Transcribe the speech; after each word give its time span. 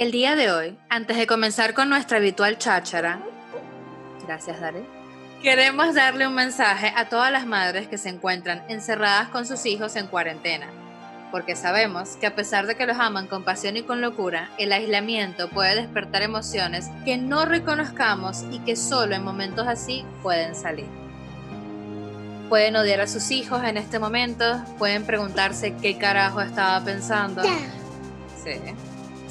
El 0.00 0.12
día 0.12 0.34
de 0.34 0.50
hoy, 0.50 0.78
antes 0.88 1.18
de 1.18 1.26
comenzar 1.26 1.74
con 1.74 1.90
nuestra 1.90 2.16
habitual 2.16 2.56
cháchara, 2.56 3.20
gracias 4.26 4.58
Dare, 4.58 4.82
queremos 5.42 5.94
darle 5.94 6.26
un 6.26 6.34
mensaje 6.34 6.90
a 6.96 7.10
todas 7.10 7.30
las 7.30 7.44
madres 7.44 7.86
que 7.86 7.98
se 7.98 8.08
encuentran 8.08 8.64
encerradas 8.70 9.28
con 9.28 9.44
sus 9.44 9.66
hijos 9.66 9.96
en 9.96 10.06
cuarentena, 10.06 10.68
porque 11.30 11.54
sabemos 11.54 12.16
que 12.16 12.26
a 12.26 12.34
pesar 12.34 12.66
de 12.66 12.76
que 12.76 12.86
los 12.86 12.98
aman 12.98 13.26
con 13.26 13.44
pasión 13.44 13.76
y 13.76 13.82
con 13.82 14.00
locura, 14.00 14.48
el 14.56 14.72
aislamiento 14.72 15.50
puede 15.50 15.74
despertar 15.74 16.22
emociones 16.22 16.88
que 17.04 17.18
no 17.18 17.44
reconozcamos 17.44 18.46
y 18.50 18.60
que 18.60 18.76
solo 18.76 19.14
en 19.14 19.22
momentos 19.22 19.68
así 19.68 20.06
pueden 20.22 20.54
salir. 20.54 20.88
Pueden 22.48 22.74
odiar 22.74 23.02
a 23.02 23.06
sus 23.06 23.30
hijos 23.30 23.62
en 23.64 23.76
este 23.76 23.98
momento, 23.98 24.64
pueden 24.78 25.04
preguntarse 25.04 25.76
qué 25.76 25.98
carajo 25.98 26.40
estaba 26.40 26.82
pensando. 26.82 27.42
Sí. 28.42 28.52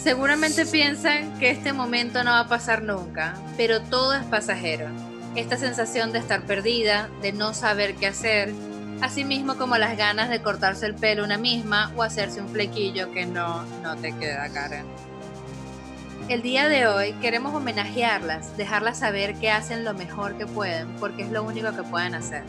Seguramente 0.02 0.66
piensan 0.66 1.38
que 1.40 1.52
este 1.52 1.74
momento 1.74 2.24
no 2.24 2.32
va 2.32 2.40
a 2.40 2.48
pasar 2.48 2.84
nunca, 2.84 3.34
pero 3.58 3.82
todo 3.82 4.14
es 4.14 4.24
pasajero. 4.24 4.88
Esta 5.36 5.58
sensación 5.58 6.14
de 6.14 6.20
estar 6.20 6.44
perdida, 6.44 7.10
de 7.22 7.34
no 7.34 7.54
saber 7.54 7.96
qué 7.96 8.08
hacer, 8.08 8.54
así 9.02 9.26
mismo 9.26 9.58
como 9.58 9.78
las 9.78 9.98
ganas 9.98 10.30
de 10.30 10.42
cortarse 10.42 10.86
el 10.86 10.96
pelo 10.96 11.26
una 11.26 11.38
misma 11.38 11.92
o 11.98 12.04
hacerse 12.04 12.40
un 12.40 12.48
flequillo 12.48 13.12
que 13.12 13.26
no, 13.26 13.66
no 13.84 13.98
te 13.98 14.14
queda 14.18 14.48
cara. 14.48 14.86
El 16.30 16.44
día 16.44 16.70
de 16.70 16.88
hoy 16.88 17.12
queremos 17.20 17.54
homenajearlas, 17.54 18.56
dejarlas 18.56 19.00
saber 19.00 19.36
que 19.36 19.52
hacen 19.52 19.84
lo 19.84 19.94
mejor 19.94 20.38
que 20.38 20.46
pueden, 20.46 20.96
porque 20.96 21.24
es 21.24 21.30
lo 21.30 21.44
único 21.44 21.76
que 21.76 21.84
pueden 21.84 22.16
hacer. 22.16 22.44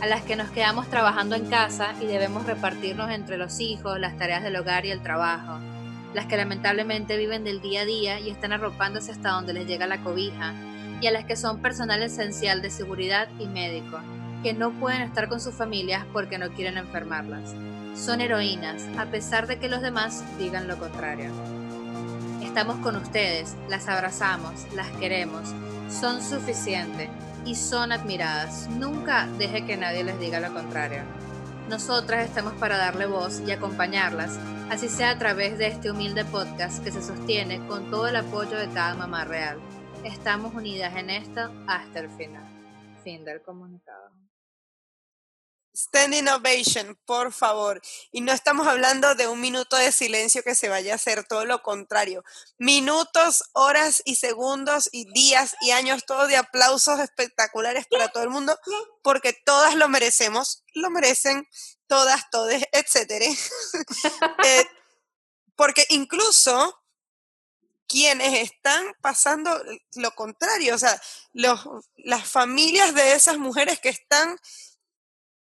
A 0.00 0.06
las 0.06 0.22
que 0.22 0.36
nos 0.36 0.50
quedamos 0.50 0.88
trabajando 0.88 1.36
en 1.36 1.44
casa 1.50 1.92
y 2.00 2.06
debemos 2.06 2.46
repartirnos 2.46 3.10
entre 3.10 3.36
los 3.36 3.60
hijos, 3.60 4.00
las 4.00 4.16
tareas 4.16 4.42
del 4.42 4.56
hogar 4.56 4.86
y 4.86 4.90
el 4.90 5.02
trabajo 5.02 5.60
las 6.14 6.26
que 6.26 6.36
lamentablemente 6.36 7.16
viven 7.16 7.44
del 7.44 7.60
día 7.60 7.82
a 7.82 7.84
día 7.84 8.20
y 8.20 8.30
están 8.30 8.52
arropándose 8.52 9.12
hasta 9.12 9.30
donde 9.30 9.52
les 9.52 9.66
llega 9.66 9.86
la 9.86 10.02
cobija, 10.02 10.54
y 11.00 11.06
a 11.06 11.10
las 11.10 11.24
que 11.24 11.36
son 11.36 11.60
personal 11.60 12.02
esencial 12.02 12.62
de 12.62 12.70
seguridad 12.70 13.28
y 13.38 13.46
médico, 13.46 13.98
que 14.42 14.54
no 14.54 14.72
pueden 14.72 15.02
estar 15.02 15.28
con 15.28 15.40
sus 15.40 15.54
familias 15.54 16.04
porque 16.12 16.38
no 16.38 16.50
quieren 16.50 16.78
enfermarlas. 16.78 17.54
Son 17.94 18.20
heroínas, 18.20 18.86
a 18.98 19.06
pesar 19.06 19.46
de 19.46 19.58
que 19.58 19.68
los 19.68 19.82
demás 19.82 20.24
digan 20.38 20.68
lo 20.68 20.78
contrario. 20.78 21.30
Estamos 22.42 22.76
con 22.78 22.96
ustedes, 22.96 23.56
las 23.68 23.88
abrazamos, 23.88 24.66
las 24.74 24.88
queremos, 24.92 25.54
son 25.88 26.22
suficientes 26.22 27.08
y 27.44 27.54
son 27.54 27.92
admiradas. 27.92 28.68
Nunca 28.70 29.26
deje 29.38 29.64
que 29.64 29.76
nadie 29.76 30.04
les 30.04 30.18
diga 30.20 30.40
lo 30.40 30.52
contrario. 30.52 31.02
Nosotras 31.72 32.28
estamos 32.28 32.52
para 32.60 32.76
darle 32.76 33.06
voz 33.06 33.40
y 33.46 33.50
acompañarlas, 33.50 34.38
así 34.68 34.90
sea 34.90 35.08
a 35.08 35.18
través 35.18 35.56
de 35.56 35.68
este 35.68 35.90
humilde 35.90 36.22
podcast 36.22 36.84
que 36.84 36.92
se 36.92 37.02
sostiene 37.02 37.66
con 37.66 37.90
todo 37.90 38.08
el 38.08 38.16
apoyo 38.16 38.58
de 38.58 38.68
cada 38.68 38.94
mamá 38.94 39.24
real. 39.24 39.58
Estamos 40.04 40.52
unidas 40.52 40.94
en 40.96 41.08
esto 41.08 41.50
hasta 41.66 42.00
el 42.00 42.10
final. 42.10 42.44
Fin 43.02 43.24
del 43.24 43.40
comunicado. 43.40 44.21
Standing 45.74 46.28
ovation, 46.28 46.98
por 47.06 47.32
favor. 47.32 47.80
Y 48.10 48.20
no 48.20 48.32
estamos 48.32 48.66
hablando 48.66 49.14
de 49.14 49.26
un 49.26 49.40
minuto 49.40 49.76
de 49.76 49.90
silencio 49.90 50.42
que 50.42 50.54
se 50.54 50.68
vaya 50.68 50.92
a 50.92 50.96
hacer, 50.96 51.24
todo 51.24 51.46
lo 51.46 51.62
contrario. 51.62 52.24
Minutos, 52.58 53.44
horas 53.52 54.02
y 54.04 54.16
segundos 54.16 54.90
y 54.92 55.10
días 55.12 55.56
y 55.62 55.70
años, 55.70 56.04
todo 56.06 56.26
de 56.26 56.36
aplausos 56.36 57.00
espectaculares 57.00 57.86
para 57.86 58.08
todo 58.08 58.22
el 58.22 58.30
mundo, 58.30 58.58
porque 59.02 59.32
todas 59.32 59.74
lo 59.74 59.88
merecemos, 59.88 60.62
lo 60.74 60.90
merecen 60.90 61.46
todas, 61.86 62.28
todes, 62.30 62.64
etcétera. 62.72 63.26
Eh, 64.44 64.66
porque 65.54 65.84
incluso 65.90 66.82
quienes 67.86 68.50
están 68.50 68.94
pasando 69.00 69.62
lo 69.96 70.10
contrario, 70.12 70.74
o 70.74 70.78
sea, 70.78 71.00
los, 71.32 71.60
las 71.96 72.28
familias 72.28 72.94
de 72.94 73.12
esas 73.12 73.38
mujeres 73.38 73.80
que 73.80 73.90
están 73.90 74.38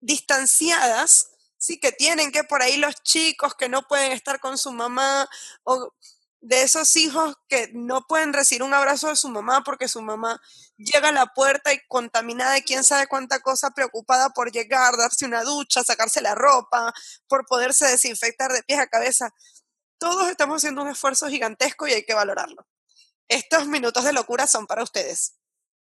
distanciadas, 0.00 1.30
sí, 1.58 1.78
que 1.78 1.92
tienen 1.92 2.32
que 2.32 2.44
por 2.44 2.62
ahí 2.62 2.76
los 2.76 2.96
chicos 3.02 3.54
que 3.54 3.68
no 3.68 3.82
pueden 3.86 4.12
estar 4.12 4.40
con 4.40 4.58
su 4.58 4.72
mamá, 4.72 5.28
o 5.64 5.92
de 6.40 6.62
esos 6.62 6.96
hijos 6.96 7.34
que 7.48 7.70
no 7.74 8.06
pueden 8.06 8.32
recibir 8.32 8.62
un 8.62 8.72
abrazo 8.72 9.08
de 9.08 9.16
su 9.16 9.28
mamá 9.28 9.62
porque 9.62 9.88
su 9.88 10.00
mamá 10.00 10.40
llega 10.78 11.08
a 11.08 11.12
la 11.12 11.26
puerta 11.26 11.72
y 11.72 11.80
contaminada 11.86 12.54
de 12.54 12.62
quién 12.62 12.82
sabe 12.82 13.06
cuánta 13.06 13.40
cosa, 13.40 13.70
preocupada 13.70 14.30
por 14.30 14.50
llegar, 14.50 14.96
darse 14.96 15.26
una 15.26 15.42
ducha, 15.44 15.84
sacarse 15.84 16.22
la 16.22 16.34
ropa, 16.34 16.94
por 17.28 17.44
poderse 17.46 17.86
desinfectar 17.86 18.52
de 18.52 18.62
pies 18.62 18.80
a 18.80 18.86
cabeza. 18.86 19.34
Todos 19.98 20.30
estamos 20.30 20.56
haciendo 20.56 20.82
un 20.82 20.88
esfuerzo 20.88 21.28
gigantesco 21.28 21.86
y 21.86 21.92
hay 21.92 22.04
que 22.06 22.14
valorarlo. 22.14 22.66
Estos 23.28 23.66
minutos 23.66 24.04
de 24.04 24.14
locura 24.14 24.46
son 24.46 24.66
para 24.66 24.82
ustedes. 24.82 25.34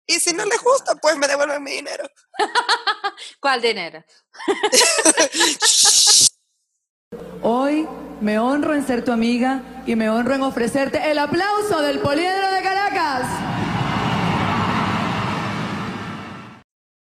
Y 0.09 0.19
si 0.19 0.33
no 0.33 0.43
les 0.43 0.61
gusta, 0.63 0.95
pues 0.95 1.15
me 1.17 1.27
devuelven 1.27 1.63
mi 1.63 1.69
dinero. 1.69 2.09
¿Cuál 3.39 3.61
dinero? 3.61 4.03
Hoy 7.43 7.87
me 8.19 8.39
honro 8.39 8.73
en 8.73 8.87
ser 8.87 9.05
tu 9.05 9.11
amiga 9.11 9.83
y 9.85 9.95
me 9.95 10.09
honro 10.09 10.33
en 10.33 10.41
ofrecerte 10.41 11.11
el 11.11 11.19
aplauso 11.19 11.83
del 11.83 11.99
Poliedro 11.99 12.49
de 12.49 12.63
Caracas. 12.63 13.27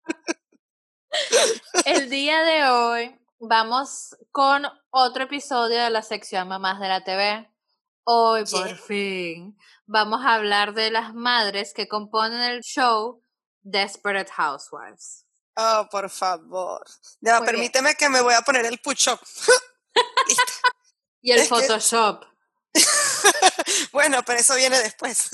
El 1.85 2.09
día 2.09 2.43
de 2.43 2.67
hoy 2.67 3.17
vamos 3.39 4.17
con 4.33 4.63
otro 4.89 5.23
episodio 5.23 5.81
de 5.81 5.89
la 5.89 6.01
sección 6.01 6.49
Mamás 6.49 6.81
de 6.81 6.89
la 6.89 7.05
TV. 7.05 7.49
Hoy 8.11 8.43
por 8.45 8.75
fin 8.75 9.55
vamos 9.85 10.25
a 10.25 10.33
hablar 10.33 10.73
de 10.73 10.89
las 10.89 11.13
madres 11.13 11.75
que 11.75 11.87
componen 11.87 12.41
el 12.41 12.61
show 12.61 13.21
Desperate 13.61 14.31
Housewives. 14.31 15.27
Oh, 15.55 15.87
por 15.91 16.09
favor. 16.09 16.83
Ya, 17.21 17.39
permíteme 17.41 17.93
que 17.93 18.09
me 18.09 18.21
voy 18.21 18.33
a 18.33 18.41
poner 18.41 18.65
el 18.65 18.79
push-up. 18.79 19.19
y 21.21 21.33
el 21.33 21.45
Photoshop. 21.45 22.25
bueno, 23.91 24.23
pero 24.25 24.39
eso 24.39 24.55
viene 24.55 24.79
después. 24.79 25.29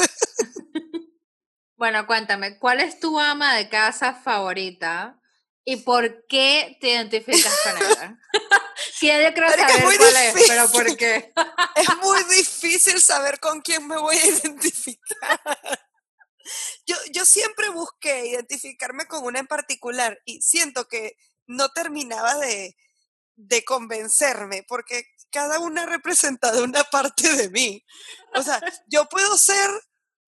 bueno, 1.77 2.05
cuéntame, 2.05 2.59
¿cuál 2.59 2.81
es 2.81 2.99
tu 2.99 3.17
ama 3.17 3.55
de 3.55 3.69
casa 3.69 4.15
favorita 4.15 5.21
y 5.63 5.77
por 5.77 6.27
qué 6.27 6.77
te 6.81 6.89
identificas 6.89 7.57
con 7.63 7.77
ella? 7.77 8.19
Sí, 8.97 9.07
yo 9.07 9.33
creo 9.33 9.50
saber 9.50 9.83
cuál 9.83 10.16
es, 10.16 10.47
pero 10.47 10.72
¿por 10.72 10.95
qué? 10.95 11.33
es 11.75 11.97
muy 12.01 12.23
difícil 12.35 13.01
saber 13.01 13.39
con 13.41 13.61
quién 13.61 13.85
me 13.88 13.97
voy 13.97 14.16
a 14.16 14.25
identificar. 14.25 15.39
Yo, 16.85 16.95
yo 17.11 17.25
siempre 17.25 17.69
busqué 17.69 18.28
identificarme 18.28 19.05
con 19.05 19.25
una 19.25 19.39
en 19.39 19.47
particular 19.47 20.22
y 20.23 20.41
siento 20.41 20.88
que 20.88 21.17
no 21.45 21.69
terminaba 21.69 22.35
de, 22.35 22.78
de 23.35 23.66
convencerme, 23.66 24.63
porque 24.67 25.05
cada 25.29 25.59
una 25.59 25.84
ha 25.84 25.88
representado 25.88 26.63
una 26.63 26.85
parte 26.85 27.35
de 27.35 27.50
mí. 27.50 27.84
O 28.34 28.44
sea, 28.44 28.61
yo 28.88 29.09
puedo 29.09 29.38
ser 29.38 29.69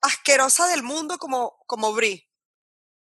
asquerosa 0.01 0.67
del 0.67 0.83
mundo 0.83 1.17
como, 1.17 1.57
como 1.67 1.93
Brie, 1.93 2.26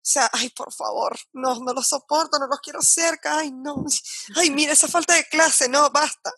sea, 0.09 0.31
ay, 0.33 0.51
por 0.51 0.73
favor, 0.73 1.19
no, 1.33 1.57
no 1.61 1.73
lo 1.73 1.83
soporto, 1.83 2.39
no 2.39 2.47
los 2.47 2.61
quiero 2.61 2.83
cerca, 2.83 3.39
ay, 3.39 3.51
no, 3.53 3.85
ay, 4.37 4.51
mira 4.51 4.73
esa 4.73 4.89
falta 4.89 5.15
de 5.15 5.25
clase, 5.29 5.69
no, 5.69 5.91
basta. 5.91 6.33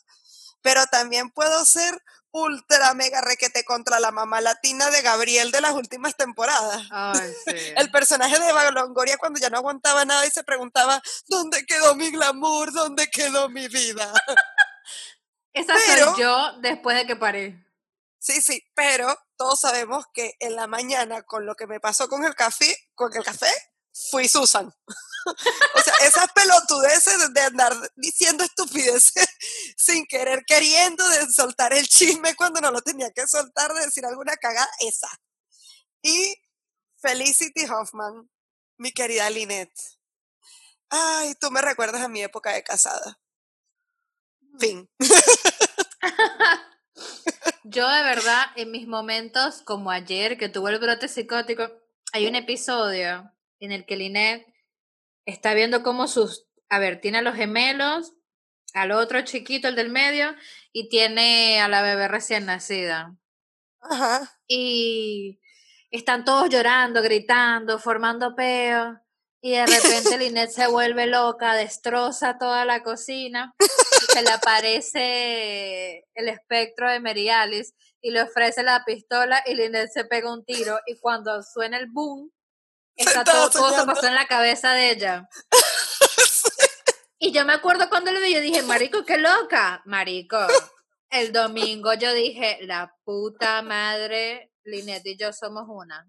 Pero 0.62 0.84
también 0.86 1.31
puedo 1.31 1.64
ser 1.64 2.03
ultra 2.33 2.94
mega 2.94 3.21
requete 3.21 3.65
contra 3.65 3.98
la 3.98 4.10
mamá 4.10 4.41
latina 4.41 4.91
de 4.91 5.03
Gabriel 5.03 5.50
de 5.50 5.60
las 5.60 5.72
últimas 5.72 6.16
temporadas. 6.16 6.86
Ay, 6.91 7.33
sí. 7.47 7.56
El 7.77 7.91
personaje 7.91 8.39
de 8.39 8.48
Eva 8.48 8.71
Longoria 8.71 9.16
cuando 9.18 9.41
ya 9.41 9.50
no 9.50 9.59
aguantaba 9.59 10.04
nada 10.04 10.27
y 10.27 10.30
se 10.30 10.44
preguntaba, 10.44 11.03
¿dónde 11.28 11.65
quedó 11.66 11.94
mi 11.94 12.10
glamour? 12.10 12.72
¿Dónde 12.72 13.09
quedó 13.09 13.48
mi 13.48 13.68
vida? 13.68 14.12
Esa 15.53 15.74
soy 15.77 16.21
yo 16.21 16.53
después 16.60 16.97
de 16.97 17.06
que 17.06 17.16
paré. 17.16 17.66
Sí, 18.21 18.42
sí, 18.42 18.62
pero 18.74 19.16
todos 19.36 19.60
sabemos 19.60 20.04
que 20.12 20.34
en 20.41 20.54
la 20.54 20.66
mañana 20.66 21.22
con 21.22 21.47
lo 21.47 21.54
que 21.54 21.66
me 21.66 21.80
pasó 21.80 22.09
con 22.09 22.24
el 22.24 22.34
café, 22.34 22.77
con 22.94 23.10
el 23.16 23.24
café, 23.24 23.50
fui 24.10 24.28
Susan. 24.28 24.66
o 25.75 25.83
sea, 25.83 25.95
esas 26.03 26.33
pelotudeces 26.33 27.33
de 27.33 27.41
andar 27.41 27.75
diciendo 27.97 28.45
estupideces 28.45 29.27
sin 29.77 30.07
querer, 30.07 30.45
queriendo 30.47 31.07
de 31.09 31.31
soltar 31.33 31.72
el 31.72 31.87
chisme 31.89 32.34
cuando 32.34 32.60
no 32.60 32.71
lo 32.71 32.81
tenía 32.81 33.10
que 33.10 33.27
soltar, 33.27 33.72
de 33.75 33.87
decir 33.87 34.04
alguna 34.04 34.37
cagada, 34.37 34.71
esa. 34.81 35.09
Y 36.03 36.34
Felicity 37.01 37.66
Hoffman, 37.66 38.31
mi 38.78 38.92
querida 38.92 39.28
Lynette. 39.31 39.98
Ay, 40.89 41.34
tú 41.41 41.51
me 41.51 41.60
recuerdas 41.60 42.03
a 42.03 42.09
mi 42.09 42.22
época 42.22 42.53
de 42.53 42.63
casada. 42.65 43.19
Fin. 44.59 44.91
Yo 47.65 47.89
de 47.89 48.03
verdad, 48.03 48.47
en 48.57 48.71
mis 48.71 48.89
momentos, 48.89 49.63
como 49.63 49.91
ayer, 49.91 50.37
que 50.37 50.48
tuvo 50.48 50.69
el 50.69 50.81
brote 50.81 51.09
psicótico, 51.09 51.71
hay 52.13 52.27
un 52.27 52.34
episodio 52.34 53.33
en 53.60 53.72
el 53.72 53.86
que 53.86 53.97
Linet 53.97 54.47
está 55.27 55.54
viendo 55.54 55.83
cómo 55.83 56.09
sus, 56.09 56.48
a 56.68 56.78
ver, 56.78 57.01
tiene 57.01 57.18
a 57.18 57.22
los 57.22 57.36
gemelos, 57.36 58.15
al 58.74 58.92
otro 58.92 59.22
chiquito, 59.22 59.68
el 59.68 59.77
del 59.77 59.91
medio, 59.91 60.34
y 60.72 60.89
tiene 60.89 61.60
a 61.60 61.68
la 61.68 61.83
bebé 61.83 62.09
recién 62.09 62.47
nacida. 62.47 63.16
Ajá. 63.80 64.30
Y 64.47 65.41
están 65.91 66.24
todos 66.24 66.48
llorando, 66.48 67.03
gritando, 67.03 67.78
formando 67.78 68.34
peo. 68.34 69.01
Y 69.42 69.53
de 69.53 69.66
repente 69.66 70.18
Linet 70.18 70.51
se 70.51 70.66
vuelve 70.66 71.06
loca, 71.06 71.54
destroza 71.54 72.36
toda 72.39 72.65
la 72.65 72.83
cocina, 72.83 73.54
y 73.59 74.13
se 74.13 74.22
le 74.22 74.30
aparece 74.30 76.06
el 76.15 76.28
espectro 76.28 76.91
de 76.91 77.01
Mary 77.01 77.30
Alice 77.30 77.72
y 78.03 78.10
le 78.10 78.22
ofrece 78.22 78.63
la 78.63 78.84
pistola 78.84 79.42
y 79.47 79.54
Linet 79.54 79.91
se 79.91 80.04
pega 80.04 80.33
un 80.33 80.45
tiro 80.45 80.78
y 80.86 80.98
cuando 80.98 81.42
suena 81.42 81.78
el 81.78 81.86
boom, 81.91 82.30
está 82.97 83.25
todo, 83.25 83.51
todo 83.51 83.71
se 83.71 83.87
pasó 83.87 84.07
en 84.07 84.15
la 84.15 84.27
cabeza 84.27 84.72
de 84.72 84.91
ella. 84.91 85.28
Y 87.22 87.33
yo 87.33 87.45
me 87.45 87.53
acuerdo 87.53 87.91
cuando 87.91 88.10
lo 88.13 88.21
vi, 88.22 88.33
yo 88.33 88.41
dije, 88.41 88.63
marico, 88.63 89.04
qué 89.04 89.19
loca, 89.19 89.83
marico. 89.84 90.39
El 91.10 91.33
domingo 91.33 91.92
yo 91.92 92.15
dije, 92.15 92.60
la 92.63 92.97
puta 93.04 93.60
madre, 93.60 94.54
Linet 94.65 95.04
y 95.04 95.19
yo 95.19 95.31
somos 95.31 95.65
una. 95.69 96.09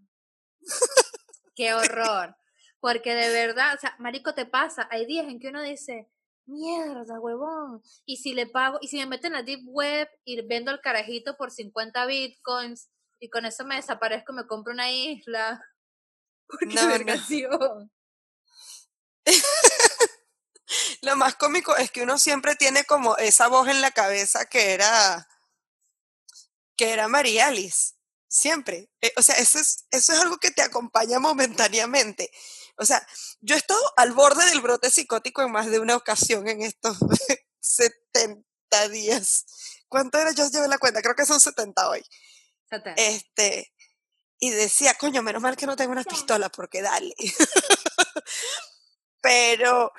Qué 1.54 1.74
horror. 1.74 2.38
Porque 2.80 3.14
de 3.14 3.30
verdad, 3.30 3.76
o 3.76 3.78
sea, 3.78 3.94
marico, 4.00 4.34
te 4.34 4.46
pasa, 4.46 4.88
hay 4.90 5.06
días 5.06 5.28
en 5.28 5.42
que 5.42 5.50
uno 5.50 5.62
dice, 5.62 6.10
mierda, 6.46 7.20
huevón, 7.20 7.82
y 8.06 8.16
si 8.18 8.34
le 8.34 8.48
pago, 8.48 8.78
y 8.82 8.88
si 8.88 8.98
me 8.98 9.06
meten 9.06 9.34
en 9.34 9.40
la 9.40 9.44
deep 9.44 9.62
web 9.66 10.08
y 10.24 10.42
vendo 10.48 10.72
el 10.72 10.80
carajito 10.80 11.36
por 11.36 11.52
50 11.52 12.06
bitcoins, 12.06 12.90
y 13.20 13.30
con 13.30 13.46
eso 13.46 13.66
me 13.66 13.76
desaparezco, 13.76 14.32
me 14.32 14.48
compro 14.48 14.72
una 14.72 14.92
isla. 14.92 15.62
Porque 16.52 16.76
no. 16.76 17.90
Lo 21.02 21.16
más 21.16 21.36
cómico 21.36 21.76
es 21.76 21.92
que 21.92 22.04
uno 22.04 22.18
siempre 22.18 22.56
tiene 22.56 22.86
como 22.86 23.18
esa 23.18 23.48
voz 23.48 23.68
en 23.68 23.82
la 23.82 23.92
cabeza 23.92 24.46
que 24.46 24.74
era 24.74 25.28
que 26.78 26.92
era 26.92 27.08
María 27.08 27.48
Alice. 27.48 27.94
Siempre. 28.28 28.90
Eh, 29.02 29.14
o 29.18 29.22
sea, 29.22 29.36
eso 29.36 29.60
es, 29.60 29.86
eso 29.92 30.14
es 30.14 30.20
algo 30.20 30.38
que 30.38 30.52
te 30.52 30.62
acompaña 30.62 31.20
momentáneamente. 31.20 32.32
O 32.78 32.86
sea, 32.86 33.06
yo 33.42 33.56
he 33.56 33.58
estado 33.58 33.82
al 33.98 34.14
borde 34.14 34.46
del 34.46 34.62
brote 34.62 34.90
psicótico 34.90 35.42
en 35.42 35.52
más 35.52 35.70
de 35.70 35.80
una 35.80 35.96
ocasión 35.96 36.48
en 36.48 36.62
estos 36.62 36.98
70 37.60 38.44
días. 38.90 39.46
¿Cuánto 39.88 40.18
era? 40.18 40.32
Yo 40.32 40.50
llevé 40.50 40.68
la 40.68 40.80
cuenta, 40.80 41.02
creo 41.02 41.16
que 41.16 41.26
son 41.26 41.40
70 41.40 41.90
hoy. 41.90 42.04
Este, 42.96 43.74
y 44.44 44.50
decía, 44.50 44.96
coño, 44.96 45.22
menos 45.22 45.42
mal 45.42 45.56
que 45.56 45.68
no 45.68 45.76
tengo 45.76 45.92
una 45.92 46.04
pistola, 46.04 46.50
porque 46.50 46.82
dale. 46.82 47.14
Pero, 49.22 49.94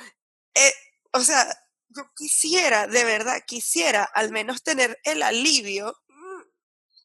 eh, 0.52 0.74
o 1.12 1.20
sea, 1.20 1.46
yo 1.90 2.10
quisiera, 2.16 2.88
de 2.88 3.04
verdad, 3.04 3.40
quisiera 3.46 4.02
al 4.02 4.32
menos 4.32 4.64
tener 4.64 4.98
el 5.04 5.22
alivio 5.22 5.96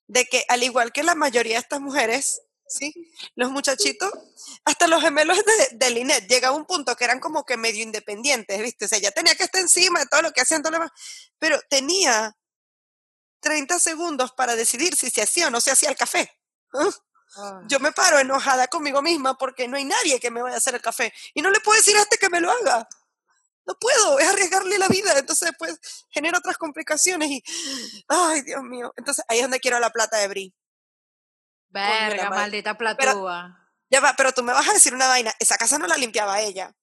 de 0.07 0.25
que, 0.25 0.45
al 0.47 0.63
igual 0.63 0.91
que 0.91 1.03
la 1.03 1.13
mayoría 1.13 1.53
de 1.53 1.59
estas 1.59 1.79
mujeres, 1.79 2.41
¿sí? 2.67 2.91
Los 3.35 3.51
muchachitos, 3.51 4.11
hasta 4.65 4.87
los 4.87 5.03
gemelos 5.03 5.37
de, 5.37 5.77
de 5.77 5.89
Linet, 5.91 6.27
llega 6.27 6.47
a 6.47 6.53
un 6.53 6.65
punto 6.65 6.95
que 6.95 7.03
eran 7.03 7.19
como 7.19 7.45
que 7.45 7.55
medio 7.55 7.83
independientes, 7.83 8.59
¿viste? 8.59 8.85
O 8.85 8.87
sea, 8.87 8.97
ya 8.97 9.11
tenía 9.11 9.35
que 9.35 9.43
estar 9.43 9.61
encima 9.61 9.99
de 9.99 10.07
todo 10.07 10.23
lo 10.23 10.31
que 10.31 10.41
hacían 10.41 10.63
todo 10.63 10.71
lo 10.71 10.79
demás, 10.79 10.91
pero 11.37 11.59
tenía 11.69 12.35
30 13.41 13.77
segundos 13.77 14.31
para 14.31 14.55
decidir 14.55 14.95
si 14.95 15.11
se 15.11 15.21
hacía 15.21 15.47
o 15.47 15.51
no 15.51 15.61
se 15.61 15.69
hacía 15.69 15.89
el 15.89 15.97
café. 15.97 16.31
¿ah? 16.73 16.89
Ah. 17.35 17.61
Yo 17.67 17.79
me 17.79 17.91
paro 17.91 18.19
enojada 18.19 18.67
conmigo 18.67 19.01
misma 19.01 19.37
porque 19.37 19.67
no 19.67 19.77
hay 19.77 19.85
nadie 19.85 20.19
que 20.19 20.31
me 20.31 20.41
vaya 20.41 20.55
a 20.55 20.57
hacer 20.57 20.75
el 20.75 20.81
café. 20.81 21.13
Y 21.33 21.41
no 21.41 21.49
le 21.49 21.59
puedo 21.59 21.77
decir 21.77 21.95
a 21.97 22.01
este 22.01 22.17
que 22.17 22.29
me 22.29 22.39
lo 22.39 22.51
haga. 22.51 22.87
No 23.65 23.77
puedo, 23.77 24.17
es 24.19 24.27
arriesgarle 24.27 24.77
la 24.77 24.87
vida. 24.87 25.17
Entonces, 25.17 25.51
pues, 25.59 25.77
genera 26.09 26.37
otras 26.37 26.57
complicaciones 26.57 27.29
y, 27.29 27.43
ay, 28.07 28.41
Dios 28.43 28.63
mío. 28.63 28.93
Entonces, 28.95 29.25
ahí 29.27 29.39
es 29.39 29.43
donde 29.43 29.59
quiero 29.59 29.79
la 29.79 29.89
plata 29.89 30.17
de 30.17 30.27
Brie. 30.29 30.53
Verga, 31.69 32.29
maldita 32.29 32.77
platúa. 32.77 33.69
ya 33.89 33.99
va, 33.99 34.13
pero 34.15 34.31
tú 34.31 34.41
me 34.41 34.53
vas 34.53 34.67
a 34.69 34.73
decir 34.73 34.93
una 34.93 35.07
vaina. 35.07 35.33
Esa 35.39 35.57
casa 35.57 35.77
no 35.77 35.85
la 35.85 35.97
limpiaba 35.97 36.39
ella. 36.39 36.73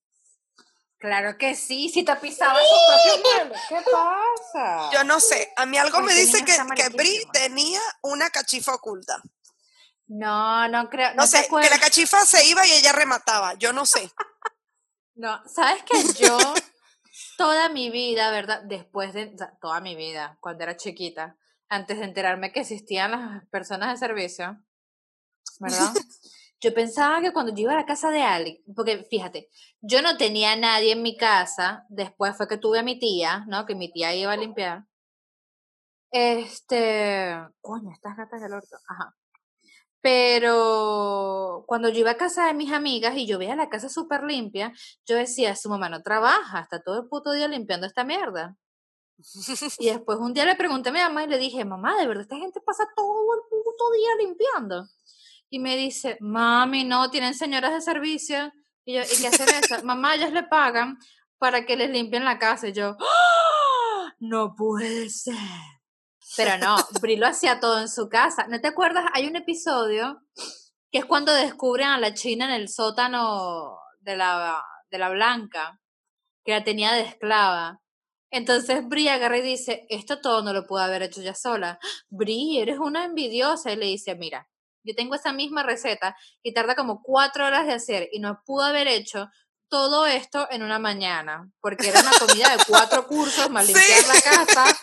Claro 0.99 1.37
que 1.37 1.55
sí, 1.55 1.91
si 1.91 2.03
te 2.03 2.17
pisaba 2.17 2.59
su 2.59 3.23
propio 3.23 3.53
¿Qué 3.69 3.91
pasa? 3.91 4.91
Yo 4.93 5.05
no 5.05 5.21
sé. 5.21 5.53
A 5.57 5.67
mí 5.67 5.77
algo 5.77 6.01
me 6.01 6.15
dice 6.15 6.45
que, 6.45 6.57
que 6.77 6.89
Bri 6.91 7.27
tenía 7.33 7.81
una 8.03 8.31
cachifa 8.31 8.75
oculta. 8.75 9.23
No, 10.07 10.69
no 10.69 10.91
creo. 10.91 11.15
No, 11.15 11.27
sé, 11.27 11.47
que 11.49 11.71
la 11.71 11.79
cachifa 11.79 12.25
se 12.27 12.47
iba 12.47 12.67
y 12.67 12.73
ella 12.73 12.93
remataba. 12.93 13.55
Yo 13.55 13.73
no 13.73 13.87
sé. 13.87 14.11
no, 15.15 15.41
¿sabes 15.49 15.83
que 15.85 16.23
yo 16.23 16.37
toda 17.37 17.69
mi 17.69 17.91
vida, 17.91 18.31
verdad? 18.31 18.63
Después 18.65 19.15
de. 19.15 19.35
toda 19.61 19.81
mi 19.81 19.97
vida, 19.97 20.39
cuando 20.41 20.65
era 20.65 20.77
chiquita, 20.77 21.37
antes 21.69 21.99
de 21.99 22.05
enterarme 22.05 22.53
que 22.53 22.61
existían 22.61 23.13
las 23.13 23.47
personas 23.49 23.91
de 23.91 24.07
servicio, 24.07 24.59
¿verdad? 25.59 25.93
Yo 26.61 26.73
pensaba 26.73 27.21
que 27.21 27.35
cuando 27.35 27.53
yo 27.53 27.65
iba 27.65 27.73
a 27.75 27.77
la 27.77 27.85
casa 27.85 28.11
de 28.11 28.23
alguien, 28.23 28.57
porque 28.75 29.05
fíjate, 29.11 29.51
yo 29.83 30.01
no 30.01 30.17
tenía 30.17 30.53
a 30.53 30.57
nadie 30.57 30.93
en 30.93 31.03
mi 31.03 31.15
casa, 31.15 31.85
después 31.91 32.35
fue 32.39 32.49
que 32.49 32.57
tuve 32.57 32.79
a 32.79 32.83
mi 32.83 32.99
tía, 32.99 33.45
¿no? 33.49 33.67
Que 33.67 33.75
mi 33.75 33.93
tía 33.93 34.15
iba 34.15 34.33
a 34.33 34.37
limpiar. 34.39 34.87
Este, 36.11 37.37
coño, 37.61 37.93
estas 37.93 38.17
gatas 38.17 38.41
del 38.41 38.55
orto, 38.55 38.79
ajá. 38.89 39.15
Pero 40.05 41.65
cuando 41.67 41.89
yo 41.89 42.01
iba 42.01 42.11
a 42.11 42.19
casa 42.19 42.45
de 42.45 42.53
mis 42.53 42.71
amigas 42.75 43.17
y 43.17 43.27
yo 43.27 43.39
veía 43.39 43.57
la 43.57 43.71
casa 43.71 43.89
súper 43.89 44.23
limpia, 44.23 44.71
yo 45.07 45.17
decía, 45.17 45.57
su 45.57 45.71
mamá 45.71 45.89
no 45.89 46.03
trabaja, 46.03 46.61
está 46.61 46.83
todo 46.83 47.01
el 47.01 47.09
puto 47.09 47.33
día 47.33 47.49
limpiando 47.49 47.87
esta 47.87 48.05
mierda. 48.05 48.55
Y 49.79 49.87
después 49.89 50.19
un 50.19 50.35
día 50.35 50.45
le 50.45 50.57
pregunté 50.57 50.91
a 50.91 50.93
mi 50.93 50.99
mamá 50.99 51.25
y 51.25 51.29
le 51.29 51.39
dije, 51.39 51.65
mamá, 51.65 51.97
¿de 51.97 52.07
verdad 52.07 52.25
esta 52.25 52.37
gente 52.37 52.61
pasa 52.61 52.87
todo 52.95 53.35
el 53.35 53.41
puto 53.49 53.91
día 53.93 54.11
limpiando? 54.19 54.87
Y 55.49 55.59
me 55.59 55.75
dice, 55.75 56.19
mami, 56.21 56.85
no, 56.85 57.11
tienen 57.11 57.33
señoras 57.33 57.73
de 57.73 57.81
servicio. 57.81 58.53
Y 58.85 58.97
yo, 58.97 59.01
¿y 59.01 59.23
qué 59.23 59.29
hacen 59.29 59.49
eso? 59.49 59.83
mamá, 59.85 60.17
ellas 60.17 60.33
le 60.33 60.43
pagan 60.43 60.99
para 61.39 61.65
que 61.65 61.79
les 61.79 61.89
limpien 61.89 62.27
la 62.27 62.39
casa. 62.39 62.69
Y 62.69 62.75
yo, 62.75 62.95
¡Ah! 63.01 64.15
no 64.19 64.55
puede 64.55 65.09
ser. 65.09 65.35
Pero 66.37 66.59
no, 66.59 66.77
Bri 67.01 67.17
lo 67.17 67.27
hacía 67.27 67.61
todo 67.61 67.81
en 67.81 67.89
su 67.89 68.09
casa. 68.09 68.47
¿No 68.49 68.61
te 68.61 68.69
acuerdas? 68.69 69.05
Hay 69.15 69.27
un 69.27 69.37
episodio 69.37 70.21
que 70.91 70.99
es 70.99 71.05
cuando 71.05 71.33
descubren 71.33 71.89
a 71.89 71.99
la 71.99 72.15
china 72.15 72.45
en 72.47 72.53
el 72.53 72.69
sótano 72.69 73.79
de 74.01 74.17
la, 74.17 74.63
de 74.91 74.99
la 74.99 75.11
blanca, 75.11 75.81
que 76.45 76.53
la 76.53 76.65
tenía 76.65 76.93
de 76.93 77.03
esclava. 77.03 77.81
Entonces 78.31 78.87
Bri 78.87 79.09
agarra 79.09 79.39
y 79.39 79.43
dice, 79.43 79.87
esto 79.89 80.21
todo 80.21 80.43
no 80.43 80.53
lo 80.53 80.67
puedo 80.67 80.85
haber 80.85 81.03
hecho 81.03 81.23
ya 81.23 81.35
sola. 81.35 81.79
Bri, 82.11 82.59
eres 82.59 82.79
una 82.79 83.05
envidiosa. 83.05 83.73
Y 83.73 83.77
le 83.77 83.87
dice, 83.87 84.15
mira, 84.15 84.49
yo 84.85 84.95
tengo 84.95 85.15
esa 85.15 85.33
misma 85.33 85.63
receta 85.63 86.17
y 86.43 86.53
tarda 86.53 86.75
como 86.75 87.03
cuatro 87.03 87.47
horas 87.47 87.67
de 87.67 87.73
hacer 87.73 88.09
y 88.13 88.21
no 88.21 88.43
pudo 88.45 88.65
haber 88.65 88.87
hecho 88.87 89.29
todo 89.69 90.07
esto 90.07 90.47
en 90.51 90.63
una 90.63 90.79
mañana, 90.79 91.51
porque 91.61 91.89
era 91.89 92.01
una 92.01 92.13
comida 92.13 92.57
de 92.57 92.63
cuatro 92.69 93.07
cursos 93.07 93.51
más 93.51 93.67
limpiar 93.67 94.07
la 94.07 94.21
casa. 94.21 94.79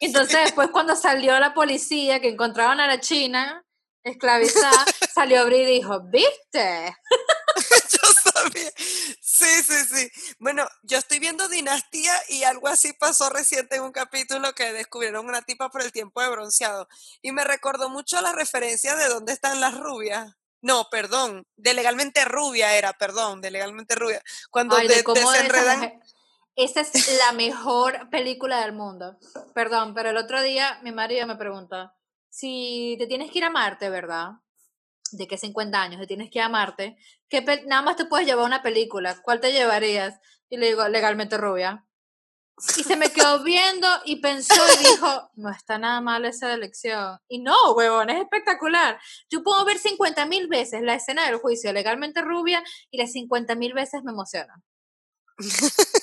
Entonces 0.00 0.44
después 0.44 0.68
cuando 0.70 0.96
salió 0.96 1.38
la 1.38 1.54
policía 1.54 2.20
que 2.20 2.28
encontraban 2.28 2.80
a 2.80 2.86
la 2.86 3.00
china 3.00 3.64
esclavizada, 4.02 4.84
salió 5.14 5.44
Bri 5.46 5.62
y 5.62 5.66
dijo, 5.66 6.00
¿viste? 6.02 6.96
yo 7.90 8.32
sabía. 8.32 8.70
Sí, 9.20 9.62
sí, 9.62 9.84
sí. 9.84 10.34
Bueno, 10.38 10.66
yo 10.82 10.98
estoy 10.98 11.18
viendo 11.18 11.48
Dinastía 11.48 12.14
y 12.28 12.44
algo 12.44 12.68
así 12.68 12.92
pasó 12.92 13.28
reciente 13.30 13.76
en 13.76 13.82
un 13.82 13.92
capítulo 13.92 14.54
que 14.54 14.72
descubrieron 14.72 15.26
una 15.26 15.42
tipa 15.42 15.70
por 15.70 15.82
el 15.82 15.92
tiempo 15.92 16.22
de 16.22 16.30
bronceado. 16.30 16.88
Y 17.20 17.32
me 17.32 17.44
recordó 17.44 17.90
mucho 17.90 18.20
la 18.20 18.32
referencia 18.32 18.94
de 18.94 19.08
dónde 19.08 19.32
están 19.32 19.60
las 19.60 19.76
rubias. 19.76 20.34
No, 20.62 20.88
perdón, 20.90 21.46
de 21.56 21.74
legalmente 21.74 22.24
rubia 22.24 22.76
era, 22.76 22.92
perdón, 22.94 23.40
de 23.40 23.50
legalmente 23.50 23.94
rubia. 23.94 24.22
Cuando 24.50 24.76
Ay, 24.76 24.88
de, 24.88 25.02
desenredan... 25.02 25.84
Esa 25.84 26.15
es 26.56 27.18
la 27.18 27.32
mejor 27.32 28.08
película 28.10 28.60
del 28.62 28.72
mundo. 28.72 29.18
Perdón, 29.54 29.94
pero 29.94 30.10
el 30.10 30.16
otro 30.16 30.42
día 30.42 30.80
mi 30.82 30.92
marido 30.92 31.26
me 31.26 31.36
pregunta, 31.36 31.94
si 32.28 32.96
te 32.98 33.06
tienes 33.06 33.30
que 33.30 33.38
ir 33.38 33.44
a 33.44 33.50
Marte, 33.50 33.90
¿verdad? 33.90 34.32
de 35.12 35.26
que 35.26 35.38
50 35.38 35.80
años 35.80 36.00
te 36.00 36.06
tienes 36.06 36.30
que 36.30 36.40
amarte, 36.40 36.96
que 37.28 37.42
nada 37.66 37.82
más 37.82 37.96
te 37.96 38.04
puedes 38.04 38.26
llevar 38.26 38.44
una 38.44 38.62
película, 38.62 39.20
¿cuál 39.22 39.40
te 39.40 39.52
llevarías? 39.52 40.18
Y 40.48 40.56
le 40.56 40.68
digo, 40.68 40.86
legalmente 40.88 41.36
rubia. 41.36 41.84
Y 42.78 42.84
se 42.84 42.96
me 42.96 43.10
quedó 43.12 43.42
viendo 43.42 43.86
y 44.06 44.16
pensó 44.16 44.54
y 44.54 44.84
dijo, 44.84 45.30
no 45.34 45.50
está 45.50 45.78
nada 45.78 46.00
mal 46.00 46.24
esa 46.24 46.54
elección. 46.54 47.18
Y 47.28 47.40
no, 47.40 47.54
huevón, 47.72 48.08
es 48.08 48.20
espectacular. 48.20 48.98
Yo 49.28 49.42
puedo 49.42 49.62
ver 49.64 49.78
50 49.78 50.24
mil 50.26 50.48
veces 50.48 50.80
la 50.82 50.94
escena 50.94 51.26
del 51.26 51.36
juicio 51.36 51.72
legalmente 51.72 52.22
rubia 52.22 52.62
y 52.90 52.98
las 52.98 53.12
50 53.12 53.54
mil 53.56 53.74
veces 53.74 54.02
me 54.04 54.12
emociona. 54.12 54.62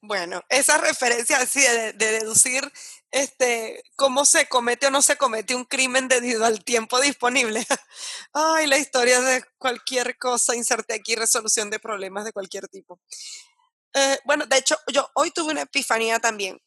Bueno, 0.00 0.42
esa 0.48 0.78
referencia 0.78 1.38
de, 1.38 1.92
deducir 1.92 2.70
este, 3.10 3.82
cómo 3.96 4.24
se 4.24 4.48
comete 4.48 4.86
o 4.86 4.90
no 4.90 5.02
se 5.02 5.16
comete 5.16 5.54
un 5.54 5.64
crimen 5.64 6.08
debido 6.08 6.44
al 6.44 6.62
tiempo 6.64 7.00
disponible. 7.00 7.66
Ay, 8.32 8.66
la 8.66 8.78
historia 8.78 9.20
de 9.20 9.44
cualquier 9.58 10.18
cosa, 10.18 10.54
inserte 10.54 10.94
aquí 10.94 11.14
resolución 11.14 11.70
de 11.70 11.78
problemas 11.78 12.24
de 12.24 12.32
cualquier 12.32 12.68
tipo. 12.68 13.00
Eh, 13.94 14.18
bueno, 14.24 14.46
de 14.46 14.58
hecho, 14.58 14.76
yo 14.92 15.08
hoy 15.14 15.30
tuve 15.30 15.52
una 15.52 15.62
epifanía 15.62 16.18
también. 16.18 16.60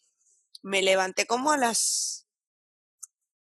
Me 0.63 0.81
levanté 0.81 1.27
como 1.27 1.51
a 1.51 1.57
las 1.57 2.27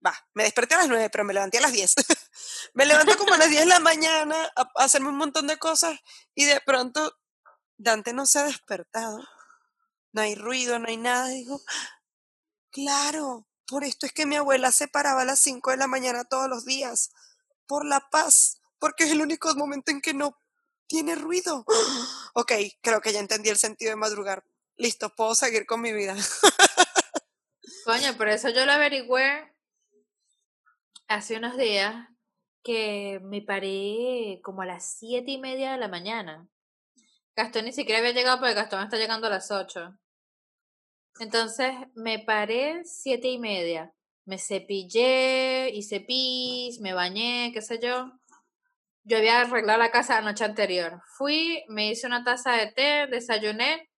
va, 0.04 0.14
me 0.34 0.44
desperté 0.44 0.74
a 0.74 0.78
las 0.78 0.88
9, 0.88 1.10
pero 1.10 1.24
me 1.24 1.34
levanté 1.34 1.58
a 1.58 1.62
las 1.62 1.72
10. 1.72 1.94
me 2.74 2.86
levanto 2.86 3.16
como 3.16 3.34
a 3.34 3.38
las 3.38 3.50
10 3.50 3.62
de 3.62 3.66
la 3.66 3.80
mañana 3.80 4.50
a 4.56 4.70
hacerme 4.76 5.08
un 5.08 5.16
montón 5.16 5.46
de 5.46 5.58
cosas 5.58 5.98
y 6.34 6.44
de 6.44 6.60
pronto 6.60 7.14
Dante 7.80 8.12
no 8.12 8.26
se 8.26 8.38
ha 8.38 8.44
despertado. 8.44 9.26
No 10.12 10.20
hay 10.20 10.34
ruido, 10.34 10.78
no 10.78 10.88
hay 10.88 10.98
nada. 10.98 11.28
Digo, 11.28 11.62
claro, 12.70 13.46
por 13.66 13.84
esto 13.84 14.04
es 14.04 14.12
que 14.12 14.26
mi 14.26 14.36
abuela 14.36 14.70
se 14.70 14.86
paraba 14.86 15.22
a 15.22 15.24
las 15.24 15.38
5 15.40 15.70
de 15.70 15.78
la 15.78 15.86
mañana 15.86 16.24
todos 16.24 16.48
los 16.48 16.66
días. 16.66 17.10
Por 17.66 17.86
la 17.86 18.10
paz, 18.10 18.60
porque 18.78 19.04
es 19.04 19.12
el 19.12 19.22
único 19.22 19.54
momento 19.54 19.90
en 19.90 20.02
que 20.02 20.12
no 20.12 20.36
tiene 20.86 21.14
ruido. 21.14 21.64
Ok, 22.32 22.52
creo 22.80 23.00
que 23.00 23.12
ya 23.12 23.18
entendí 23.18 23.48
el 23.48 23.58
sentido 23.58 23.90
de 23.90 23.96
madrugar. 23.96 24.44
Listo, 24.76 25.12
puedo 25.16 25.34
seguir 25.34 25.66
con 25.66 25.80
mi 25.80 25.92
vida. 25.92 26.14
Coño, 27.84 28.16
por 28.16 28.28
eso 28.28 28.50
yo 28.50 28.64
lo 28.66 28.72
averigüé 28.72 29.52
hace 31.08 31.36
unos 31.36 31.56
días 31.56 32.08
que 32.62 33.18
me 33.24 33.42
paré 33.42 34.40
como 34.44 34.62
a 34.62 34.66
las 34.66 34.96
siete 34.96 35.32
y 35.32 35.38
media 35.38 35.72
de 35.72 35.78
la 35.78 35.88
mañana. 35.88 36.48
Gastón 37.40 37.64
ni 37.64 37.72
siquiera 37.72 38.00
había 38.00 38.12
llegado 38.12 38.38
porque 38.38 38.54
Gastón 38.54 38.82
está 38.82 38.98
llegando 38.98 39.26
a 39.26 39.30
las 39.30 39.50
ocho. 39.50 39.96
Entonces 41.20 41.72
me 41.94 42.18
paré 42.18 42.82
siete 42.84 43.28
y 43.28 43.38
media. 43.38 43.92
Me 44.26 44.38
cepillé, 44.38 45.70
hice 45.70 46.00
pis, 46.00 46.80
me 46.80 46.92
bañé, 46.92 47.50
qué 47.54 47.62
sé 47.62 47.80
yo. 47.82 48.12
Yo 49.04 49.16
había 49.16 49.40
arreglado 49.40 49.78
la 49.78 49.90
casa 49.90 50.20
la 50.20 50.30
noche 50.30 50.44
anterior. 50.44 51.00
Fui, 51.16 51.64
me 51.68 51.90
hice 51.90 52.06
una 52.06 52.22
taza 52.24 52.52
de 52.52 52.72
té, 52.72 53.06
desayuné 53.10 53.89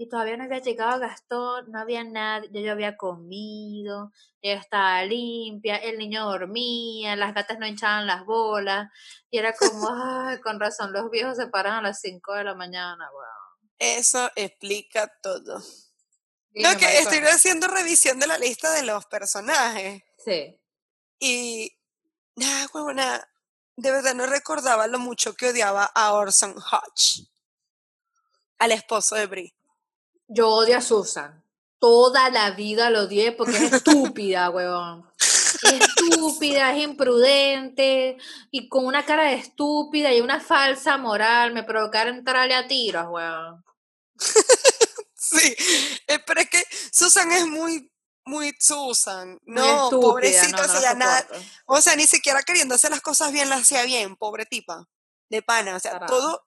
y 0.00 0.08
todavía 0.08 0.38
no 0.38 0.44
había 0.44 0.60
llegado 0.60 0.98
Gastón, 0.98 1.70
no 1.70 1.78
había 1.78 2.02
nada, 2.04 2.42
yo 2.50 2.62
ya 2.62 2.72
había 2.72 2.96
comido, 2.96 4.10
ya 4.42 4.54
estaba 4.54 5.04
limpia, 5.04 5.76
el 5.76 5.98
niño 5.98 6.24
dormía, 6.24 7.16
las 7.16 7.34
gatas 7.34 7.58
no 7.58 7.66
hinchaban 7.66 8.06
las 8.06 8.24
bolas, 8.24 8.88
y 9.30 9.36
era 9.36 9.52
como, 9.52 9.90
ay, 10.26 10.40
con 10.40 10.58
razón, 10.58 10.94
los 10.94 11.10
viejos 11.10 11.36
se 11.36 11.48
paran 11.48 11.74
a 11.74 11.82
las 11.82 12.00
5 12.00 12.32
de 12.32 12.44
la 12.44 12.54
mañana, 12.54 13.10
wow. 13.12 13.68
Eso 13.78 14.30
explica 14.36 15.06
todo. 15.22 15.62
No, 16.54 16.78
que 16.78 16.98
estoy 16.98 17.18
haciendo 17.18 17.68
revisión 17.68 18.18
de 18.18 18.26
la 18.26 18.38
lista 18.38 18.72
de 18.72 18.84
los 18.84 19.04
personajes. 19.04 20.02
Sí. 20.24 20.58
Y, 21.18 21.76
nada, 22.36 22.70
huevona, 22.72 23.28
de 23.76 23.90
verdad 23.90 24.14
no 24.14 24.24
recordaba 24.24 24.86
lo 24.86 24.98
mucho 24.98 25.34
que 25.34 25.50
odiaba 25.50 25.84
a 25.84 26.14
Orson 26.14 26.54
Hodge, 26.56 27.28
al 28.58 28.72
esposo 28.72 29.16
de 29.16 29.26
Brie. 29.26 29.59
Yo 30.32 30.48
odio 30.48 30.78
a 30.78 30.80
Susan. 30.80 31.44
Toda 31.80 32.30
la 32.30 32.52
vida 32.52 32.88
lo 32.88 33.02
odié 33.02 33.32
porque 33.32 33.56
es 33.56 33.72
estúpida, 33.72 34.48
huevón. 34.50 35.10
Es 35.18 35.80
estúpida, 35.80 36.72
es 36.72 36.84
imprudente 36.84 38.16
y 38.50 38.68
con 38.68 38.86
una 38.86 39.04
cara 39.04 39.24
de 39.24 39.34
estúpida 39.34 40.12
y 40.14 40.20
una 40.20 40.40
falsa 40.40 40.96
moral 40.98 41.52
me 41.52 41.64
provocaron 41.64 42.16
entrarle 42.16 42.54
a 42.54 42.68
tiros, 42.68 43.06
weón. 43.08 43.64
sí, 45.14 45.56
eh, 46.06 46.18
pero 46.24 46.40
es 46.40 46.48
que 46.48 46.64
Susan 46.92 47.32
es 47.32 47.46
muy, 47.46 47.92
muy 48.24 48.54
Susan. 48.58 49.36
No, 49.44 49.90
pobrecita, 49.90 50.64
o 50.64 50.68
sea, 50.68 50.94
nada, 50.94 51.26
o 51.66 51.80
sea, 51.80 51.96
ni 51.96 52.06
siquiera 52.06 52.42
queriendo 52.42 52.76
hacer 52.76 52.92
las 52.92 53.00
cosas 53.00 53.32
bien, 53.32 53.48
las 53.48 53.62
hacía 53.62 53.82
bien, 53.82 54.14
pobre 54.16 54.46
tipa, 54.46 54.88
de 55.28 55.42
pana, 55.42 55.74
o 55.74 55.80
sea, 55.80 56.06
todo, 56.06 56.46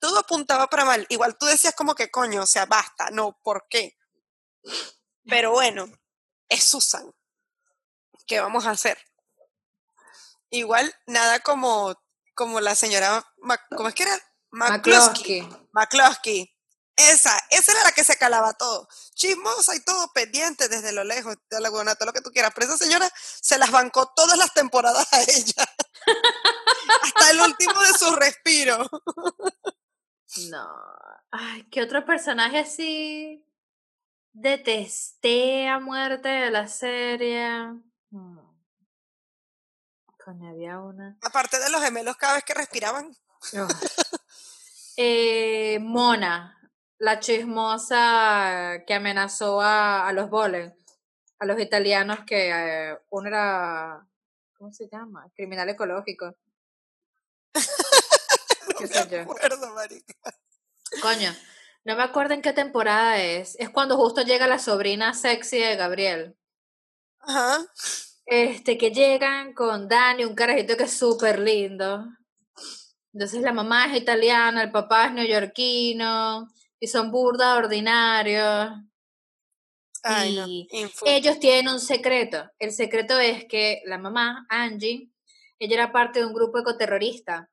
todo 0.00 0.18
apuntaba 0.18 0.66
para 0.66 0.84
mal. 0.84 1.06
Igual 1.08 1.36
tú 1.38 1.46
decías 1.46 1.74
como 1.74 1.94
que 1.94 2.10
coño, 2.10 2.42
o 2.42 2.46
sea, 2.46 2.66
basta, 2.66 3.10
no, 3.10 3.38
¿por 3.42 3.66
qué? 3.68 3.96
Pero 5.26 5.52
bueno, 5.52 5.86
es 6.48 6.64
Susan. 6.64 7.12
¿Qué 8.26 8.40
vamos 8.40 8.66
a 8.66 8.70
hacer? 8.70 8.98
Igual, 10.50 10.94
nada 11.06 11.40
como, 11.40 11.94
como 12.34 12.60
la 12.60 12.74
señora, 12.74 13.24
¿cómo 13.76 13.88
es 13.88 13.94
que 13.94 14.02
era? 14.04 14.18
McCloskey. 14.50 15.48
McCloskey. 15.72 16.56
Esa, 16.96 17.38
esa 17.48 17.72
era 17.72 17.84
la 17.84 17.92
que 17.92 18.04
se 18.04 18.16
calaba 18.16 18.52
todo. 18.52 18.86
Chismosa 19.14 19.74
y 19.74 19.80
todo 19.80 20.12
pendiente 20.12 20.68
desde 20.68 20.92
lo 20.92 21.02
lejos, 21.04 21.36
de 21.48 21.60
la 21.60 21.70
todo 21.70 22.06
lo 22.06 22.12
que 22.12 22.20
tú 22.20 22.30
quieras. 22.30 22.52
Pero 22.54 22.66
esa 22.66 22.76
señora 22.76 23.10
se 23.40 23.56
las 23.58 23.70
bancó 23.70 24.12
todas 24.14 24.36
las 24.36 24.52
temporadas 24.52 25.10
a 25.12 25.22
ella. 25.22 25.68
Hasta 27.02 27.30
el 27.30 27.40
último 27.40 27.80
de 27.80 27.94
su 27.94 28.14
respiro. 28.16 28.86
No. 30.50 30.68
Ay, 31.30 31.64
¿qué 31.70 31.82
otro 31.82 32.04
personaje 32.04 32.58
así 32.60 33.44
detesté 34.32 35.68
a 35.68 35.80
muerte 35.80 36.28
de 36.28 36.50
la 36.50 36.68
serie? 36.68 37.48
Hmm. 38.10 38.38
Coño, 40.24 40.50
había 40.50 40.78
una. 40.78 41.16
Aparte 41.22 41.58
de 41.58 41.70
los 41.70 41.82
gemelos 41.82 42.16
cada 42.16 42.34
vez 42.34 42.44
que 42.44 42.54
respiraban. 42.54 43.16
eh, 44.96 45.78
Mona, 45.80 46.60
la 46.98 47.18
chismosa 47.18 48.84
que 48.86 48.94
amenazó 48.94 49.60
a, 49.60 50.06
a 50.06 50.12
los 50.12 50.30
Bolen, 50.30 50.74
a 51.38 51.46
los 51.46 51.58
italianos 51.58 52.20
que 52.24 52.50
eh, 52.50 52.98
uno 53.10 53.28
era, 53.28 54.06
¿cómo 54.56 54.72
se 54.72 54.88
llama? 54.88 55.26
Criminal 55.34 55.68
ecológico. 55.70 56.36
no 58.82 59.06
me 59.10 59.18
acuerdo, 59.20 59.74
marica. 59.74 60.14
Coño, 61.02 61.34
no 61.84 61.96
me 61.96 62.02
acuerdo 62.02 62.34
en 62.34 62.42
qué 62.42 62.52
temporada 62.52 63.18
es. 63.22 63.56
Es 63.58 63.70
cuando 63.70 63.96
justo 63.96 64.22
llega 64.22 64.46
la 64.46 64.58
sobrina 64.58 65.14
sexy 65.14 65.58
de 65.58 65.76
Gabriel. 65.76 66.36
Ajá. 67.20 67.64
Este, 68.26 68.78
que 68.78 68.90
llegan 68.90 69.54
con 69.54 69.88
Dani, 69.88 70.24
un 70.24 70.34
carajito 70.34 70.76
que 70.76 70.84
es 70.84 70.96
súper 70.96 71.38
lindo. 71.38 72.04
Entonces 73.12 73.42
la 73.42 73.52
mamá 73.52 73.86
es 73.86 74.00
italiana, 74.00 74.62
el 74.62 74.70
papá 74.70 75.06
es 75.06 75.12
neoyorquino, 75.12 76.48
y 76.78 76.86
son 76.86 77.10
burda 77.10 77.56
ordinarios. 77.56 78.70
y 80.36 80.68
ellos 81.04 81.40
tienen 81.40 81.72
un 81.72 81.80
secreto. 81.80 82.48
El 82.58 82.72
secreto 82.72 83.18
es 83.18 83.46
que 83.46 83.82
la 83.84 83.98
mamá, 83.98 84.46
Angie, 84.48 85.10
ella 85.58 85.74
era 85.74 85.92
parte 85.92 86.20
de 86.20 86.26
un 86.26 86.32
grupo 86.32 86.58
ecoterrorista 86.58 87.50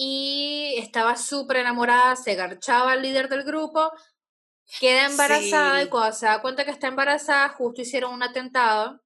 y 0.00 0.76
estaba 0.78 1.16
súper 1.16 1.56
enamorada, 1.56 2.14
se 2.14 2.36
garchaba 2.36 2.92
al 2.92 3.02
líder 3.02 3.28
del 3.28 3.42
grupo, 3.42 3.90
queda 4.78 5.06
embarazada 5.06 5.82
y 5.82 5.88
cuando 5.88 6.16
se 6.16 6.26
da 6.26 6.40
cuenta 6.40 6.64
que 6.64 6.70
está 6.70 6.86
embarazada, 6.86 7.48
justo 7.48 7.82
hicieron 7.82 8.14
un 8.14 8.22
atentado, 8.22 9.02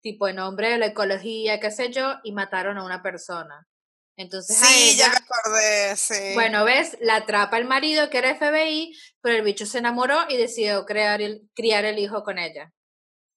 tipo 0.00 0.26
en 0.26 0.36
nombre 0.36 0.70
de 0.70 0.78
la 0.78 0.86
ecología, 0.86 1.60
qué 1.60 1.70
sé 1.70 1.92
yo, 1.92 2.14
y 2.24 2.32
mataron 2.32 2.78
a 2.78 2.84
una 2.84 3.02
persona. 3.02 3.68
Entonces 4.16 4.56
sí, 4.56 4.96
ya 4.96 5.10
me 5.10 5.16
acordé, 5.16 5.96
sí. 5.96 6.32
Bueno, 6.32 6.64
ves, 6.64 6.96
la 7.02 7.16
atrapa 7.16 7.58
el 7.58 7.66
marido 7.66 8.08
que 8.08 8.18
era 8.18 8.34
FBI, 8.34 8.96
pero 9.20 9.36
el 9.36 9.42
bicho 9.42 9.66
se 9.66 9.78
enamoró 9.78 10.18
y 10.30 10.38
decidió 10.38 10.86
crear 10.86 11.20
el, 11.20 11.42
criar 11.54 11.84
el 11.84 11.98
hijo 11.98 12.22
con 12.22 12.38
ella. 12.38 12.72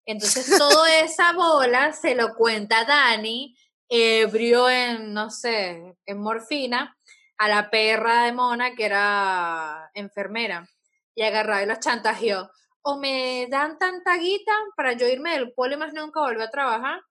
Entonces 0.06 0.58
toda 0.58 1.00
esa 1.02 1.34
bola 1.34 1.92
se 1.92 2.16
lo 2.16 2.36
cuenta 2.36 2.86
Dani 2.86 3.54
ebrio 3.90 4.70
en, 4.70 5.14
no 5.14 5.30
sé, 5.30 5.96
en 6.06 6.18
morfina, 6.20 6.98
a 7.38 7.48
la 7.48 7.70
perra 7.70 8.24
de 8.24 8.32
Mona, 8.32 8.76
que 8.76 8.86
era 8.86 9.92
enfermera, 9.94 10.70
y 11.16 11.24
agarró 11.24 11.62
y 11.62 11.66
los 11.66 11.80
chantajeó. 11.80 12.50
O 12.82 12.98
me 12.98 13.48
dan 13.50 13.78
tanta 13.78 14.18
guita 14.18 14.54
para 14.76 14.94
yo 14.94 15.08
irme 15.08 15.34
del 15.34 15.54
pueblo 15.54 15.78
más 15.78 15.94
nunca 15.94 16.22
volver 16.22 16.42
a 16.42 16.52
trabajar, 16.52 17.02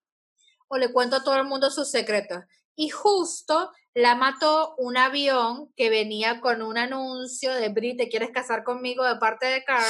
o 0.68 0.78
le 0.78 0.92
cuento 0.92 1.16
a 1.16 1.24
todo 1.24 1.36
el 1.36 1.44
mundo 1.44 1.70
sus 1.70 1.90
secretos. 1.90 2.44
Y 2.76 2.88
justo 2.88 3.70
la 3.94 4.14
mató 4.14 4.74
un 4.78 4.96
avión 4.96 5.72
que 5.76 5.90
venía 5.90 6.40
con 6.40 6.62
un 6.62 6.78
anuncio 6.78 7.52
de 7.54 7.68
Brit, 7.68 7.98
¿te 7.98 8.08
quieres 8.08 8.30
casar 8.30 8.64
conmigo? 8.64 9.04
de 9.04 9.16
parte 9.16 9.46
de 9.46 9.64
Carl. 9.64 9.84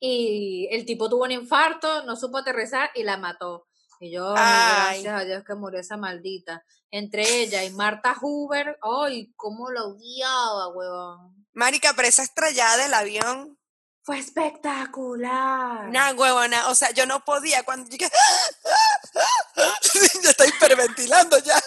Y 0.00 0.68
el 0.72 0.84
tipo 0.86 1.08
tuvo 1.08 1.24
un 1.24 1.30
infarto, 1.30 2.04
no 2.04 2.16
supo 2.16 2.38
aterrizar 2.38 2.90
y 2.94 3.04
la 3.04 3.18
mató. 3.18 3.69
Y 4.02 4.12
yo, 4.12 4.32
gracias 4.32 5.14
a 5.14 5.24
Dios 5.24 5.44
que 5.44 5.54
murió 5.54 5.78
esa 5.78 5.98
maldita. 5.98 6.64
Entre 6.90 7.42
ella 7.42 7.62
y 7.64 7.70
Marta 7.70 8.16
Huber, 8.18 8.78
ay, 8.80 9.30
cómo 9.36 9.70
la 9.70 9.84
odiaba, 9.84 10.68
huevón. 10.68 11.46
Marica, 11.52 11.92
pero 11.94 12.08
esa 12.08 12.22
estrellada 12.22 12.78
del 12.78 12.94
avión. 12.94 13.58
Fue 14.02 14.18
espectacular. 14.18 15.90
Nah, 15.90 16.14
huevona, 16.14 16.70
o 16.70 16.74
sea, 16.74 16.92
yo 16.92 17.04
no 17.04 17.22
podía 17.22 17.62
cuando 17.62 17.90
llegué. 17.90 18.08
ya 20.22 20.30
estoy 20.30 20.48
hiperventilando 20.48 21.38
ya. 21.40 21.60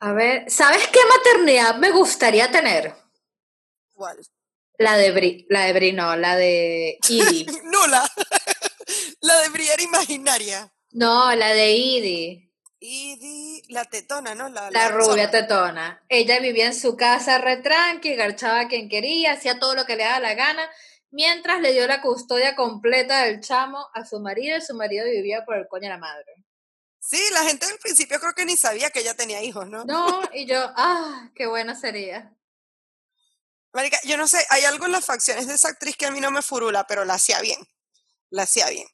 A 0.00 0.12
ver, 0.12 0.50
¿sabes 0.50 0.86
qué 0.88 1.00
maternidad 1.08 1.76
me 1.76 1.90
gustaría 1.90 2.50
tener? 2.50 2.94
¿Cuál? 3.92 4.18
La 4.76 4.98
de 4.98 5.10
Bri, 5.12 5.46
la 5.48 5.62
de 5.62 5.72
Bri, 5.72 5.92
no, 5.92 6.16
la 6.16 6.36
de 6.36 6.98
Ivy. 7.08 7.46
Nula. 7.64 8.06
la 9.20 9.40
de 9.40 9.48
Bri 9.48 9.68
era 9.68 9.82
imaginaria. 9.82 10.70
No, 10.92 11.34
la 11.34 11.48
de 11.48 11.72
Idi. 11.72 12.50
Idi, 12.78 13.62
la 13.68 13.84
tetona, 13.84 14.34
¿no? 14.34 14.48
La, 14.48 14.70
la, 14.70 14.88
rubia 14.88 15.30
tetona. 15.30 16.04
Ella 16.08 16.40
vivía 16.40 16.66
en 16.66 16.74
su 16.74 16.96
casa 16.96 17.38
retranqui, 17.38 18.14
garchaba 18.14 18.60
a 18.60 18.68
quien 18.68 18.88
quería, 18.88 19.32
hacía 19.32 19.58
todo 19.58 19.74
lo 19.74 19.84
que 19.86 19.96
le 19.96 20.04
daba 20.04 20.20
la 20.20 20.34
gana 20.34 20.68
mientras 21.12 21.60
le 21.60 21.72
dio 21.72 21.86
la 21.86 22.00
custodia 22.00 22.56
completa 22.56 23.24
del 23.24 23.40
chamo 23.40 23.86
a 23.94 24.04
su 24.04 24.18
marido 24.18 24.56
y 24.56 24.62
su 24.62 24.74
marido 24.74 25.04
vivía 25.04 25.44
por 25.44 25.56
el 25.56 25.68
coño 25.68 25.84
de 25.84 25.88
la 25.90 25.98
madre. 25.98 26.44
Sí, 26.98 27.20
la 27.32 27.44
gente 27.44 27.66
del 27.66 27.78
principio 27.78 28.18
creo 28.18 28.32
que 28.32 28.44
ni 28.44 28.56
sabía 28.56 28.90
que 28.90 29.00
ella 29.00 29.14
tenía 29.14 29.42
hijos, 29.42 29.68
¿no? 29.68 29.84
No, 29.84 30.22
y 30.32 30.46
yo, 30.46 30.72
ah, 30.76 31.30
qué 31.34 31.46
bueno 31.46 31.74
sería. 31.74 32.34
Marica, 33.72 33.98
yo 34.04 34.16
no 34.16 34.26
sé, 34.26 34.44
hay 34.50 34.64
algo 34.64 34.86
en 34.86 34.92
las 34.92 35.04
facciones 35.04 35.46
de 35.46 35.54
esa 35.54 35.68
actriz 35.68 35.96
que 35.96 36.06
a 36.06 36.10
mí 36.10 36.20
no 36.20 36.30
me 36.30 36.42
furula, 36.42 36.86
pero 36.86 37.04
la 37.04 37.14
hacía 37.14 37.40
bien. 37.40 37.58
La 38.30 38.42
hacía 38.42 38.68
bien. 38.68 38.86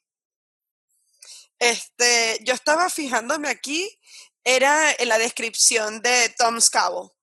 Este, 1.59 2.39
yo 2.43 2.53
estaba 2.53 2.89
fijándome 2.89 3.49
aquí, 3.49 3.99
era 4.43 4.91
en 4.97 5.09
la 5.09 5.17
descripción 5.17 6.01
de 6.01 6.33
Tom 6.37 6.59
Scavo. 6.59 7.13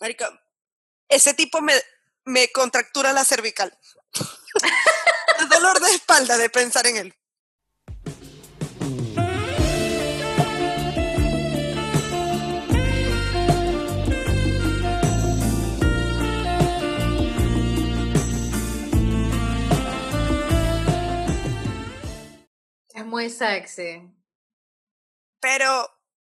Marica, 0.00 0.42
ese 1.08 1.34
tipo 1.34 1.60
me, 1.60 1.74
me 2.24 2.50
contractura 2.52 3.12
la 3.12 3.24
cervical. 3.24 3.76
El 5.38 5.48
dolor 5.48 5.80
de 5.80 5.90
espalda 5.94 6.36
de 6.36 6.50
pensar 6.50 6.86
en 6.86 6.96
él. 6.96 7.14
Es 22.96 23.04
muy 23.04 23.28
sexy. 23.28 24.10
Pero 25.38 25.86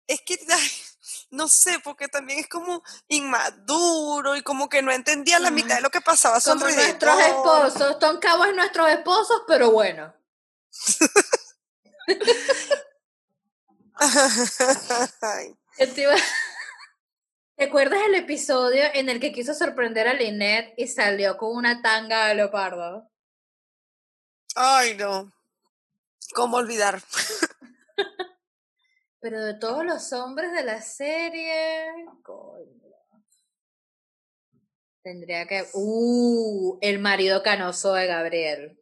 es 0.08 0.20
que, 0.22 0.36
no 1.30 1.46
sé, 1.46 1.78
porque 1.78 2.08
también 2.08 2.40
es 2.40 2.48
como 2.48 2.82
inmaduro 3.06 4.34
y 4.34 4.42
como 4.42 4.68
que 4.68 4.82
no 4.82 4.90
entendía 4.90 5.38
la 5.38 5.52
mitad 5.52 5.76
de 5.76 5.82
lo 5.82 5.90
que 5.90 6.00
pasaba. 6.00 6.40
Son 6.40 6.58
como 6.58 6.74
nuestros 6.74 7.20
esposos. 7.20 8.00
Tom 8.00 8.18
Cabo 8.18 8.46
es 8.46 8.56
nuestros 8.56 8.90
esposos, 8.90 9.42
pero 9.46 9.70
bueno. 9.70 10.12
¿Te 17.54 17.64
acuerdas 17.64 18.00
el 18.06 18.16
episodio 18.16 18.82
en 18.92 19.08
el 19.08 19.20
que 19.20 19.32
quiso 19.32 19.54
sorprender 19.54 20.08
a 20.08 20.14
Lynette 20.14 20.74
y 20.76 20.88
salió 20.88 21.36
con 21.36 21.54
una 21.54 21.80
tanga 21.80 22.26
de 22.26 22.34
leopardo? 22.34 23.08
Ay, 24.56 24.96
no. 24.96 25.35
¿Cómo 26.36 26.58
olvidar? 26.58 27.02
Pero 29.20 29.42
de 29.42 29.54
todos 29.54 29.86
los 29.86 30.12
hombres 30.12 30.52
de 30.52 30.64
la 30.64 30.82
serie, 30.82 31.86
Tendría 35.02 35.46
que. 35.46 35.66
Uh, 35.72 36.78
el 36.82 36.98
marido 36.98 37.42
canoso 37.42 37.94
de 37.94 38.06
Gabriel. 38.06 38.78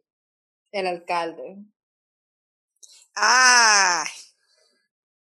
El 0.73 0.85
alcalde. 0.85 1.63
¡Ay! 3.13 4.09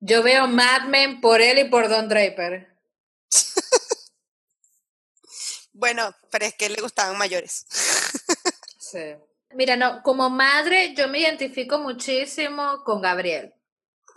Yo 0.00 0.22
veo 0.22 0.48
Mad 0.48 0.88
Men 0.88 1.20
por 1.20 1.42
él 1.42 1.58
y 1.58 1.68
por 1.68 1.90
Don 1.90 2.08
Draper. 2.08 2.74
bueno, 5.74 6.16
pero 6.30 6.46
es 6.46 6.54
que 6.54 6.70
le 6.70 6.80
gustaban 6.80 7.18
mayores. 7.18 7.66
sí. 8.78 9.16
Mira, 9.54 9.76
no, 9.76 10.02
como 10.02 10.30
madre 10.30 10.94
yo 10.94 11.08
me 11.08 11.20
identifico 11.20 11.78
muchísimo 11.78 12.82
con 12.84 13.00
Gabriel. 13.02 13.54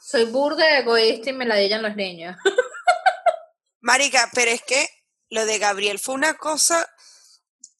Soy 0.01 0.25
burda, 0.25 0.77
egoísta 0.77 1.31
y 1.31 1.33
me 1.33 1.45
la 1.45 1.55
dillan 1.55 1.81
los 1.81 1.95
niños. 1.95 2.35
Marica, 3.81 4.29
pero 4.33 4.51
es 4.51 4.61
que 4.61 4.87
lo 5.29 5.45
de 5.45 5.59
Gabriel 5.59 5.99
fue 5.99 6.15
una 6.15 6.35
cosa, 6.35 6.87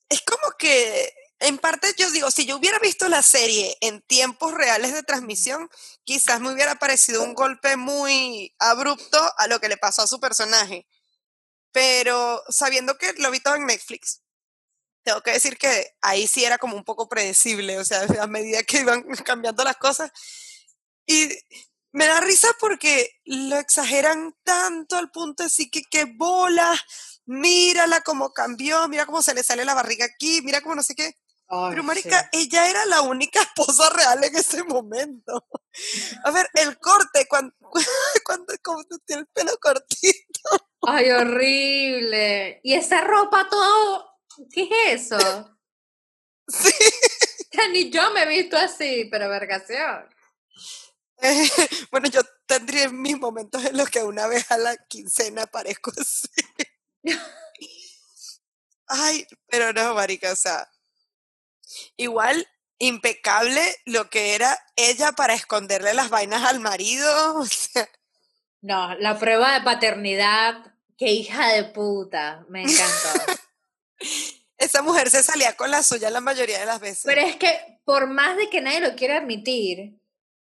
es 0.09 0.21
como 0.21 0.55
que, 0.57 1.13
en 1.39 1.57
parte 1.57 1.93
yo 1.97 2.09
digo, 2.11 2.31
si 2.31 2.45
yo 2.45 2.57
hubiera 2.57 2.79
visto 2.79 3.07
la 3.09 3.21
serie 3.21 3.77
en 3.81 4.01
tiempos 4.01 4.53
reales 4.53 4.93
de 4.93 5.03
transmisión, 5.03 5.69
quizás 6.03 6.39
me 6.41 6.51
hubiera 6.51 6.75
parecido 6.75 7.23
un 7.23 7.33
golpe 7.33 7.75
muy 7.75 8.55
abrupto 8.59 9.19
a 9.37 9.47
lo 9.47 9.59
que 9.59 9.69
le 9.69 9.77
pasó 9.77 10.03
a 10.03 10.07
su 10.07 10.19
personaje. 10.19 10.87
Pero 11.71 12.43
sabiendo 12.49 12.97
que 12.97 13.13
lo 13.17 13.31
vi 13.31 13.39
todo 13.39 13.55
en 13.55 13.65
Netflix, 13.65 14.21
tengo 15.05 15.21
que 15.21 15.33
decir 15.33 15.57
que 15.57 15.95
ahí 16.01 16.27
sí 16.27 16.43
era 16.43 16.57
como 16.57 16.75
un 16.75 16.83
poco 16.83 17.07
predecible, 17.07 17.77
o 17.77 17.85
sea, 17.85 18.01
a 18.21 18.27
medida 18.27 18.63
que 18.63 18.79
iban 18.79 19.03
cambiando 19.23 19.63
las 19.63 19.77
cosas. 19.77 20.11
Y 21.05 21.29
me 21.91 22.07
da 22.07 22.19
risa 22.19 22.49
porque 22.59 23.21
lo 23.23 23.57
exageran 23.57 24.35
tanto 24.43 24.97
al 24.97 25.11
punto 25.11 25.43
de 25.43 25.69
que 25.69 25.83
qué 25.89 26.05
bola, 26.05 26.75
mírala 27.25 28.01
cómo 28.01 28.33
cambió, 28.33 28.87
mira 28.87 29.05
cómo 29.05 29.21
se 29.21 29.35
le 29.35 29.43
sale 29.43 29.63
la 29.63 29.75
barriga 29.75 30.05
aquí, 30.05 30.41
mira 30.41 30.61
cómo 30.61 30.75
no 30.75 30.83
sé 30.83 30.95
qué. 30.95 31.15
Pero 31.47 31.83
marica, 31.83 32.27
ella 32.31 32.67
era 32.67 32.85
la 32.87 33.01
única 33.01 33.39
esposa 33.43 33.91
real 33.91 34.23
en 34.23 34.35
ese 34.35 34.63
momento. 34.63 35.45
A 36.23 36.31
ver, 36.31 36.49
el 36.55 36.79
corte, 36.79 37.27
cuando, 37.29 37.53
cuando, 38.25 38.53
cuando 38.63 38.97
tiene 39.05 39.21
el 39.21 39.27
pelo 39.27 39.55
cortito. 39.61 40.49
Ay, 40.81 41.11
horrible. 41.11 42.59
Y 42.63 42.73
esa 42.73 43.01
ropa 43.01 43.47
todo 43.47 44.14
¿Qué 44.51 44.69
es 44.87 45.11
eso? 45.11 45.57
Sí. 46.47 46.71
Ni 47.71 47.89
yo 47.89 48.11
me 48.11 48.23
he 48.23 48.27
visto 48.27 48.57
así, 48.57 49.07
pero 49.11 49.29
vergación. 49.29 50.09
bueno, 51.91 52.09
yo 52.09 52.21
tendría 52.45 52.89
mis 52.89 53.17
momentos 53.17 53.63
en 53.65 53.77
los 53.77 53.89
que 53.89 54.03
una 54.03 54.27
vez 54.27 54.51
a 54.51 54.57
la 54.57 54.75
quincena 54.87 55.45
parezco 55.45 55.91
así. 55.99 56.27
Ay, 58.87 59.25
pero 59.47 59.73
no, 59.73 59.95
marica, 59.95 60.31
o 60.31 60.35
sea, 60.35 60.69
igual 61.97 62.47
impecable 62.77 63.61
lo 63.85 64.09
que 64.09 64.35
era 64.35 64.59
ella 64.75 65.13
para 65.13 65.33
esconderle 65.33 65.93
las 65.93 66.09
vainas 66.09 66.43
al 66.43 66.59
marido. 66.59 67.43
No, 68.61 68.95
la 68.95 69.19
prueba 69.19 69.53
de 69.53 69.61
paternidad, 69.61 70.73
qué 70.97 71.11
hija 71.11 71.49
de 71.49 71.65
puta, 71.65 72.45
me 72.49 72.63
encantó. 72.63 73.43
Esa 74.57 74.81
mujer 74.81 75.09
se 75.09 75.23
salía 75.23 75.55
con 75.55 75.69
la 75.71 75.83
suya 75.83 76.09
la 76.09 76.21
mayoría 76.21 76.59
de 76.59 76.65
las 76.65 76.79
veces. 76.79 77.03
Pero 77.05 77.21
es 77.21 77.35
que, 77.35 77.79
por 77.83 78.07
más 78.07 78.37
de 78.37 78.49
que 78.49 78.61
nadie 78.61 78.79
lo 78.79 78.95
quiera 78.95 79.17
admitir, 79.17 79.99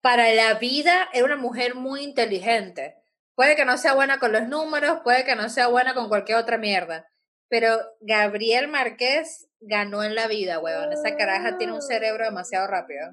para 0.01 0.33
la 0.35 0.55
vida 0.55 1.09
era 1.13 1.25
una 1.25 1.37
mujer 1.37 1.75
muy 1.75 2.03
inteligente. 2.03 2.97
Puede 3.35 3.57
que 3.57 3.65
no 3.65 3.79
sea 3.79 3.95
buena 3.95 4.19
con 4.19 4.33
los 4.33 4.47
números, 4.49 5.01
puede 5.03 5.25
que 5.25 5.35
no 5.35 5.49
sea 5.49 5.69
buena 5.69 5.95
con 5.95 6.09
cualquier 6.09 6.39
otra 6.39 6.59
mierda. 6.59 7.09
Pero 7.49 7.81
Gabriel 8.01 8.69
Márquez 8.69 9.49
ganó 9.61 10.05
en 10.05 10.15
la 10.15 10.27
vida, 10.27 10.59
weón. 10.59 10.93
Esa 10.93 11.17
caraja 11.17 11.57
tiene 11.57 11.73
un 11.73 11.83
cerebro 11.83 12.25
demasiado 12.25 12.67
rápido. 12.67 13.11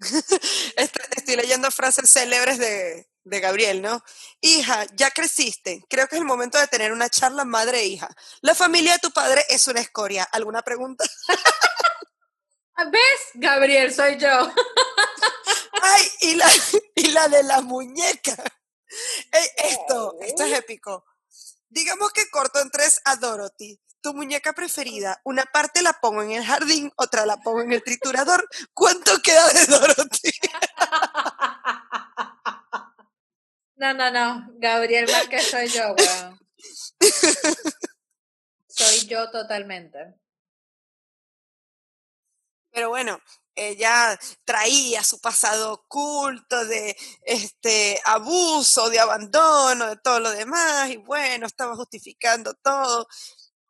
Estoy 0.76 1.36
leyendo 1.36 1.70
frases 1.70 2.10
célebres 2.10 2.58
de, 2.58 3.09
de 3.24 3.40
Gabriel, 3.40 3.82
¿no? 3.82 4.02
Hija, 4.40 4.86
ya 4.94 5.10
creciste. 5.10 5.84
Creo 5.88 6.06
que 6.08 6.16
es 6.16 6.20
el 6.20 6.26
momento 6.26 6.58
de 6.58 6.66
tener 6.66 6.92
una 6.92 7.08
charla 7.08 7.44
madre 7.44 7.80
e 7.80 7.86
hija. 7.86 8.08
La 8.40 8.54
familia 8.54 8.94
de 8.94 8.98
tu 8.98 9.10
padre 9.10 9.44
es 9.48 9.66
una 9.68 9.80
escoria. 9.80 10.24
¿Alguna 10.24 10.62
pregunta? 10.62 11.04
¿Ves? 12.90 13.20
Gabriel, 13.34 13.92
soy 13.92 14.18
yo. 14.18 14.52
Ay, 15.82 16.02
y 16.20 16.34
la, 16.34 16.48
y 16.94 17.10
la 17.10 17.28
de 17.28 17.42
la 17.42 17.60
muñeca. 17.60 18.36
esto, 19.56 20.16
esto 20.20 20.44
es 20.44 20.58
épico. 20.58 21.04
Digamos 21.68 22.12
que 22.12 22.28
corto 22.30 22.60
en 22.60 22.70
tres 22.70 23.00
a 23.04 23.16
Dorothy. 23.16 23.78
Tu 24.00 24.14
muñeca 24.14 24.54
preferida. 24.54 25.20
Una 25.24 25.44
parte 25.44 25.82
la 25.82 25.92
pongo 25.92 26.22
en 26.22 26.32
el 26.32 26.44
jardín, 26.44 26.90
otra 26.96 27.26
la 27.26 27.36
pongo 27.36 27.60
en 27.60 27.72
el 27.72 27.82
triturador. 27.82 28.48
¿Cuánto 28.72 29.20
queda 29.20 29.46
de 29.52 29.66
Dorothy? 29.66 30.32
No, 33.80 33.94
no, 33.94 34.10
no. 34.10 34.46
Gabriel 34.58 35.08
Márquez 35.10 35.48
soy 35.48 35.66
yo, 35.68 35.94
weón. 35.94 36.38
soy 38.68 39.06
yo 39.08 39.30
totalmente. 39.30 40.20
Pero 42.70 42.90
bueno, 42.90 43.18
ella 43.54 44.18
traía 44.44 45.02
su 45.02 45.18
pasado 45.18 45.72
oculto 45.72 46.66
de 46.66 46.94
este 47.22 47.98
abuso, 48.04 48.90
de 48.90 49.00
abandono, 49.00 49.86
de 49.86 49.96
todo 49.96 50.20
lo 50.20 50.30
demás, 50.30 50.90
y 50.90 50.98
bueno, 50.98 51.46
estaba 51.46 51.74
justificando 51.74 52.52
todo. 52.62 53.08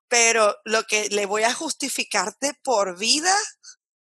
Pero 0.09 0.57
lo 0.65 0.83
que 0.89 1.09
le 1.11 1.27
voy 1.27 1.45
a 1.45 1.55
justificarte 1.55 2.55
por 2.65 2.99
vida 2.99 3.37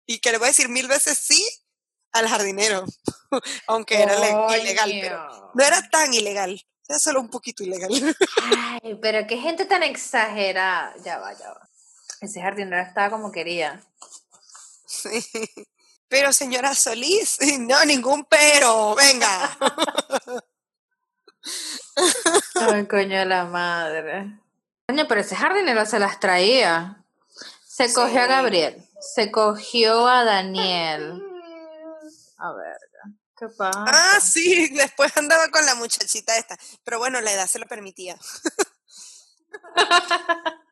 y 0.06 0.18
que 0.18 0.32
le 0.32 0.38
voy 0.38 0.46
a 0.46 0.48
decir 0.48 0.68
mil 0.70 0.88
veces 0.88 1.20
sí, 1.20 1.40
al 2.12 2.28
jardinero, 2.28 2.84
aunque 3.66 4.02
era 4.02 4.14
ilegal, 4.58 4.92
pero 5.00 5.52
no 5.54 5.64
era 5.64 5.88
tan 5.88 6.12
ilegal, 6.12 6.60
era 6.88 6.98
solo 6.98 7.20
un 7.20 7.28
poquito 7.28 7.62
ilegal. 7.62 8.16
Ay, 8.82 8.98
pero 9.00 9.26
qué 9.26 9.36
gente 9.36 9.64
tan 9.64 9.82
exagerada. 9.82 10.94
Ya 11.04 11.18
va, 11.18 11.32
ya 11.32 11.48
va. 11.50 11.68
Ese 12.20 12.40
jardinero 12.40 12.82
estaba 12.82 13.10
como 13.10 13.32
quería. 13.32 13.80
Sí. 14.86 15.24
Pero 16.10 16.32
señora 16.32 16.74
Solís, 16.74 17.38
no, 17.60 17.84
ningún 17.84 18.24
pero, 18.24 18.96
venga. 18.96 19.56
Ay, 22.56 22.84
coño 22.86 23.24
la 23.24 23.44
madre. 23.44 24.40
Coño, 24.88 25.06
pero 25.06 25.20
ese 25.20 25.36
jardinero 25.36 25.86
se 25.86 26.00
las 26.00 26.18
traía. 26.18 27.04
Se 27.64 27.92
cogió 27.92 28.22
a 28.22 28.26
Gabriel, 28.26 28.84
se 29.00 29.30
cogió 29.30 30.08
a 30.08 30.24
Daniel. 30.24 31.29
A 32.42 32.52
ver, 32.54 32.76
¿qué 33.36 33.46
pasa? 33.56 33.84
Ah, 33.86 34.18
sí, 34.20 34.68
después 34.74 35.14
andaba 35.16 35.48
con 35.50 35.64
la 35.66 35.74
muchachita 35.74 36.36
esta. 36.38 36.58
Pero 36.84 36.98
bueno, 36.98 37.20
la 37.20 37.32
edad 37.32 37.46
se 37.46 37.58
lo 37.58 37.66
permitía. 37.66 38.18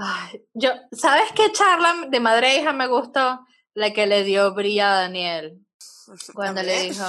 Ay, 0.00 0.44
yo, 0.54 0.70
¿sabes 0.92 1.32
qué 1.34 1.50
charla 1.52 2.06
de 2.08 2.20
madre 2.20 2.52
e 2.52 2.60
hija 2.60 2.72
me 2.72 2.86
gustó? 2.86 3.44
La 3.74 3.92
que 3.92 4.06
le 4.06 4.24
dio 4.24 4.54
brilla 4.54 4.92
a 4.92 5.00
Daniel. 5.02 5.64
Cuando 6.34 6.62
le 6.62 6.82
dijo, 6.82 7.04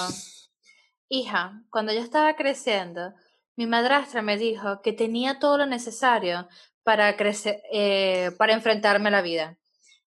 hija, 1.07 1.63
cuando 1.69 1.93
yo 1.93 2.01
estaba 2.01 2.35
creciendo, 2.35 3.13
mi 3.55 3.65
madrastra 3.65 4.21
me 4.21 4.37
dijo 4.37 4.81
que 4.81 4.93
tenía 4.93 5.39
todo 5.39 5.57
lo 5.57 5.65
necesario 5.65 6.47
para 6.83 7.15
crecer, 7.17 7.61
eh, 7.71 8.31
para 8.37 8.53
enfrentarme 8.53 9.09
a 9.09 9.11
la 9.11 9.21
vida. 9.21 9.57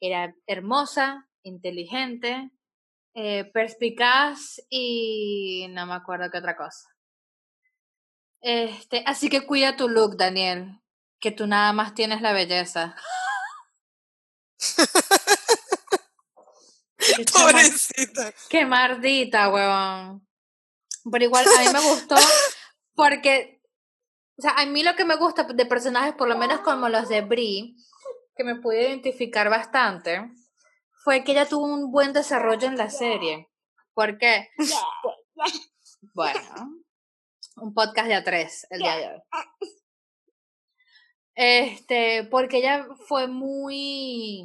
Era 0.01 0.35
hermosa, 0.47 1.29
inteligente, 1.43 2.51
eh, 3.21 3.51
perspicaz 3.53 4.61
y 4.71 5.67
no 5.71 5.87
me 5.87 5.95
acuerdo 5.95 6.31
qué 6.31 6.39
otra 6.39 6.57
cosa. 6.57 6.89
Este, 8.41 9.03
así 9.07 9.29
que 9.29 9.45
cuida 9.45 9.77
tu 9.77 9.89
look, 9.89 10.17
Daniel, 10.17 10.81
que 11.19 11.33
tú 11.33 11.49
nada 11.49 11.73
más 11.73 11.95
tienes 11.95 12.23
la 12.23 12.33
belleza. 12.33 12.95
Pobrecita. 17.33 18.33
Qué 18.49 18.65
mardita, 18.65 19.49
huevón. 19.49 20.25
Pero 21.11 21.25
igual 21.25 21.45
a 21.45 21.61
mí 21.61 21.67
me 21.73 21.81
gustó 21.91 22.15
porque, 22.95 23.61
o 24.37 24.43
sea, 24.43 24.53
a 24.53 24.65
mí 24.67 24.85
lo 24.85 24.95
que 24.95 25.05
me 25.05 25.17
gusta 25.17 25.43
de 25.43 25.67
personajes, 25.67 26.15
por 26.15 26.29
lo 26.29 26.39
menos 26.39 26.61
como 26.61 26.89
los 26.89 27.09
de 27.09 27.23
Brie, 27.23 27.75
que 28.37 28.45
me 28.45 28.61
pude 28.61 28.83
identificar 28.83 29.51
bastante, 29.51 30.31
fue 31.03 31.25
que 31.25 31.33
ella 31.33 31.47
tuvo 31.47 31.65
un 31.65 31.91
buen 31.91 32.13
desarrollo 32.13 32.67
en 32.67 32.77
la 32.77 32.91
serie. 32.91 33.49
¿Por 33.95 34.19
qué? 34.19 34.49
Bueno, 36.15 36.41
un 37.57 37.75
podcast 37.75 38.07
de 38.07 38.15
a 38.15 38.25
tres 38.25 38.67
el 38.71 38.81
día 38.81 38.97
de 38.97 39.07
hoy. 39.09 39.23
Este, 41.35 42.25
porque 42.25 42.59
ella 42.59 42.87
fue 43.07 43.29
muy, 43.29 44.45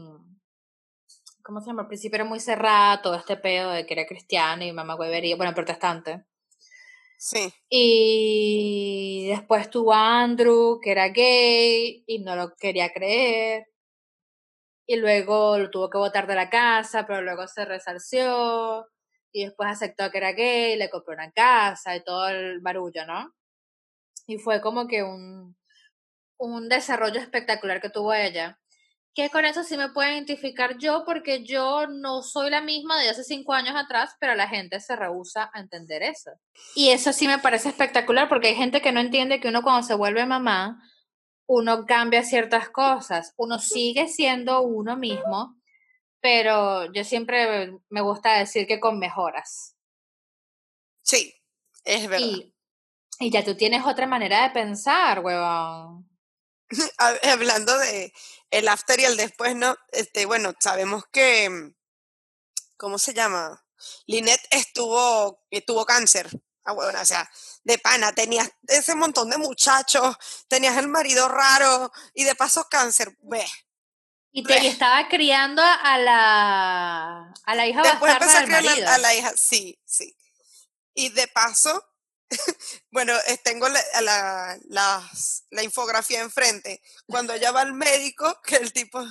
¿cómo 1.44 1.60
se 1.60 1.68
llama? 1.68 1.84
Al 1.84 1.88
principio 1.88 2.18
era 2.18 2.26
muy 2.26 2.40
cerrada, 2.40 3.02
todo 3.02 3.16
este 3.16 3.38
pedo 3.38 3.72
de 3.72 3.86
que 3.86 3.94
era 3.94 4.06
cristiano 4.06 4.64
y 4.64 4.72
mamá 4.72 4.96
huevería, 4.96 5.36
bueno, 5.36 5.54
protestante. 5.54 6.26
Sí. 7.18 7.54
Y 7.70 9.28
después 9.30 9.70
tuvo 9.70 9.94
a 9.94 10.22
Andrew, 10.22 10.80
que 10.82 10.92
era 10.92 11.08
gay 11.10 12.04
y 12.06 12.20
no 12.20 12.36
lo 12.36 12.56
quería 12.56 12.92
creer. 12.92 13.73
Y 14.86 14.98
luego 14.98 15.58
lo 15.58 15.70
tuvo 15.70 15.90
que 15.90 15.98
botar 15.98 16.28
de 16.28 16.36
la 16.36 16.50
casa, 16.50 17.06
pero 17.08 17.22
luego 17.22 17.48
se 17.48 17.66
resarció. 17.66 18.88
Y 19.32 19.46
después 19.46 19.70
aceptó 19.70 20.12
que 20.12 20.18
era 20.18 20.34
gay, 20.34 20.76
le 20.78 20.90
compró 20.90 21.14
una 21.14 21.32
casa 21.32 21.96
y 21.96 22.04
todo 22.04 22.28
el 22.30 22.60
barullo, 22.62 23.06
¿no? 23.06 23.34
Y 24.28 24.38
fue 24.38 24.62
como 24.62 24.88
que 24.88 25.04
un, 25.04 25.58
un 26.38 26.70
desarrollo 26.70 27.20
espectacular 27.20 27.82
que 27.82 27.90
tuvo 27.90 28.14
ella 28.14 28.60
que 29.16 29.30
con 29.30 29.46
eso 29.46 29.64
sí 29.64 29.78
me 29.78 29.90
puedo 29.90 30.10
identificar 30.10 30.78
yo 30.78 31.04
porque 31.06 31.44
yo 31.44 31.88
no 31.88 32.24
soy 32.24 32.50
la 32.50 32.62
misma 32.62 33.00
de 33.00 33.10
hace 33.10 33.24
cinco 33.24 33.54
años 33.54 33.76
atrás, 33.76 34.16
pero 34.20 34.34
la 34.34 34.48
gente 34.48 34.80
se 34.80 34.96
rehúsa 34.96 35.52
a 35.54 35.60
entender 35.60 36.02
eso. 36.02 36.32
Y 36.76 36.90
eso 36.90 37.14
sí 37.14 37.28
me 37.28 37.38
parece 37.38 37.70
espectacular 37.70 38.28
porque 38.28 38.50
hay 38.50 38.56
gente 38.56 38.82
que 38.82 38.92
no 38.92 39.00
entiende 39.00 39.40
que 39.40 39.50
uno 39.50 39.62
cuando 39.62 39.86
se 39.86 39.94
vuelve 39.94 40.26
mamá, 40.26 40.82
uno 41.54 41.86
cambia 41.86 42.24
ciertas 42.24 42.70
cosas, 42.70 43.34
uno 43.38 43.60
sigue 43.60 44.08
siendo 44.08 44.62
uno 44.62 44.98
mismo, 44.98 45.56
pero 46.20 46.92
yo 46.92 47.04
siempre 47.04 47.78
me 47.90 48.02
gusta 48.02 48.40
decir 48.40 48.66
que 48.66 48.80
con 48.80 48.98
mejoras. 48.98 49.76
Sí, 51.04 51.32
es 51.84 52.10
verdad. 52.10 52.26
Y, 52.26 52.56
y 53.20 53.30
ya 53.30 53.44
tú 53.44 53.56
tienes 53.56 53.86
otra 53.86 54.08
manera 54.08 54.42
de 54.42 54.50
pensar, 54.50 55.20
huevón. 55.20 56.10
hablando 56.98 57.78
de 57.78 58.12
el 58.50 58.68
after 58.68 59.00
y 59.00 59.06
el 59.06 59.16
después, 59.16 59.56
¿no? 59.56 59.76
Este, 59.92 60.26
bueno, 60.26 60.54
sabemos 60.60 61.04
que, 61.12 61.52
mm, 61.52 61.76
¿cómo 62.78 62.98
se 62.98 63.14
llama? 63.14 63.64
Lynette 64.08 64.48
estuvo, 64.50 65.46
tuvo 65.68 65.86
cáncer. 65.86 66.30
Ah, 66.66 66.72
bueno, 66.72 67.00
o 67.02 67.06
sea, 67.06 67.30
de 67.64 67.78
pana, 67.78 68.14
tenías 68.14 68.50
ese 68.68 68.96
montón 68.96 69.30
de 69.30 69.38
muchachos, 69.38 70.16
tenías 70.48 70.78
el 70.78 70.88
marido 70.88 71.28
raro 71.28 71.92
y 72.14 72.24
de 72.24 72.36
paso 72.36 72.68
cáncer. 72.70 73.18
Ve. 73.22 73.46
Y 74.32 74.44
te 74.44 74.68
estaba 74.68 75.08
criando 75.10 75.62
a 75.62 75.98
la, 76.00 77.34
a 77.44 77.56
la 77.56 77.68
hija 77.68 77.84
Después 77.84 78.14
empecé 78.14 78.38
a 78.38 78.46
criar 78.46 78.88
a 78.88 78.98
la 78.98 79.14
hija, 79.14 79.32
sí, 79.36 79.80
sí. 79.86 80.18
Y 80.96 81.10
de 81.10 81.28
paso, 81.28 81.86
bueno, 82.92 83.14
tengo 83.44 83.70
la, 83.70 83.80
la, 84.02 85.10
la, 85.52 85.64
infografía 85.64 86.22
enfrente. 86.22 86.82
Cuando 87.06 87.34
ella 87.34 87.52
va 87.52 87.62
al 87.62 87.74
médico, 87.74 88.42
que 88.46 88.56
el 88.56 88.74
tipo 88.74 89.06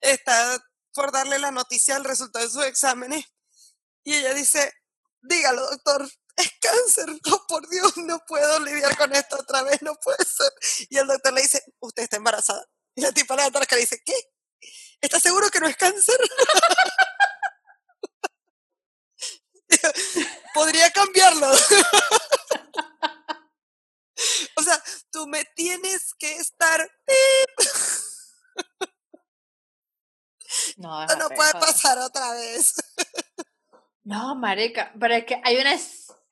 está 0.00 0.62
por 0.92 1.12
darle 1.12 1.38
la 1.38 1.50
noticia 1.50 1.94
del 1.94 2.04
resultado 2.04 2.44
de 2.44 2.50
sus 2.50 2.64
exámenes, 2.64 3.24
y 4.04 4.16
ella 4.16 4.34
dice, 4.34 4.70
dígalo, 5.22 5.62
doctor, 5.70 6.10
es 6.36 6.52
cáncer, 6.60 7.06
no, 7.26 7.46
por 7.46 7.68
Dios, 7.68 7.96
no 7.98 8.18
puedo 8.26 8.58
lidiar 8.60 8.96
con 8.96 9.14
esto 9.14 9.36
otra 9.38 9.62
vez, 9.62 9.82
no 9.82 9.94
puede 9.96 10.24
ser. 10.24 10.50
Y 10.88 10.96
el 10.98 11.06
doctor 11.06 11.32
le 11.32 11.42
dice, 11.42 11.62
usted 11.80 12.04
está 12.04 12.16
embarazada. 12.16 12.64
Y 12.94 13.02
la 13.02 13.12
tipa 13.12 13.36
le 13.36 13.42
da 13.42 13.66
cara 13.66 13.78
y 13.78 13.84
dice, 13.84 14.02
¿qué? 14.04 14.14
¿Estás 15.00 15.22
seguro 15.22 15.50
que 15.50 15.60
no 15.60 15.66
es 15.66 15.76
cáncer? 15.76 16.18
Podría 20.54 20.90
cambiarlo. 20.90 21.50
o 24.56 24.62
sea, 24.62 24.82
tú 25.10 25.26
me 25.26 25.44
tienes 25.56 26.14
que 26.18 26.36
estar... 26.36 26.86
No, 30.76 31.06
no 31.06 31.30
puede 31.30 31.52
pasar 31.52 31.96
otra 31.98 32.32
vez. 32.32 32.74
No, 34.04 34.34
marica, 34.34 34.92
pero 35.00 35.14
es 35.14 35.24
que 35.24 35.40
hay 35.44 35.56
una 35.56 35.72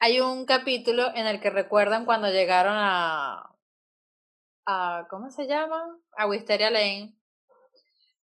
hay 0.00 0.20
un 0.20 0.46
capítulo 0.46 1.14
en 1.14 1.26
el 1.26 1.40
que 1.40 1.50
recuerdan 1.50 2.06
cuando 2.06 2.28
llegaron 2.28 2.74
a 2.76 3.46
a 4.66 5.06
¿cómo 5.08 5.30
se 5.30 5.46
llama? 5.46 5.98
a 6.16 6.26
Wisteria 6.26 6.70
Lane 6.70 7.14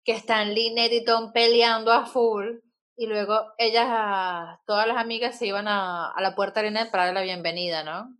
que 0.04 0.12
están 0.12 0.54
Lynette 0.54 0.92
y 0.92 1.04
Tom 1.04 1.32
peleando 1.32 1.92
a 1.92 2.06
full 2.06 2.58
y 2.96 3.06
luego 3.06 3.52
ellas, 3.58 4.60
todas 4.66 4.86
las 4.86 4.98
amigas 4.98 5.36
se 5.36 5.46
iban 5.46 5.66
a, 5.66 6.10
a 6.10 6.22
la 6.22 6.36
puerta 6.36 6.60
de 6.62 6.70
Lynette 6.70 6.92
para 6.92 7.06
darle 7.06 7.20
la 7.20 7.24
bienvenida, 7.24 7.82
¿no? 7.82 8.16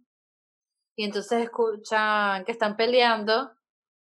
Y 0.96 1.04
entonces 1.04 1.44
escuchan 1.44 2.44
que 2.44 2.52
están 2.52 2.76
peleando 2.76 3.52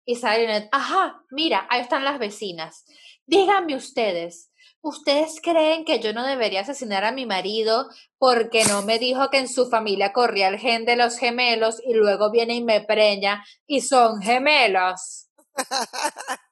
y 0.04 0.16
sale 0.16 0.42
Lynette, 0.42 0.68
ajá, 0.70 1.24
mira, 1.30 1.66
ahí 1.70 1.80
están 1.80 2.04
las 2.04 2.18
vecinas. 2.18 2.84
Díganme 3.26 3.74
ustedes, 3.74 4.49
¿ustedes 4.82 5.40
creen 5.42 5.84
que 5.84 6.00
yo 6.00 6.12
no 6.12 6.26
debería 6.26 6.62
asesinar 6.62 7.04
a 7.04 7.12
mi 7.12 7.26
marido 7.26 7.88
porque 8.18 8.64
no 8.64 8.82
me 8.82 8.98
dijo 8.98 9.30
que 9.30 9.38
en 9.38 9.48
su 9.48 9.68
familia 9.68 10.12
corría 10.12 10.48
el 10.48 10.58
gen 10.58 10.84
de 10.84 10.96
los 10.96 11.18
gemelos 11.18 11.80
y 11.84 11.94
luego 11.94 12.30
viene 12.30 12.54
y 12.54 12.64
me 12.64 12.80
preña 12.80 13.44
y 13.66 13.80
son 13.82 14.20
gemelos? 14.22 15.28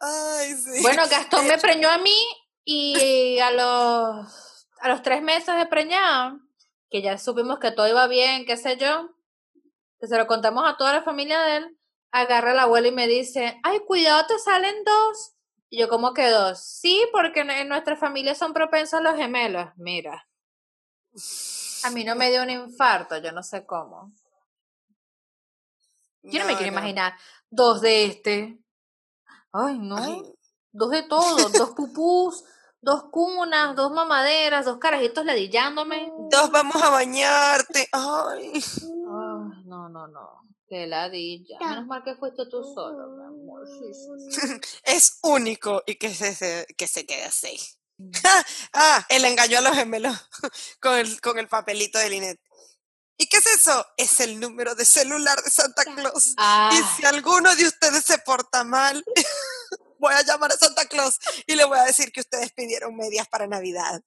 Ay, 0.00 0.54
sí. 0.54 0.80
Bueno, 0.82 1.02
Gastón 1.10 1.46
me 1.46 1.58
preñó 1.60 1.88
a 1.90 1.98
mí 1.98 2.16
y 2.64 3.38
a 3.40 3.50
los, 3.50 4.68
a 4.80 4.88
los 4.88 5.02
tres 5.02 5.22
meses 5.22 5.56
de 5.56 5.66
preñada, 5.66 6.38
que 6.90 7.02
ya 7.02 7.18
supimos 7.18 7.58
que 7.58 7.72
todo 7.72 7.88
iba 7.88 8.06
bien, 8.06 8.46
qué 8.46 8.56
sé 8.56 8.76
yo, 8.76 9.10
que 10.00 10.06
se 10.06 10.16
lo 10.16 10.26
contamos 10.26 10.64
a 10.66 10.76
toda 10.76 10.92
la 10.92 11.02
familia 11.02 11.40
de 11.40 11.56
él, 11.56 11.78
agarra 12.12 12.54
la 12.54 12.62
abuela 12.62 12.88
y 12.88 12.92
me 12.92 13.08
dice, 13.08 13.58
ay, 13.64 13.80
cuidado, 13.80 14.26
te 14.26 14.38
salen 14.38 14.84
dos. 14.84 15.37
Y 15.70 15.78
yo, 15.78 15.88
¿cómo 15.88 16.14
que 16.14 16.30
dos? 16.30 16.58
Sí, 16.60 17.06
porque 17.12 17.40
en 17.40 17.68
nuestra 17.68 17.96
familia 17.96 18.34
son 18.34 18.52
propensos 18.52 19.02
los 19.02 19.16
gemelos. 19.16 19.70
Mira. 19.76 20.26
A 21.84 21.90
mí 21.90 22.04
no 22.04 22.14
me 22.14 22.30
dio 22.30 22.42
un 22.42 22.50
infarto, 22.50 23.18
yo 23.18 23.32
no 23.32 23.42
sé 23.42 23.66
cómo. 23.66 24.12
Yo 26.22 26.40
no, 26.40 26.46
me 26.46 26.56
quiero 26.56 26.72
imaginar 26.72 27.14
dos 27.50 27.80
de 27.80 28.04
este. 28.04 28.58
Ay, 29.52 29.78
no. 29.78 29.96
Dos 30.72 30.90
de 30.90 31.02
todo, 31.02 31.48
dos 31.50 31.70
pupús, 31.70 32.44
dos 32.80 33.04
cunas, 33.10 33.74
dos 33.74 33.90
mamaderas, 33.90 34.64
dos 34.64 34.78
carajitos 34.78 35.24
ladillándome. 35.24 36.12
Dos 36.30 36.50
vamos 36.50 36.82
a 36.82 36.90
bañarte. 36.90 37.88
Ay. 37.92 38.52
Ay 38.54 39.64
no, 39.64 39.88
no, 39.88 40.06
no. 40.08 40.47
Qué 40.68 40.86
ladilla. 40.86 41.58
Menos 41.60 41.86
mal 41.86 42.04
que 42.04 42.14
fuiste 42.16 42.44
tú 42.46 42.62
solo, 42.62 43.08
mi 43.16 43.24
amor. 43.24 43.66
es 44.84 45.18
único 45.22 45.82
y 45.86 45.94
que 45.94 46.14
se, 46.14 46.66
que 46.76 46.86
se 46.86 47.06
quede 47.06 47.24
así. 47.24 47.58
Mm. 47.96 48.10
ah, 48.74 49.06
el 49.08 49.24
engaño 49.24 49.58
a 49.58 49.62
los 49.62 49.74
gemelos 49.74 50.16
con 50.80 50.98
el, 50.98 51.20
con 51.22 51.38
el 51.38 51.48
papelito 51.48 51.98
de 51.98 52.10
Linet. 52.10 52.40
¿Y 53.16 53.28
qué 53.28 53.38
es 53.38 53.46
eso? 53.46 53.84
Es 53.96 54.20
el 54.20 54.38
número 54.38 54.74
de 54.74 54.84
celular 54.84 55.42
de 55.42 55.50
Santa 55.50 55.84
Claus. 55.84 56.34
Ah. 56.36 56.70
Y 56.72 56.96
si 56.96 57.06
alguno 57.06 57.56
de 57.56 57.66
ustedes 57.66 58.04
se 58.04 58.18
porta 58.18 58.62
mal, 58.62 59.02
voy 59.98 60.14
a 60.14 60.22
llamar 60.22 60.52
a 60.52 60.56
Santa 60.56 60.86
Claus 60.86 61.18
y 61.46 61.56
le 61.56 61.64
voy 61.64 61.78
a 61.78 61.84
decir 61.84 62.12
que 62.12 62.20
ustedes 62.20 62.52
pidieron 62.52 62.94
medias 62.94 63.26
para 63.26 63.48
Navidad. 63.48 64.02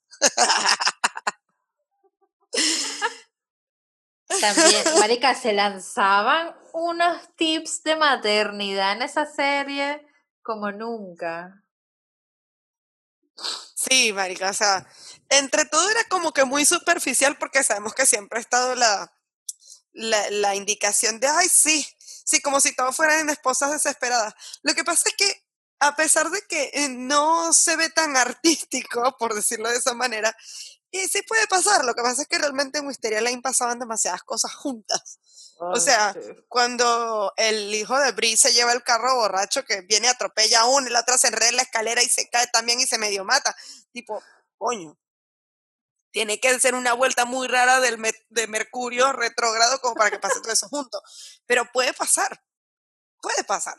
También, 4.40 4.84
marica, 5.00 5.36
se 5.36 5.54
lanzaban 5.54 6.56
unos 6.74 7.36
tips 7.36 7.84
de 7.84 7.96
maternidad 7.96 8.94
en 8.94 9.02
esa 9.02 9.26
serie 9.26 10.06
como 10.42 10.72
nunca. 10.72 11.64
Sí, 13.76 14.14
marica, 14.14 14.52
o 14.52 14.54
sea, 14.54 14.88
entre 15.30 15.66
todo 15.66 15.90
era 15.90 16.04
como 16.06 16.34
que 16.34 16.46
muy 16.46 16.66
superficial 16.66 17.38
porque 17.38 17.64
sabemos 17.64 17.94
que 17.94 18.06
siempre 18.06 18.38
ha 18.38 18.42
estado 18.42 18.76
la, 18.76 19.12
la, 19.94 20.30
la 20.30 20.56
indicación 20.56 21.20
de, 21.20 21.28
ay, 21.28 21.50
sí, 21.50 21.86
sí, 21.98 22.42
como 22.42 22.60
si 22.62 22.76
todos 22.76 22.96
fueran 22.96 23.30
esposas 23.30 23.72
desesperadas. 23.72 24.34
Lo 24.62 24.74
que 24.74 24.84
pasa 24.84 25.10
es 25.10 25.16
que 25.16 25.51
a 25.82 25.96
pesar 25.96 26.30
de 26.30 26.42
que 26.48 26.70
eh, 26.74 26.90
no 26.90 27.52
se 27.54 27.76
ve 27.76 27.90
tan 27.90 28.16
artístico, 28.18 29.16
por 29.18 29.34
decirlo 29.34 29.70
de 29.70 29.78
esa 29.78 29.94
manera, 29.94 30.36
y 30.92 31.08
sí 31.08 31.22
puede 31.24 31.48
pasar, 31.48 31.86
lo 31.86 31.94
que 31.96 32.02
pasa 32.02 32.22
es 32.22 32.28
que 32.28 32.38
realmente 32.38 32.80
en 32.80 32.88
Wisteria 32.88 33.22
Lane 33.22 33.42
pasaban 33.42 33.80
demasiadas 33.80 34.24
cosas 34.24 34.54
juntas. 34.54 35.20
O 35.64 35.80
sea, 35.80 36.16
cuando 36.48 37.34
el 37.38 37.74
hijo 37.76 37.98
de 38.00 38.12
Brie 38.14 38.36
se 38.36 38.52
lleva 38.52 38.74
el 38.74 38.82
carro 38.82 39.16
borracho 39.16 39.64
que 39.64 39.82
viene 39.82 40.10
atropella 40.10 40.62
a 40.62 40.66
uno 40.66 40.88
y 40.88 40.90
la 40.90 41.02
otra 41.02 41.20
se 41.20 41.28
enreda 41.28 41.50
en 41.50 41.56
la 41.58 41.62
escalera 41.62 42.02
y 42.02 42.08
se 42.08 42.28
cae 42.30 42.48
también 42.48 42.80
y 42.80 42.88
se 42.88 42.98
medio 42.98 43.24
mata. 43.24 43.56
Tipo, 43.92 44.24
coño. 44.58 44.98
Tiene 46.10 46.40
que 46.40 46.60
ser 46.60 46.74
una 46.74 46.94
vuelta 46.94 47.26
muy 47.26 47.48
rara 47.48 47.80
del 47.80 48.02
de 48.30 48.48
Mercurio 48.48 49.14
retrógrado 49.14 49.80
como 49.82 49.94
para 49.94 50.10
que 50.10 50.18
pase 50.18 50.42
todo 50.42 50.52
eso 50.52 50.68
junto. 50.68 51.00
Pero 51.46 51.72
puede 51.72 51.94
pasar. 51.94 52.44
Puede 53.22 53.44
pasar. 53.44 53.76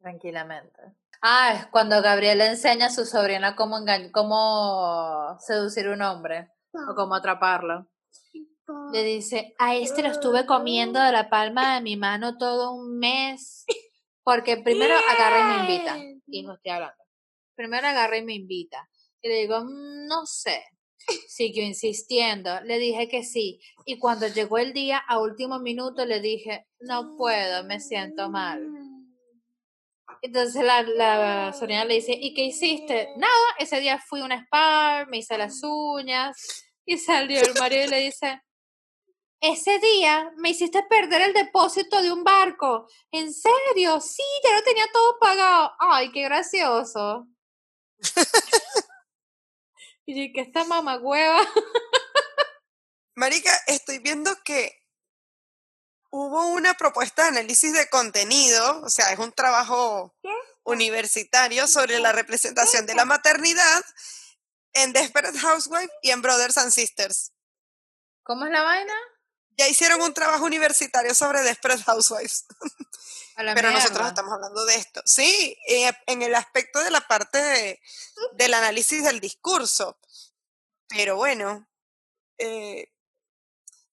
Tranquilamente. 0.00 0.99
Ah, 1.22 1.52
es 1.54 1.66
cuando 1.66 2.00
Gabriel 2.00 2.38
le 2.38 2.46
enseña 2.46 2.86
a 2.86 2.90
su 2.90 3.04
sobrina 3.04 3.54
cómo, 3.54 3.78
cómo 4.12 5.36
seducir 5.40 5.86
a 5.86 5.92
un 5.92 6.02
hombre 6.02 6.48
o 6.72 6.94
cómo 6.94 7.14
atraparlo. 7.14 7.90
Le 8.92 9.04
dice, 9.04 9.54
a 9.58 9.74
este 9.74 10.02
lo 10.02 10.08
estuve 10.08 10.46
comiendo 10.46 11.00
de 11.00 11.12
la 11.12 11.28
palma 11.28 11.74
de 11.74 11.82
mi 11.82 11.96
mano 11.96 12.38
todo 12.38 12.72
un 12.72 12.98
mes. 12.98 13.66
Porque 14.22 14.58
primero 14.58 14.94
agarra 14.94 15.40
y 15.40 15.44
me 15.44 15.74
invita. 15.74 15.98
Hijo, 16.28 16.52
estoy 16.52 16.72
hablando. 16.72 17.04
Primero 17.54 17.86
agarra 17.86 18.16
y 18.16 18.22
me 18.22 18.34
invita. 18.34 18.88
Y 19.20 19.28
le 19.28 19.40
digo, 19.40 19.60
mm, 19.64 20.06
no 20.06 20.24
sé. 20.24 20.62
Siguió 21.28 21.64
insistiendo. 21.64 22.60
Le 22.62 22.78
dije 22.78 23.08
que 23.08 23.24
sí. 23.24 23.60
Y 23.84 23.98
cuando 23.98 24.28
llegó 24.28 24.58
el 24.58 24.72
día, 24.72 24.98
a 24.98 25.18
último 25.18 25.58
minuto, 25.58 26.04
le 26.04 26.20
dije, 26.20 26.66
no 26.80 27.16
puedo, 27.16 27.64
me 27.64 27.80
siento 27.80 28.30
mal. 28.30 28.79
Entonces 30.22 30.62
la, 30.62 30.82
la 30.82 31.84
le 31.84 31.94
dice, 31.94 32.12
¿y 32.12 32.34
qué 32.34 32.42
hiciste? 32.42 33.08
Nada, 33.16 33.32
ese 33.58 33.80
día 33.80 33.98
fui 33.98 34.20
a 34.20 34.24
un 34.24 34.32
spa, 34.32 35.06
me 35.08 35.18
hice 35.18 35.38
las 35.38 35.60
uñas. 35.62 36.66
Y 36.84 36.98
salió 36.98 37.40
el 37.40 37.54
marido 37.54 37.84
y 37.84 37.88
le 37.88 37.98
dice, 38.00 38.42
ese 39.40 39.78
día 39.78 40.30
me 40.36 40.50
hiciste 40.50 40.82
perder 40.82 41.22
el 41.22 41.32
depósito 41.32 42.02
de 42.02 42.12
un 42.12 42.24
barco. 42.24 42.86
¿En 43.10 43.32
serio? 43.32 44.00
Sí, 44.00 44.22
ya 44.44 44.54
lo 44.54 44.62
tenía 44.62 44.86
todo 44.92 45.18
pagado. 45.18 45.72
Ay, 45.78 46.12
qué 46.12 46.22
gracioso. 46.22 47.26
y 50.06 50.32
que 50.32 50.40
esta 50.42 50.64
mamagüeva. 50.64 51.40
Marica, 53.14 53.50
estoy 53.66 53.98
viendo 53.98 54.30
que 54.44 54.79
hubo 56.10 56.46
una 56.48 56.74
propuesta 56.74 57.22
de 57.22 57.28
análisis 57.28 57.72
de 57.72 57.88
contenido, 57.88 58.82
o 58.82 58.90
sea, 58.90 59.12
es 59.12 59.18
un 59.18 59.32
trabajo 59.32 60.14
universitario 60.64 61.66
sobre 61.66 61.98
la 61.98 62.12
representación 62.12 62.86
de 62.86 62.94
la 62.94 63.04
maternidad 63.04 63.82
en 64.72 64.92
Desperate 64.92 65.38
Housewife 65.38 65.92
y 66.02 66.10
en 66.10 66.22
Brothers 66.22 66.58
and 66.58 66.70
Sisters. 66.70 67.32
¿Cómo 68.22 68.44
es 68.44 68.52
la 68.52 68.62
vaina? 68.62 68.94
ya 69.60 69.68
hicieron 69.68 70.00
un 70.00 70.14
trabajo 70.14 70.44
universitario 70.46 71.14
sobre 71.14 71.42
Desperate 71.42 71.82
Housewives. 71.82 72.46
Pero 73.36 73.70
nosotros 73.70 74.08
estamos 74.08 74.32
hablando 74.32 74.64
de 74.64 74.74
esto. 74.74 75.02
Sí, 75.04 75.56
eh, 75.66 75.92
en 76.06 76.22
el 76.22 76.34
aspecto 76.34 76.82
de 76.82 76.90
la 76.90 77.00
parte 77.00 77.80
del 78.34 78.54
análisis 78.54 79.04
del 79.04 79.20
discurso. 79.20 79.98
Pero 80.88 81.16
bueno, 81.16 81.66
eh, 82.38 82.92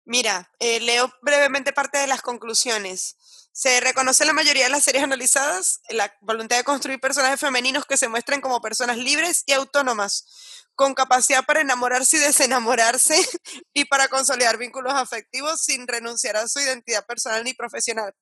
mira, 0.08 0.52
eh, 0.60 0.80
leo 0.80 1.12
brevemente 1.22 1.74
parte 1.74 1.98
de 1.98 2.08
las 2.08 2.22
conclusiones. 2.22 3.18
Se 3.52 3.80
reconoce 3.82 4.26
la 4.26 4.34
mayoría 4.34 4.64
de 4.64 4.70
las 4.70 4.84
series 4.84 5.04
analizadas 5.04 5.82
la 5.90 6.16
voluntad 6.22 6.58
de 6.58 6.64
construir 6.64 7.00
personajes 7.00 7.40
femeninos 7.40 7.86
que 7.86 7.98
se 7.98 8.08
muestren 8.08 8.40
como 8.40 8.62
personas 8.62 8.98
libres 8.98 9.44
y 9.46 9.52
autónomas, 9.52 10.64
con 10.76 10.94
capacidad 10.94 11.44
para 11.44 11.62
enamorarse 11.62 12.18
y 12.18 12.20
desenamorarse 12.22 13.16
y 13.74 13.86
para 13.86 14.08
consolidar 14.08 14.58
vínculos 14.58 14.94
afectivos 14.94 15.62
sin 15.62 15.88
renunciar 15.88 16.38
a 16.38 16.48
su 16.48 16.60
identidad 16.60 17.06
personal 17.06 17.44
ni 17.44 17.54
profesional. 17.54 18.14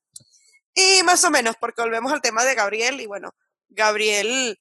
Y 0.74 1.04
más 1.04 1.24
o 1.24 1.32
menos, 1.32 1.56
porque 1.60 1.82
volvemos 1.82 2.12
al 2.12 2.22
tema 2.22 2.44
de 2.44 2.56
Gabriel, 2.56 3.00
y 3.00 3.06
bueno, 3.06 3.32
Gabriel 3.70 4.60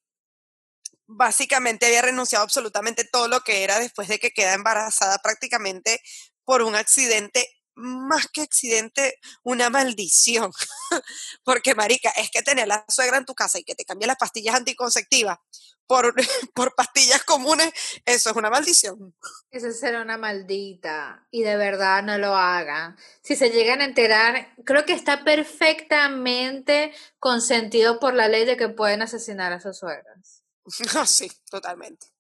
básicamente 1.07 1.87
había 1.87 2.03
renunciado 2.03 2.45
absolutamente 2.45 3.05
todo 3.05 3.29
lo 3.29 3.41
que 3.41 3.65
era 3.65 3.79
después 3.79 4.09
de 4.09 4.19
que 4.19 4.31
queda 4.31 4.55
embarazada 4.55 5.19
prácticamente 5.19 6.01
por 6.44 6.62
un 6.62 6.74
accidente 6.74 7.48
más 7.76 8.28
que 8.28 8.42
accidente, 8.42 9.18
una 9.42 9.70
maldición. 9.70 10.52
Porque, 11.44 11.74
marica, 11.74 12.11
es 12.11 12.30
que 12.30 12.42
tener 12.42 12.68
la 12.68 12.85
suegra 12.88 13.18
en 13.18 13.24
tu 13.24 13.35
casa 13.35 13.59
y 13.59 13.64
que 13.64 13.74
te 13.74 13.85
cambie 13.85 14.07
las 14.07 14.16
pastillas 14.16 14.54
anticonceptivas 14.54 15.38
por, 15.87 16.14
por 16.54 16.74
pastillas 16.74 17.24
comunes, 17.24 17.72
eso 18.04 18.30
es 18.30 18.37
una 18.37 18.50
maldición. 18.50 19.14
Eso 19.50 19.70
será 19.72 20.02
una 20.02 20.18
maldita. 20.18 21.26
Y 21.30 21.42
de 21.42 21.57
verdad 21.57 22.02
no 22.02 22.18
lo 22.18 22.37
hagan. 22.37 22.96
Si 23.22 23.37
se 23.37 23.50
llegan 23.50 23.80
a 23.80 23.85
enterar, 23.85 24.54
creo 24.64 24.85
que 24.85 24.92
está 24.92 25.24
perfectamente 25.24 26.94
consentido 27.18 27.98
por 27.98 28.14
la 28.14 28.28
ley 28.28 28.44
de 28.44 28.57
que 28.57 28.68
pueden 28.68 29.02
asesinar 29.02 29.52
a 29.52 29.61
sus 29.61 29.78
suegras. 29.78 30.42
sí, 31.07 31.30
totalmente. 31.50 32.13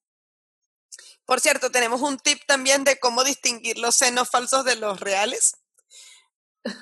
Por 1.26 1.40
cierto, 1.40 1.70
tenemos 1.70 2.02
un 2.02 2.18
tip 2.18 2.42
también 2.46 2.84
de 2.84 2.98
cómo 2.98 3.24
distinguir 3.24 3.78
los 3.78 3.94
senos 3.94 4.28
falsos 4.28 4.64
de 4.64 4.76
los 4.76 5.00
reales. 5.00 5.56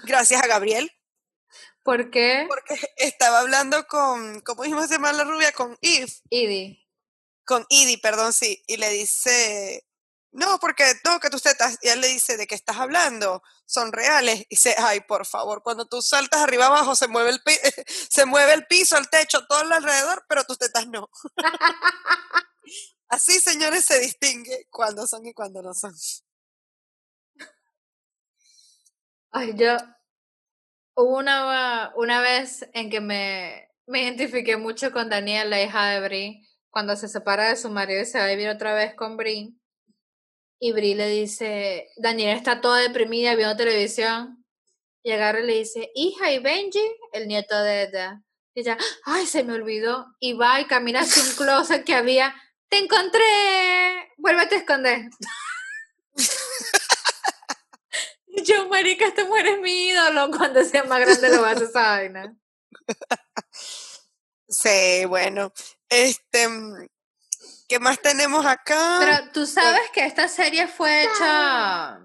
Gracias 0.05 0.43
a 0.43 0.47
Gabriel. 0.47 0.91
¿Por 1.83 2.11
qué? 2.11 2.47
Porque 2.49 2.81
estaba 2.97 3.41
hablando 3.41 3.87
con, 3.87 4.41
¿cómo 4.41 4.63
dijimos 4.63 4.89
de 4.89 4.99
la 4.99 5.25
rubia? 5.25 5.53
Con 5.53 5.77
Eve. 5.81 6.13
Idi. 6.31 6.89
Con 7.45 7.67
Idi, 7.69 7.97
perdón, 7.97 8.33
sí. 8.33 8.63
Y 8.69 8.77
le 8.77 8.91
dice, 8.91 9.85
no, 10.33 10.59
porque 10.61 10.85
no, 11.05 11.21
que 11.21 11.29
tus 11.29 11.43
tetas, 11.43 11.79
y 11.83 11.89
él 11.89 12.01
le 12.01 12.09
dice, 12.09 12.37
¿de 12.37 12.47
qué 12.47 12.55
estás 12.55 12.77
hablando? 12.77 13.43
Son 13.67 13.93
reales. 13.93 14.41
Y 14.43 14.47
dice, 14.51 14.75
ay, 14.79 15.01
por 15.01 15.27
favor, 15.27 15.63
cuando 15.63 15.87
tú 15.87 16.01
saltas 16.03 16.41
arriba 16.41 16.67
abajo 16.67 16.95
se 16.95 17.09
mueve 17.09 17.31
el, 17.31 17.43
se 18.11 18.25
mueve 18.27 18.55
el 18.55 18.67
piso, 18.67 18.97
el 18.97 19.11
techo, 19.11 19.47
todo 19.47 19.61
alrededor, 19.61 20.25
pero 20.29 20.45
tus 20.45 20.59
tetas 20.59 20.87
no. 20.87 21.11
Así, 23.13 23.41
señores, 23.41 23.85
se 23.85 24.01
distingue 24.01 24.67
cuándo 24.71 25.07
son 25.07 25.27
y 25.27 25.35
cuándo 25.35 25.61
no 25.61 25.75
son. 25.75 25.93
Ay, 29.31 29.53
yo 29.55 29.77
hubo 30.97 31.19
una, 31.19 31.93
una 31.97 32.23
vez 32.23 32.67
en 32.73 32.89
que 32.89 33.03
me, 33.03 33.69
me 33.87 34.05
identifiqué 34.05 34.57
mucho 34.57 34.93
con 34.93 35.11
Daniel, 35.11 35.51
la 35.51 35.63
hija 35.63 35.91
de 35.91 36.01
Brie, 36.01 36.49
cuando 36.71 36.97
se 36.97 37.07
separa 37.07 37.51
de 37.51 37.57
su 37.57 37.69
marido 37.69 38.01
y 38.01 38.07
se 38.07 38.17
va 38.17 38.25
a 38.25 38.29
vivir 38.29 38.49
otra 38.49 38.73
vez 38.73 38.95
con 38.95 39.19
Brie. 39.19 39.53
Y 40.59 40.73
Brie 40.73 40.95
le 40.95 41.09
dice, 41.09 41.91
Daniel 41.99 42.35
está 42.35 42.63
toda 42.63 42.81
deprimida 42.81 43.35
viendo 43.35 43.59
televisión. 43.59 44.43
Y 45.03 45.11
agarra 45.11 45.41
y 45.41 45.47
le 45.47 45.55
dice, 45.59 45.91
hija, 45.95 46.33
¿y 46.33 46.39
Benji? 46.39 46.97
El 47.13 47.29
nieto 47.29 47.63
de 47.63 47.83
ella. 47.83 48.23
Y 48.55 48.61
ella, 48.61 48.79
ay, 49.05 49.27
se 49.27 49.45
me 49.45 49.53
olvidó. 49.53 50.07
Y 50.19 50.33
va 50.33 50.63
y 50.63 50.65
camina 50.65 51.01
hacia 51.01 51.23
un 51.25 51.37
closet 51.37 51.85
que 51.85 51.95
había 51.95 52.35
te 52.73 52.79
encontré, 52.79 54.15
vuélvete 54.17 54.55
a 54.55 54.59
esconder. 54.59 55.11
Yo, 58.47 58.67
marica, 58.69 59.07
esta 59.07 59.27
mujer 59.27 59.47
es 59.47 59.61
mi 59.61 59.89
ídolo. 59.89 60.31
Cuando 60.31 60.65
sea 60.65 60.83
más 60.85 61.01
grande 61.01 61.37
lo 61.37 61.43
vas 61.43 61.61
a 61.61 61.65
esa 61.65 61.83
vaina. 61.83 62.35
Sí, 64.49 65.05
bueno. 65.05 65.53
Este, 65.91 66.49
¿qué 67.69 67.79
más 67.79 68.01
tenemos 68.01 68.47
acá? 68.47 68.97
Pero 69.01 69.31
tú 69.33 69.47
sabes 69.47 69.91
que 69.93 70.07
esta 70.07 70.29
serie 70.29 70.67
fue 70.67 71.03
hecha 71.03 72.01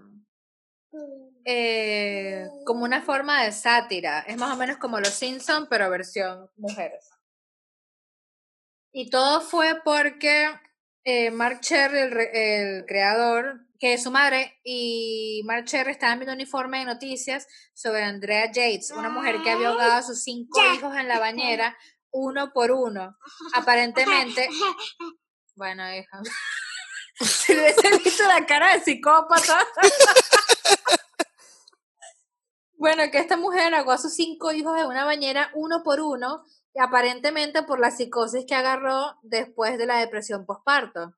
eh, 1.46 2.46
como 2.66 2.84
una 2.84 3.02
forma 3.02 3.44
de 3.44 3.54
sátira. 3.54 4.20
Es 4.28 4.36
más 4.36 4.54
o 4.54 4.58
menos 4.58 4.80
como 4.80 5.00
Los 5.00 5.14
Simpsons, 5.14 5.68
pero 5.70 5.90
versión 5.90 6.52
mujeres. 6.58 7.10
Y 9.00 9.12
todo 9.12 9.42
fue 9.42 9.80
porque 9.86 10.50
eh, 11.04 11.30
Mark 11.30 11.60
Cherry, 11.62 12.00
el, 12.34 12.84
creador, 12.88 13.60
que 13.80 13.96
su 14.00 14.10
madre 14.10 14.60
y 14.64 15.44
Mark 15.46 15.66
Cherry 15.66 15.92
estaban 15.92 16.18
viendo 16.18 16.34
un 16.34 16.42
informe 16.42 16.80
de 16.80 16.86
noticias 16.86 17.46
sobre 17.76 18.02
Andrea 18.02 18.48
Yates, 18.48 18.90
una 18.90 19.10
mujer 19.10 19.44
que 19.44 19.52
había 19.52 19.70
ahogado 19.70 19.92
a 19.92 20.02
sus 20.02 20.24
cinco 20.24 20.60
hijos 20.74 20.98
en 20.98 21.08
la 21.08 21.20
bañera, 21.20 21.78
uno 22.10 22.52
por 22.52 22.72
uno. 22.72 23.16
Aparentemente, 23.54 24.50
bueno, 25.56 25.84
hija, 25.94 26.20
si 27.20 27.54
hubiese 27.54 28.00
visto 28.00 28.24
la 28.24 28.48
cara 28.48 28.74
de 28.74 28.84
psicópata. 28.84 29.64
bueno, 32.80 33.04
que 33.12 33.20
esta 33.20 33.38
mujer 33.38 33.76
ahogó 33.76 33.92
a 33.92 34.00
sus 34.00 34.16
cinco 34.16 34.52
hijos 34.54 34.76
en 34.80 34.88
una 34.88 35.06
bañera, 35.06 35.52
uno 35.54 35.84
por 35.84 36.02
uno, 36.02 36.46
aparentemente 36.80 37.63
por 37.63 37.80
la 37.80 37.92
psicosis 37.92 38.46
que 38.46 38.56
agarró 38.56 39.18
después 39.22 39.78
de 39.78 39.86
la 39.86 39.98
depresión 39.98 40.46
postparto 40.46 41.16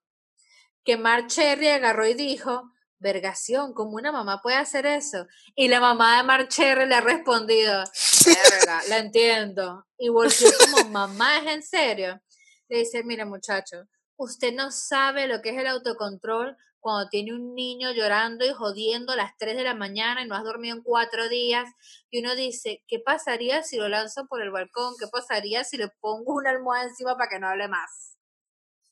que 0.83 0.97
Mark 0.97 1.27
Cherry 1.27 1.67
agarró 1.67 2.05
y 2.07 2.13
dijo, 2.13 2.71
vergación, 2.99 3.73
¿cómo 3.73 3.97
una 3.97 4.11
mamá 4.11 4.41
puede 4.41 4.57
hacer 4.57 4.85
eso? 4.85 5.27
Y 5.55 5.67
la 5.67 5.79
mamá 5.79 6.17
de 6.17 6.23
Mark 6.23 6.47
Cherry 6.49 6.87
le 6.87 6.95
ha 6.95 7.01
respondido, 7.01 7.83
verga, 8.25 8.81
la 8.89 8.97
entiendo. 8.97 9.85
Y 9.97 10.09
volvió 10.09 10.49
como, 10.71 10.89
mamá, 10.89 11.37
¿es 11.39 11.47
en 11.47 11.63
serio? 11.63 12.21
Le 12.67 12.79
dice, 12.79 13.03
mire 13.03 13.25
muchacho, 13.25 13.87
usted 14.17 14.53
no 14.53 14.71
sabe 14.71 15.27
lo 15.27 15.41
que 15.41 15.51
es 15.51 15.57
el 15.57 15.67
autocontrol 15.67 16.57
cuando 16.79 17.09
tiene 17.09 17.33
un 17.33 17.55
niño 17.55 17.91
llorando 17.91 18.45
y 18.45 18.53
jodiendo 18.53 19.13
a 19.13 19.15
las 19.15 19.37
3 19.37 19.55
de 19.57 19.63
la 19.63 19.73
mañana 19.73 20.21
y 20.21 20.27
no 20.27 20.35
has 20.35 20.43
dormido 20.43 20.75
en 20.75 20.83
cuatro 20.83 21.29
días, 21.29 21.69
y 22.09 22.19
uno 22.19 22.35
dice, 22.35 22.83
¿qué 22.87 22.99
pasaría 22.99 23.63
si 23.63 23.77
lo 23.77 23.89
lanzo 23.89 24.27
por 24.27 24.41
el 24.41 24.51
balcón? 24.51 24.93
¿Qué 24.99 25.07
pasaría 25.07 25.63
si 25.63 25.77
le 25.77 25.89
pongo 25.89 26.33
una 26.33 26.51
almohada 26.51 26.85
encima 26.85 27.17
para 27.17 27.29
que 27.29 27.39
no 27.39 27.47
hable 27.47 27.67
más? 27.67 28.17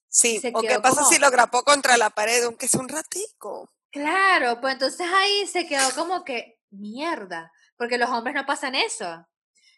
Sí, 0.10 0.42
o 0.54 0.62
qué 0.62 0.80
pasa 0.80 1.04
si 1.04 1.20
lo 1.20 1.30
grapó 1.30 1.64
contra 1.64 1.98
la 1.98 2.10
pared, 2.10 2.44
aunque 2.44 2.68
sea 2.68 2.80
un 2.80 2.90
ratico. 2.90 3.72
Claro, 3.92 4.60
pues 4.60 4.74
entonces 4.74 5.08
ahí 5.14 5.46
se 5.48 5.68
quedó 5.68 5.90
como 5.96 6.24
que 6.24 6.60
mierda, 6.72 7.52
porque 7.78 7.98
los 7.98 8.10
hombres 8.10 8.36
no 8.36 8.46
pasan 8.46 8.76
eso. 8.76 9.28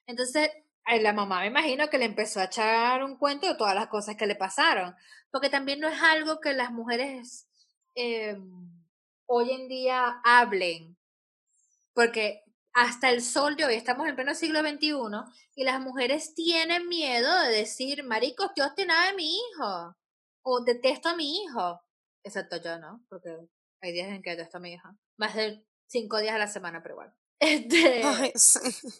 Entonces, 0.05 0.49
la 0.85 1.13
mamá 1.13 1.41
me 1.41 1.47
imagino 1.47 1.89
que 1.89 1.97
le 1.97 2.05
empezó 2.05 2.39
a 2.39 2.45
echar 2.45 3.03
un 3.03 3.17
cuento 3.17 3.47
de 3.47 3.55
todas 3.55 3.75
las 3.75 3.87
cosas 3.87 4.15
que 4.15 4.27
le 4.27 4.35
pasaron, 4.35 4.95
porque 5.29 5.49
también 5.49 5.79
no 5.79 5.87
es 5.87 6.01
algo 6.01 6.39
que 6.39 6.53
las 6.53 6.71
mujeres 6.71 7.48
em, 7.95 8.83
hoy 9.27 9.51
en 9.51 9.67
día 9.67 10.21
hablen, 10.23 10.97
porque 11.93 12.43
hasta 12.73 13.09
el 13.09 13.21
sol 13.21 13.55
de 13.55 13.65
hoy, 13.65 13.75
estamos 13.75 14.07
en 14.07 14.15
pleno 14.15 14.33
siglo 14.33 14.61
XXI, 14.61 14.93
y 15.55 15.63
las 15.63 15.81
mujeres 15.81 16.33
tienen 16.33 16.87
miedo 16.87 17.41
de 17.41 17.49
decir, 17.49 18.03
marico, 18.03 18.51
yo 18.55 18.65
nada 18.85 19.07
de 19.07 19.15
mi 19.15 19.35
hijo 19.35 19.95
o 20.43 20.63
detesto 20.63 21.09
a 21.09 21.15
mi 21.15 21.43
hijo. 21.43 21.81
Excepto 22.23 22.57
yo, 22.57 22.79
¿no? 22.79 23.03
Porque 23.09 23.29
hay 23.81 23.91
días 23.91 24.09
en 24.09 24.21
que 24.21 24.31
detesto 24.31 24.57
a 24.57 24.61
mi 24.61 24.73
hija. 24.73 24.95
Más 25.17 25.35
de 25.35 25.65
cinco 25.87 26.19
días 26.19 26.35
a 26.35 26.39
la 26.39 26.47
semana, 26.47 26.81
pero 26.81 26.95
igual. 26.95 27.13
Este, 27.41 28.01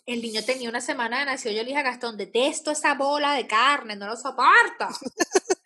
El 0.06 0.22
niño 0.22 0.42
tenía 0.46 0.70
una 0.70 0.80
semana, 0.80 1.26
nació 1.26 1.52
yo 1.52 1.58
le 1.62 1.66
dije 1.66 1.80
a 1.80 1.84
Gastón, 1.84 2.16
detesto 2.16 2.72
esa 2.72 2.94
bola 2.94 3.34
de 3.34 3.46
carne, 3.48 3.98
no 3.98 4.08
lo 4.08 4.16
soporto. 4.16 4.88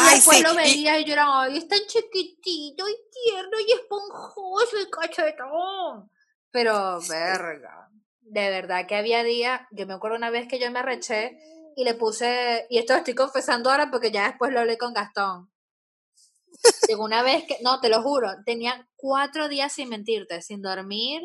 y 0.00 0.14
después 0.14 0.42
lo 0.42 0.54
veía 0.54 0.98
y 0.98 1.04
yo 1.04 1.12
era, 1.12 1.42
ay, 1.42 1.58
es 1.58 1.68
tan 1.68 1.80
chiquitito 1.86 2.88
y 2.88 2.96
tierno 3.10 3.58
y 3.66 3.72
esponjoso 3.72 4.78
y 4.80 4.90
cachetón. 4.90 6.10
Pero, 6.50 7.00
verga, 7.08 7.88
de 8.20 8.50
verdad 8.50 8.86
que 8.86 8.96
había 8.96 9.22
días, 9.22 9.60
yo 9.70 9.86
me 9.86 9.94
acuerdo 9.94 10.16
una 10.16 10.30
vez 10.30 10.48
que 10.48 10.58
yo 10.58 10.70
me 10.70 10.78
arreché 10.78 11.38
y 11.76 11.84
le 11.84 11.94
puse, 11.94 12.66
y 12.70 12.78
esto 12.78 12.94
lo 12.94 12.98
estoy 12.98 13.14
confesando 13.14 13.70
ahora 13.70 13.90
porque 13.90 14.10
ya 14.10 14.26
después 14.28 14.52
lo 14.52 14.60
hablé 14.60 14.76
con 14.78 14.92
Gastón. 14.92 15.52
Llegó 16.88 17.04
una 17.04 17.22
vez 17.22 17.44
que, 17.46 17.58
no, 17.62 17.80
te 17.80 17.88
lo 17.88 18.02
juro, 18.02 18.30
tenía 18.44 18.88
cuatro 18.96 19.48
días 19.48 19.72
sin 19.72 19.88
mentirte, 19.88 20.42
sin 20.42 20.60
dormir, 20.60 21.22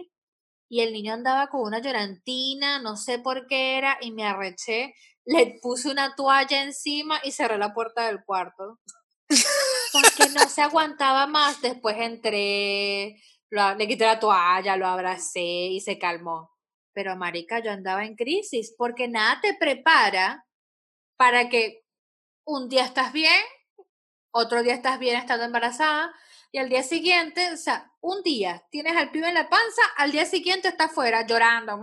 y 0.70 0.82
el 0.82 0.94
niño 0.94 1.14
andaba 1.14 1.48
con 1.48 1.62
una 1.62 1.80
llorantina, 1.80 2.80
no 2.80 2.98
sé 2.98 3.20
por 3.20 3.48
qué 3.48 3.78
era, 3.78 3.98
y 4.02 4.12
me 4.12 4.26
arreché, 4.26 4.94
le 5.26 5.60
puse 5.62 5.90
una 5.90 6.16
toalla 6.16 6.64
encima 6.64 7.20
y 7.24 7.32
cerré 7.32 7.58
la 7.58 7.74
puerta 7.74 8.08
del 8.08 8.24
cuarto. 8.24 8.80
Porque 9.94 10.30
no 10.34 10.48
se 10.50 10.62
aguantaba 10.62 11.28
más, 11.28 11.62
después 11.62 11.96
entré, 12.00 13.22
le 13.50 13.88
quité 13.88 14.06
la 14.06 14.20
toalla, 14.20 14.76
lo 14.76 14.88
abracé 14.88 15.42
y 15.42 15.82
se 15.82 15.98
calmó. 16.00 16.52
Pero, 16.94 17.16
marica, 17.16 17.60
yo 17.60 17.72
andaba 17.72 18.06
en 18.06 18.16
crisis 18.16 18.74
porque 18.78 19.08
nada 19.08 19.40
te 19.42 19.56
prepara 19.56 20.46
para 21.18 21.50
que 21.50 21.84
un 22.46 22.70
día 22.70 22.86
estás 22.86 23.14
bien, 23.14 23.42
otro 24.32 24.62
día 24.62 24.74
estás 24.74 25.00
bien 25.00 25.16
estando 25.18 25.46
embarazada, 25.46 26.14
y 26.54 26.60
al 26.60 26.70
día 26.70 26.84
siguiente, 26.84 27.52
o 27.52 27.58
sea, 27.58 27.92
un 28.00 28.22
día 28.22 28.64
tienes 28.70 28.96
al 28.96 29.10
pibe 29.10 29.28
en 29.28 29.34
la 29.34 29.50
panza, 29.50 29.82
al 29.98 30.12
día 30.12 30.24
siguiente 30.24 30.68
estás 30.68 30.92
fuera 30.92 31.26
llorando, 31.26 31.80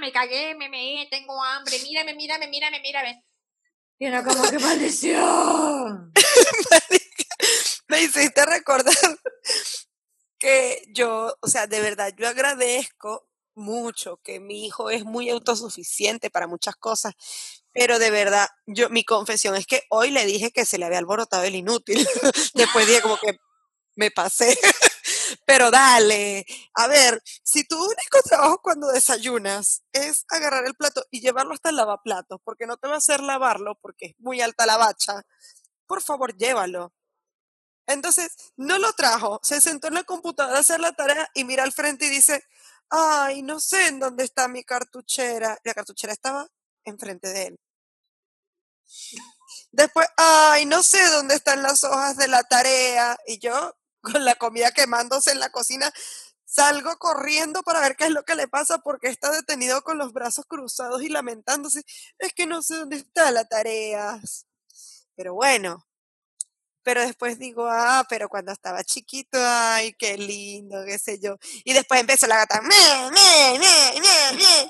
me 0.00 0.12
cagué, 0.12 0.54
me 0.54 0.68
me 0.68 1.08
tengo 1.10 1.42
hambre, 1.42 1.76
mírame, 1.82 2.14
mírame, 2.14 2.46
mírame, 2.46 2.80
mírame. 2.80 3.24
Y 3.98 4.06
uno 4.06 4.22
como 4.22 4.48
que 4.48 4.58
maldición. 4.60 6.12
me 7.88 8.02
hiciste 8.02 8.46
recordar 8.46 8.94
que 10.38 10.84
yo, 10.94 11.34
o 11.40 11.48
sea, 11.48 11.66
de 11.66 11.80
verdad, 11.80 12.14
yo 12.16 12.28
agradezco 12.28 13.28
mucho, 13.56 14.20
que 14.22 14.38
mi 14.38 14.64
hijo 14.64 14.90
es 14.90 15.04
muy 15.04 15.28
autosuficiente 15.28 16.30
para 16.30 16.46
muchas 16.46 16.76
cosas, 16.76 17.14
pero 17.72 17.98
de 17.98 18.10
verdad, 18.10 18.48
yo 18.66 18.88
mi 18.90 19.04
confesión 19.04 19.54
es 19.56 19.66
que 19.66 19.82
hoy 19.90 20.10
le 20.10 20.26
dije 20.26 20.50
que 20.50 20.64
se 20.64 20.78
le 20.78 20.86
había 20.86 20.98
alborotado 20.98 21.44
el 21.44 21.54
inútil. 21.54 22.06
Después 22.54 22.86
dije 22.86 23.02
como 23.02 23.16
que 23.16 23.38
me 23.96 24.10
pasé. 24.10 24.58
pero 25.46 25.70
dale, 25.70 26.44
a 26.74 26.86
ver, 26.88 27.22
si 27.42 27.64
tu 27.64 27.76
único 27.76 28.22
trabajo 28.24 28.60
cuando 28.62 28.88
desayunas 28.88 29.82
es 29.92 30.24
agarrar 30.28 30.66
el 30.66 30.74
plato 30.74 31.04
y 31.10 31.20
llevarlo 31.20 31.54
hasta 31.54 31.70
el 31.70 31.76
lavaplatos, 31.76 32.40
porque 32.44 32.66
no 32.66 32.76
te 32.76 32.88
va 32.88 32.94
a 32.94 32.98
hacer 32.98 33.20
lavarlo 33.20 33.76
porque 33.80 34.06
es 34.06 34.14
muy 34.18 34.40
alta 34.40 34.66
la 34.66 34.76
bacha, 34.76 35.22
por 35.86 36.02
favor, 36.02 36.36
llévalo. 36.36 36.92
Entonces, 37.86 38.52
no 38.56 38.78
lo 38.78 38.92
trajo, 38.92 39.40
se 39.42 39.60
sentó 39.60 39.88
en 39.88 39.94
la 39.94 40.04
computadora 40.04 40.58
a 40.58 40.60
hacer 40.60 40.80
la 40.80 40.92
tarea 40.92 41.28
y 41.34 41.44
mira 41.44 41.64
al 41.64 41.72
frente 41.72 42.06
y 42.06 42.10
dice, 42.10 42.44
ay, 42.88 43.42
no 43.42 43.60
sé 43.60 43.88
en 43.88 44.00
dónde 44.00 44.24
está 44.24 44.48
mi 44.48 44.64
cartuchera. 44.64 45.58
La 45.64 45.74
cartuchera 45.74 46.12
estaba 46.12 46.48
enfrente 46.84 47.28
de 47.28 47.46
él. 47.48 47.60
Después, 49.72 50.08
ay, 50.16 50.66
no 50.66 50.82
sé 50.82 51.04
dónde 51.10 51.34
están 51.36 51.62
las 51.62 51.84
hojas 51.84 52.16
de 52.16 52.28
la 52.28 52.42
tarea. 52.44 53.16
Y 53.26 53.38
yo, 53.38 53.76
con 54.02 54.24
la 54.24 54.34
comida 54.36 54.72
quemándose 54.72 55.32
en 55.32 55.40
la 55.40 55.50
cocina, 55.50 55.92
salgo 56.44 56.96
corriendo 56.98 57.62
para 57.62 57.80
ver 57.80 57.96
qué 57.96 58.04
es 58.04 58.10
lo 58.10 58.24
que 58.24 58.34
le 58.34 58.48
pasa 58.48 58.78
porque 58.78 59.08
está 59.08 59.30
detenido 59.30 59.82
con 59.82 59.98
los 59.98 60.12
brazos 60.12 60.46
cruzados 60.46 61.02
y 61.02 61.08
lamentándose. 61.08 61.82
Es 62.18 62.32
que 62.32 62.46
no 62.46 62.62
sé 62.62 62.76
dónde 62.76 62.96
está 62.96 63.30
la 63.30 63.44
tarea. 63.44 64.20
Pero 65.16 65.34
bueno, 65.34 65.86
pero 66.82 67.02
después 67.02 67.38
digo, 67.38 67.66
ah, 67.68 68.04
pero 68.08 68.28
cuando 68.28 68.52
estaba 68.52 68.82
chiquito, 68.84 69.38
ay, 69.40 69.92
qué 69.94 70.16
lindo, 70.16 70.84
qué 70.84 70.98
sé 70.98 71.20
yo. 71.20 71.36
Y 71.64 71.72
después 71.72 72.00
empezó 72.00 72.26
la 72.26 72.38
gata, 72.38 72.60
me, 72.62 73.10
me, 73.10 73.58
me, 73.58 74.00
me, 74.00 74.36
me. 74.36 74.68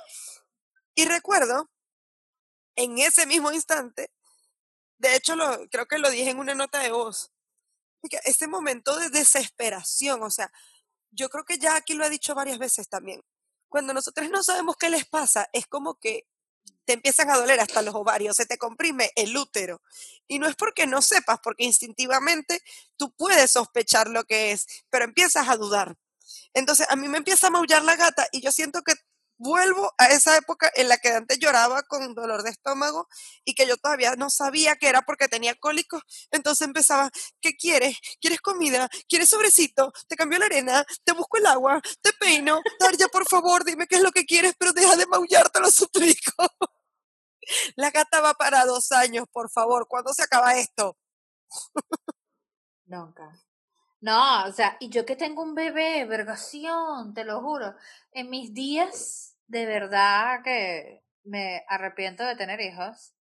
Y 0.94 1.04
recuerdo, 1.06 1.70
en 2.82 2.98
ese 2.98 3.26
mismo 3.26 3.52
instante, 3.52 4.10
de 4.98 5.16
hecho, 5.16 5.36
lo, 5.36 5.68
creo 5.70 5.86
que 5.86 5.98
lo 5.98 6.10
dije 6.10 6.30
en 6.30 6.38
una 6.38 6.54
nota 6.54 6.80
de 6.80 6.90
voz, 6.90 7.32
ese 8.24 8.46
momento 8.46 8.98
de 8.98 9.10
desesperación, 9.10 10.22
o 10.22 10.30
sea, 10.30 10.50
yo 11.10 11.28
creo 11.28 11.44
que 11.44 11.58
ya 11.58 11.76
aquí 11.76 11.94
lo 11.94 12.04
he 12.04 12.10
dicho 12.10 12.34
varias 12.34 12.58
veces 12.58 12.88
también. 12.88 13.22
Cuando 13.68 13.94
nosotros 13.94 14.28
no 14.30 14.42
sabemos 14.42 14.76
qué 14.76 14.90
les 14.90 15.06
pasa, 15.06 15.48
es 15.52 15.66
como 15.66 15.98
que 15.98 16.26
te 16.84 16.94
empiezan 16.94 17.30
a 17.30 17.36
doler 17.36 17.60
hasta 17.60 17.82
los 17.82 17.94
ovarios, 17.94 18.36
se 18.36 18.46
te 18.46 18.58
comprime 18.58 19.10
el 19.16 19.36
útero. 19.36 19.82
Y 20.26 20.38
no 20.38 20.46
es 20.46 20.56
porque 20.56 20.86
no 20.86 21.02
sepas, 21.02 21.38
porque 21.42 21.64
instintivamente 21.64 22.62
tú 22.96 23.12
puedes 23.12 23.52
sospechar 23.52 24.08
lo 24.08 24.24
que 24.24 24.52
es, 24.52 24.66
pero 24.90 25.04
empiezas 25.04 25.48
a 25.48 25.56
dudar. 25.56 25.96
Entonces 26.54 26.86
a 26.90 26.96
mí 26.96 27.08
me 27.08 27.18
empieza 27.18 27.48
a 27.48 27.50
maullar 27.50 27.82
la 27.84 27.96
gata 27.96 28.26
y 28.32 28.40
yo 28.40 28.52
siento 28.52 28.82
que 28.82 28.94
vuelvo 29.40 29.90
a 29.96 30.06
esa 30.08 30.36
época 30.36 30.70
en 30.76 30.88
la 30.88 30.98
que 30.98 31.08
antes 31.08 31.38
lloraba 31.38 31.82
con 31.84 32.14
dolor 32.14 32.42
de 32.42 32.50
estómago 32.50 33.08
y 33.44 33.54
que 33.54 33.66
yo 33.66 33.76
todavía 33.78 34.14
no 34.16 34.28
sabía 34.28 34.76
que 34.76 34.88
era 34.88 35.02
porque 35.02 35.28
tenía 35.28 35.54
cólicos. 35.54 36.02
Entonces 36.30 36.66
empezaba, 36.66 37.10
¿qué 37.40 37.56
quieres? 37.56 37.98
¿Quieres 38.20 38.40
comida? 38.40 38.88
¿Quieres 39.08 39.30
sobrecito? 39.30 39.92
¿Te 40.08 40.14
cambio 40.16 40.38
la 40.38 40.46
arena? 40.46 40.84
¿Te 41.04 41.12
busco 41.12 41.38
el 41.38 41.46
agua? 41.46 41.80
¿Te 42.02 42.12
peino? 42.12 42.60
Tarja, 42.78 43.08
por 43.08 43.26
favor, 43.26 43.64
dime 43.64 43.86
qué 43.86 43.96
es 43.96 44.02
lo 44.02 44.12
que 44.12 44.26
quieres, 44.26 44.54
pero 44.58 44.72
deja 44.72 44.94
de 44.96 45.06
maullar, 45.06 45.48
te 45.48 45.60
lo 45.60 45.70
suplico. 45.70 46.46
La 47.76 47.90
gata 47.90 48.20
va 48.20 48.34
para 48.34 48.66
dos 48.66 48.92
años, 48.92 49.26
por 49.32 49.50
favor. 49.50 49.88
¿Cuándo 49.88 50.12
se 50.12 50.22
acaba 50.22 50.56
esto? 50.56 50.98
Nunca. 52.84 53.42
No, 54.00 54.44
o 54.46 54.52
sea, 54.52 54.76
y 54.80 54.88
yo 54.88 55.04
que 55.04 55.14
tengo 55.16 55.42
un 55.42 55.54
bebé, 55.54 56.06
vergación, 56.06 57.12
te 57.12 57.24
lo 57.24 57.42
juro. 57.42 57.74
En 58.12 58.30
mis 58.30 58.54
días, 58.54 59.36
de 59.46 59.66
verdad 59.66 60.42
que 60.42 61.02
me 61.24 61.64
arrepiento 61.68 62.24
de 62.24 62.36
tener 62.36 62.60
hijos. 62.60 63.12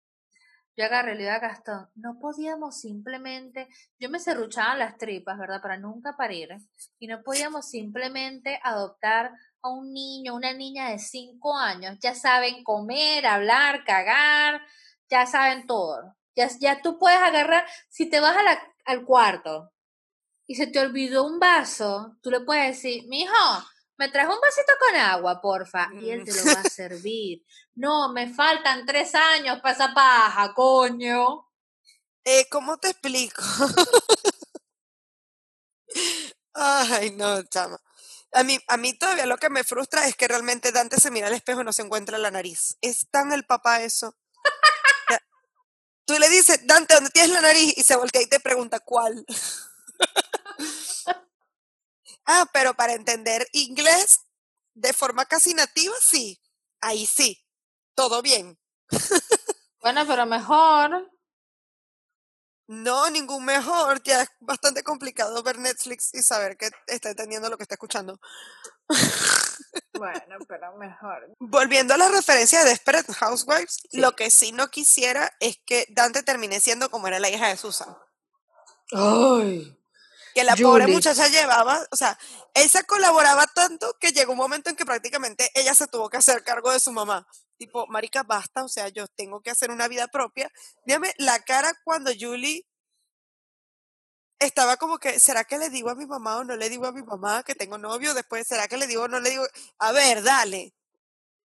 yo 0.76 0.84
agarré 0.84 1.16
le 1.16 1.28
a 1.30 1.40
Gastón, 1.40 1.88
no 1.96 2.18
podíamos 2.20 2.80
simplemente, 2.80 3.68
yo 3.98 4.10
me 4.10 4.20
cerruchaba 4.20 4.76
las 4.76 4.96
tripas, 4.98 5.38
¿verdad? 5.38 5.60
Para 5.62 5.76
nunca 5.78 6.16
parir, 6.16 6.50
y 7.00 7.08
no 7.08 7.22
podíamos 7.24 7.68
simplemente 7.68 8.60
adoptar 8.62 9.32
a 9.62 9.70
un 9.70 9.92
niño, 9.92 10.36
una 10.36 10.52
niña 10.54 10.90
de 10.90 10.98
cinco 11.00 11.56
años, 11.58 11.98
ya 12.00 12.14
saben 12.14 12.64
comer, 12.64 13.26
hablar, 13.26 13.84
cagar, 13.84 14.62
ya 15.10 15.26
saben 15.26 15.66
todo. 15.66 16.16
Ya, 16.36 16.48
ya 16.60 16.82
tú 16.82 16.98
puedes 16.98 17.20
agarrar, 17.20 17.64
si 17.88 18.08
te 18.08 18.20
vas 18.20 18.36
al 18.86 19.04
cuarto 19.04 19.72
y 20.48 20.54
se 20.54 20.66
te 20.66 20.80
olvidó 20.80 21.24
un 21.24 21.38
vaso, 21.38 22.16
tú 22.22 22.30
le 22.30 22.40
puedes 22.40 22.74
decir, 22.74 23.04
mijo, 23.06 23.34
me 23.98 24.08
traes 24.08 24.28
un 24.28 24.40
vasito 24.40 24.72
con 24.80 24.96
agua, 24.96 25.42
porfa, 25.42 25.90
y 26.00 26.08
él 26.10 26.24
te 26.24 26.34
lo 26.34 26.42
va 26.46 26.60
a 26.60 26.70
servir. 26.70 27.44
No, 27.74 28.10
me 28.14 28.32
faltan 28.32 28.86
tres 28.86 29.14
años 29.14 29.60
para 29.60 29.74
esa 29.74 29.92
paja, 29.92 30.54
coño. 30.54 31.50
Eh, 32.24 32.48
¿Cómo 32.50 32.78
te 32.78 32.88
explico? 32.88 33.42
Ay, 36.54 37.10
no, 37.10 37.42
chama. 37.44 37.78
A 38.32 38.42
mí, 38.42 38.58
a 38.68 38.78
mí 38.78 38.94
todavía 38.94 39.26
lo 39.26 39.36
que 39.36 39.50
me 39.50 39.64
frustra 39.64 40.06
es 40.06 40.16
que 40.16 40.28
realmente 40.28 40.72
Dante 40.72 40.96
se 40.96 41.10
mira 41.10 41.26
al 41.26 41.34
espejo 41.34 41.60
y 41.60 41.64
no 41.64 41.74
se 41.74 41.82
encuentra 41.82 42.16
la 42.16 42.30
nariz. 42.30 42.78
Es 42.80 43.10
tan 43.10 43.32
el 43.32 43.44
papá 43.44 43.82
eso. 43.82 44.16
Tú 46.06 46.18
le 46.18 46.30
dices, 46.30 46.66
Dante, 46.66 46.94
¿dónde 46.94 47.10
tienes 47.10 47.32
la 47.32 47.42
nariz? 47.42 47.76
Y 47.76 47.84
se 47.84 47.96
voltea 47.96 48.22
y 48.22 48.26
te 48.28 48.40
pregunta, 48.40 48.80
¿cuál? 48.80 49.26
Ah, 52.30 52.46
pero 52.52 52.74
para 52.74 52.92
entender 52.92 53.48
inglés 53.52 54.20
de 54.74 54.92
forma 54.92 55.24
casi 55.24 55.54
nativa, 55.54 55.94
sí. 55.98 56.38
Ahí 56.82 57.06
sí. 57.06 57.42
Todo 57.94 58.22
bien. 58.22 58.56
Bueno, 59.80 60.04
pero 60.08 60.26
mejor. 60.26 61.08
No, 62.66 63.08
ningún 63.10 63.44
mejor. 63.44 64.02
Ya 64.02 64.22
es 64.22 64.28
bastante 64.40 64.82
complicado 64.82 65.40
ver 65.44 65.56
Netflix 65.56 66.12
y 66.12 66.20
saber 66.20 66.56
que 66.56 66.68
está 66.88 67.10
entendiendo 67.10 67.48
lo 67.48 67.56
que 67.56 67.62
está 67.62 67.76
escuchando. 67.76 68.20
Bueno, 69.94 70.36
pero 70.48 70.76
mejor. 70.76 71.34
Volviendo 71.38 71.94
a 71.94 71.96
la 71.96 72.08
referencia 72.08 72.60
de 72.60 72.70
Desperate 72.70 73.12
Housewives, 73.14 73.78
lo 73.92 74.16
que 74.16 74.30
sí 74.30 74.52
no 74.52 74.68
quisiera 74.68 75.32
es 75.40 75.58
que 75.64 75.86
Dante 75.90 76.22
termine 76.22 76.60
siendo 76.60 76.90
como 76.90 77.06
era 77.06 77.18
la 77.18 77.30
hija 77.30 77.48
de 77.48 77.56
Susan. 77.56 77.96
Ay 78.92 79.77
que 80.38 80.44
la 80.44 80.54
pobre 80.54 80.86
muchacha 80.86 81.26
llevaba, 81.26 81.84
o 81.90 81.96
sea, 81.96 82.16
ella 82.54 82.84
colaboraba 82.84 83.44
tanto 83.48 83.96
que 83.98 84.12
llegó 84.12 84.32
un 84.32 84.38
momento 84.38 84.70
en 84.70 84.76
que 84.76 84.86
prácticamente 84.86 85.50
ella 85.52 85.74
se 85.74 85.88
tuvo 85.88 86.08
que 86.08 86.16
hacer 86.16 86.44
cargo 86.44 86.70
de 86.70 86.78
su 86.78 86.92
mamá. 86.92 87.26
Tipo, 87.56 87.88
marica, 87.88 88.22
basta, 88.22 88.62
o 88.62 88.68
sea, 88.68 88.88
yo 88.88 89.08
tengo 89.08 89.40
que 89.40 89.50
hacer 89.50 89.72
una 89.72 89.88
vida 89.88 90.06
propia. 90.06 90.48
Dígame, 90.86 91.12
la 91.18 91.40
cara 91.40 91.72
cuando 91.82 92.12
Julie 92.16 92.64
estaba 94.38 94.76
como 94.76 94.98
que, 94.98 95.18
¿será 95.18 95.42
que 95.42 95.58
le 95.58 95.70
digo 95.70 95.90
a 95.90 95.96
mi 95.96 96.06
mamá 96.06 96.36
o 96.36 96.44
no 96.44 96.54
le 96.54 96.68
digo 96.68 96.86
a 96.86 96.92
mi 96.92 97.02
mamá 97.02 97.42
que 97.42 97.56
tengo 97.56 97.76
novio? 97.76 98.14
Después, 98.14 98.46
¿será 98.46 98.68
que 98.68 98.76
le 98.76 98.86
digo 98.86 99.02
o 99.02 99.08
no 99.08 99.18
le 99.18 99.30
digo? 99.30 99.44
A 99.80 99.90
ver, 99.90 100.22
dale. 100.22 100.72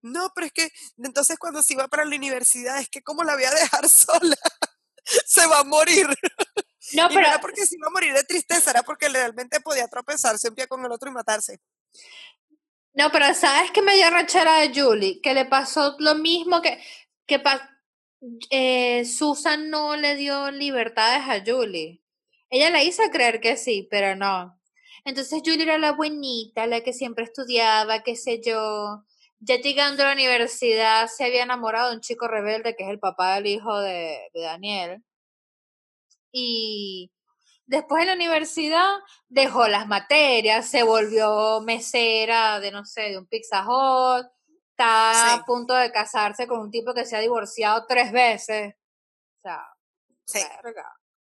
No, 0.03 0.31
pero 0.35 0.49
es 0.49 0.53
que 0.53 0.71
entonces 0.99 1.39
cuando 1.39 1.63
se 1.63 1.73
iba 1.73 1.89
para 1.89 2.05
la 2.05 2.17
universidad, 2.17 2.81
es 2.81 2.91
que 2.91 3.03
como 3.03 3.25
la 3.25 3.35
voy 3.35 3.45
a 3.45 3.51
dejar 3.51 3.89
sola, 3.89 4.37
se 5.25 5.47
va 5.47 5.61
a 5.61 5.65
morir. 5.65 6.07
No, 6.93 7.09
pero... 7.09 7.21
era 7.21 7.41
porque 7.41 7.67
se 7.67 7.77
iba 7.77 7.87
a 7.87 7.91
morir 7.91 8.13
de 8.13 8.25
tristeza, 8.25 8.71
era 8.71 8.83
porque 8.83 9.09
realmente 9.09 9.61
podía 9.61 9.89
tropezarse 9.89 10.49
un 10.49 10.55
pie 10.55 10.67
con 10.67 10.85
el 10.85 10.93
otro 10.93 11.09
y 11.09 11.13
matarse. 11.13 11.61
No, 12.93 13.11
pero 13.11 13.33
¿sabes 13.35 13.71
qué 13.73 13.83
me 13.83 13.97
dio 13.97 14.09
rachera 14.11 14.61
de 14.61 14.73
Julie? 14.73 15.21
Que 15.21 15.35
le 15.35 15.47
pasó 15.47 15.97
lo 15.99 16.15
mismo 16.15 16.63
que, 16.63 16.81
que 17.27 17.43
eh, 18.51 19.05
Susan 19.05 19.71
no 19.71 19.97
le 19.97 20.15
dio 20.15 20.51
libertades 20.51 21.23
a 21.29 21.43
Julie. 21.45 22.03
Ella 22.51 22.71
la 22.71 22.85
hizo 22.85 23.03
creer 23.11 23.41
que 23.41 23.57
sí, 23.57 23.89
pero 23.91 24.15
no. 24.15 24.61
Entonces 25.05 25.43
Julie 25.45 25.65
era 25.65 25.79
la 25.79 25.93
buenita, 25.93 26.67
la 26.67 26.83
que 26.83 26.93
siempre 26.93 27.25
estudiaba, 27.25 28.03
qué 28.03 28.15
sé 28.17 28.41
yo. 28.45 29.05
Ya 29.41 29.57
llegando 29.57 30.03
a 30.03 30.07
la 30.07 30.13
universidad 30.13 31.09
se 31.09 31.25
había 31.25 31.43
enamorado 31.43 31.91
de 31.91 31.97
un 31.97 32.01
chico 32.01 32.29
rebelde 32.29 32.77
que 32.77 32.85
es 32.85 32.91
el 32.91 33.01
papá 33.01 33.35
del 33.35 33.47
hijo 33.47 33.81
de, 33.81 34.31
de 34.33 34.41
Daniel 34.41 35.03
y 36.37 37.13
después 37.65 38.03
en 38.03 38.09
la 38.09 38.15
universidad 38.15 38.97
dejó 39.29 39.69
las 39.69 39.87
materias, 39.87 40.69
se 40.69 40.83
volvió 40.83 41.61
mesera 41.61 42.59
de, 42.59 42.73
no 42.73 42.85
sé, 42.85 43.03
de 43.03 43.19
un 43.19 43.27
Pizza 43.27 43.65
Hut, 43.65 44.27
está 44.71 45.35
a 45.35 45.45
punto 45.45 45.75
de 45.75 45.93
casarse 45.93 46.49
con 46.49 46.59
un 46.59 46.73
tipo 46.73 46.93
que 46.93 47.07
se 47.07 47.17
ha 47.17 47.21
divorciado 47.21 47.87
tres 47.87 48.11
veces. 48.11 48.75
O 48.75 49.43
sea, 49.43 49.65
sí. 50.25 50.41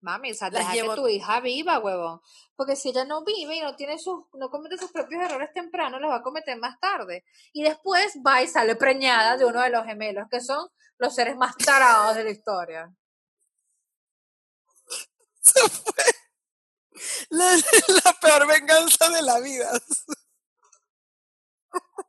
Mami, 0.02 0.32
o 0.32 0.36
sea, 0.36 0.52
deja 0.52 0.72
que 0.72 0.84
tu 0.96 1.08
hija 1.08 1.40
viva, 1.40 1.80
huevón. 1.80 2.22
Porque 2.56 2.76
si 2.76 2.90
ella 2.90 3.06
no 3.06 3.24
vive 3.24 3.56
y 3.56 3.62
no 3.62 3.76
tiene 3.76 3.98
sus, 3.98 4.26
no 4.34 4.50
comete 4.52 4.78
sus 4.78 4.92
propios 4.92 5.24
errores 5.24 5.52
temprano, 5.54 6.00
los 6.00 6.12
va 6.12 6.18
a 6.18 6.24
cometer 6.24 6.58
más 6.60 6.80
tarde. 6.80 7.24
Y 7.54 7.64
después 7.64 8.20
va 8.26 8.44
y 8.44 8.48
sale 8.48 8.76
preñada 8.76 9.38
de 9.38 9.46
uno 9.46 9.62
de 9.62 9.70
los 9.70 9.86
gemelos, 9.86 10.28
que 10.30 10.42
son 10.42 10.68
los 11.00 11.16
seres 11.16 11.36
más 11.38 11.56
tarados 11.58 12.16
de 12.16 12.24
la 12.24 12.30
historia. 12.30 12.92
La, 17.30 18.14
peor 18.22 18.48
venganza 18.48 19.10
de 19.10 19.22
la 19.22 19.40
vida. 19.40 19.72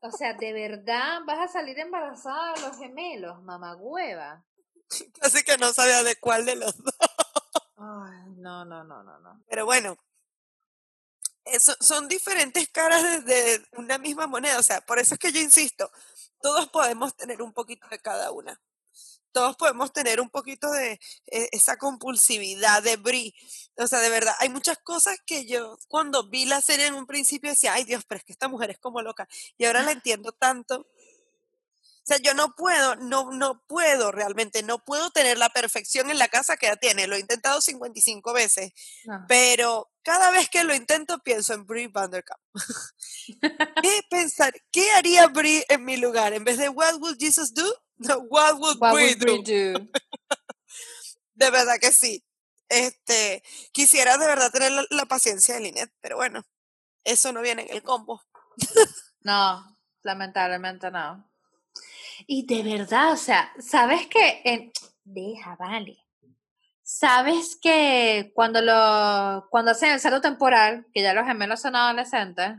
O 0.00 0.10
sea, 0.10 0.34
¿de 0.34 0.52
verdad 0.52 1.20
vas 1.24 1.38
a 1.38 1.52
salir 1.52 1.78
embarazada 1.78 2.54
de 2.54 2.60
los 2.62 2.76
gemelos, 2.76 3.42
mamagüeva? 3.42 4.44
Así 5.20 5.42
que 5.44 5.56
no 5.56 5.72
sabía 5.72 6.02
de 6.02 6.16
cuál 6.16 6.44
de 6.44 6.56
los 6.56 6.76
dos. 6.76 6.94
Ay, 7.76 8.34
no, 8.36 8.64
no, 8.64 8.84
no, 8.84 9.02
no, 9.02 9.18
no. 9.20 9.44
Pero 9.48 9.64
bueno, 9.64 9.96
eso, 11.44 11.74
son 11.80 12.08
diferentes 12.08 12.68
caras 12.68 13.24
de 13.24 13.64
una 13.72 13.98
misma 13.98 14.26
moneda. 14.26 14.58
O 14.58 14.62
sea, 14.62 14.80
por 14.80 14.98
eso 14.98 15.14
es 15.14 15.20
que 15.20 15.32
yo 15.32 15.40
insisto, 15.40 15.90
todos 16.40 16.68
podemos 16.68 17.16
tener 17.16 17.40
un 17.40 17.52
poquito 17.52 17.86
de 17.88 18.00
cada 18.00 18.32
una 18.32 18.60
todos 19.32 19.56
podemos 19.56 19.92
tener 19.92 20.20
un 20.20 20.30
poquito 20.30 20.70
de 20.70 20.92
eh, 21.26 21.48
esa 21.52 21.76
compulsividad 21.76 22.82
de 22.82 22.96
Brie. 22.96 23.34
O 23.76 23.86
sea, 23.86 24.00
de 24.00 24.10
verdad, 24.10 24.34
hay 24.40 24.48
muchas 24.48 24.78
cosas 24.78 25.18
que 25.26 25.46
yo 25.46 25.78
cuando 25.88 26.28
vi 26.28 26.44
la 26.44 26.60
serie 26.60 26.86
en 26.86 26.94
un 26.94 27.06
principio 27.06 27.50
decía, 27.50 27.74
ay 27.74 27.84
Dios, 27.84 28.04
pero 28.06 28.18
es 28.18 28.24
que 28.24 28.32
esta 28.32 28.48
mujer 28.48 28.70
es 28.70 28.78
como 28.78 29.02
loca. 29.02 29.28
Y 29.58 29.64
ahora 29.64 29.82
la 29.82 29.92
entiendo 29.92 30.32
tanto. 30.32 30.86
O 32.02 32.04
sea, 32.04 32.18
yo 32.18 32.34
no 32.34 32.56
puedo, 32.56 32.96
no, 32.96 33.30
no 33.30 33.62
puedo 33.68 34.10
realmente, 34.10 34.64
no 34.64 34.84
puedo 34.84 35.12
tener 35.12 35.38
la 35.38 35.50
perfección 35.50 36.10
en 36.10 36.18
la 36.18 36.26
casa 36.26 36.56
que 36.56 36.66
ella 36.66 36.74
tiene. 36.74 37.06
Lo 37.06 37.14
he 37.14 37.20
intentado 37.20 37.60
55 37.60 38.32
veces, 38.32 38.72
pero 39.28 39.88
cada 40.02 40.32
vez 40.32 40.48
que 40.48 40.64
lo 40.64 40.74
intento 40.74 41.20
pienso 41.20 41.54
en 41.54 41.64
Brie 41.64 41.86
Vanderkamp. 41.86 42.40
¿Qué 43.82 44.00
pensar? 44.10 44.52
¿Qué 44.72 44.90
haría 44.90 45.28
Brie 45.28 45.64
en 45.68 45.84
mi 45.84 45.96
lugar? 45.96 46.32
En 46.32 46.42
vez 46.42 46.58
de 46.58 46.68
What 46.68 46.96
would 46.96 47.18
Jesus 47.20 47.54
do? 47.54 47.72
What 48.28 48.58
would, 48.58 48.78
we, 48.92 49.14
do? 49.14 49.42
de 51.34 51.50
verdad 51.50 51.78
que 51.80 51.92
sí. 51.92 52.24
Este, 52.68 53.42
quisiera 53.72 54.16
de 54.16 54.26
verdad 54.26 54.50
tener 54.50 54.72
la, 54.90 55.04
paciencia 55.04 55.54
de 55.54 55.60
Linet, 55.60 55.92
pero 56.00 56.16
bueno, 56.16 56.42
eso 57.04 57.32
no 57.32 57.42
viene 57.42 57.62
en 57.62 57.76
el 57.76 57.82
combo. 57.82 58.22
no, 59.20 59.78
lamentablemente 60.02 60.90
no. 60.90 61.30
Y 62.26 62.46
de 62.46 62.62
verdad, 62.62 63.12
o 63.12 63.16
sea, 63.16 63.52
¿sabes 63.58 64.06
que 64.06 64.72
Deja, 65.04 65.56
vale. 65.56 65.98
¿Sabes 66.82 67.56
que 67.60 68.32
cuando 68.34 68.60
lo 68.60 69.48
cuando 69.50 69.72
hacen 69.72 69.92
el 69.92 70.00
salto 70.00 70.20
temporal, 70.20 70.86
que 70.92 71.02
ya 71.02 71.14
los 71.14 71.26
gemelos 71.26 71.60
son 71.60 71.74
adolescentes, 71.76 72.52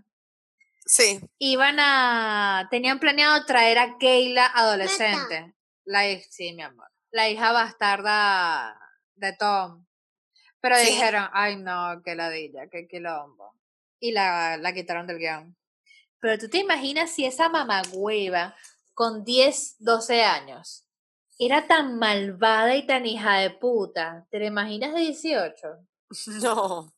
Sí. 0.86 1.22
Iban 1.40 1.78
a. 1.80 2.68
Tenían 2.70 3.00
planeado 3.00 3.46
traer 3.46 3.80
a 3.80 3.98
Keila 3.98 4.46
adolescente. 4.46 5.54
La, 5.86 6.04
sí, 6.30 6.54
mi 6.54 6.62
amor. 6.62 6.88
La 7.12 7.30
hija 7.30 7.52
bastarda 7.52 8.78
de 9.16 9.34
Tom. 9.34 9.86
Pero 10.60 10.80
dijeron, 10.80 11.28
ay 11.34 11.58
no, 11.58 12.02
que 12.04 12.16
ladilla, 12.16 12.68
que 12.70 12.88
quilombo. 12.88 13.56
Y 14.00 14.12
la, 14.12 14.58
la 14.58 14.74
quitaron 14.74 15.08
del 15.08 15.18
guion. 15.18 15.58
Pero 16.20 16.38
tú 16.38 16.50
te 16.50 16.60
imaginas 16.60 17.12
si 17.12 17.26
esa 17.26 17.50
mamagüeva 17.50 18.56
con 18.94 19.26
10, 19.26 19.76
12 19.80 20.24
años 20.24 20.86
era 21.38 21.68
tan 21.68 21.98
malvada 21.98 22.76
y 22.76 22.86
tan 22.86 23.06
hija 23.06 23.38
de 23.40 23.50
puta. 23.50 24.26
¿Te 24.30 24.40
la 24.40 24.46
imaginas 24.46 24.94
de 24.94 25.02
18? 25.02 25.68
No. 26.44 26.94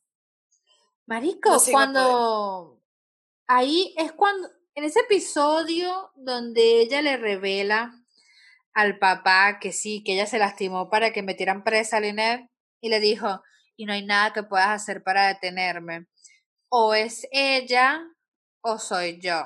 Marico, 1.06 1.56
cuando 1.70 2.82
ahí 3.46 3.94
es 3.96 4.12
cuando, 4.12 4.48
en 4.74 4.84
ese 4.84 5.00
episodio 5.00 6.10
donde 6.16 6.80
ella 6.80 7.02
le 7.02 7.16
revela 7.16 7.92
al 8.74 8.98
papá 8.98 9.58
que 9.60 9.72
sí, 9.72 10.02
que 10.04 10.14
ella 10.14 10.26
se 10.26 10.38
lastimó 10.38 10.90
para 10.90 11.12
que 11.12 11.22
metieran 11.22 11.64
presa 11.64 11.96
a 11.96 12.00
Lynette 12.00 12.50
y 12.80 12.90
le 12.90 13.00
dijo, 13.00 13.42
y 13.76 13.86
no 13.86 13.92
hay 13.92 14.04
nada 14.04 14.32
que 14.32 14.42
puedas 14.42 14.68
hacer 14.68 15.02
para 15.02 15.28
detenerme. 15.28 16.06
O 16.68 16.94
es 16.94 17.26
ella 17.30 18.02
o 18.60 18.78
soy 18.78 19.20
yo. 19.20 19.44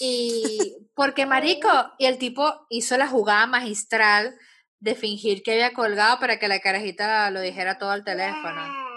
Y 0.00 0.76
porque 0.94 1.26
Marico, 1.26 1.70
y 1.98 2.06
el 2.06 2.18
tipo 2.18 2.66
hizo 2.68 2.96
la 2.96 3.08
jugada 3.08 3.46
magistral 3.46 4.36
de 4.80 4.94
fingir 4.94 5.42
que 5.42 5.52
había 5.52 5.72
colgado 5.72 6.20
para 6.20 6.38
que 6.38 6.48
la 6.48 6.60
carajita 6.60 7.30
lo 7.30 7.40
dijera 7.40 7.78
todo 7.78 7.90
al 7.90 8.04
teléfono. 8.04 8.87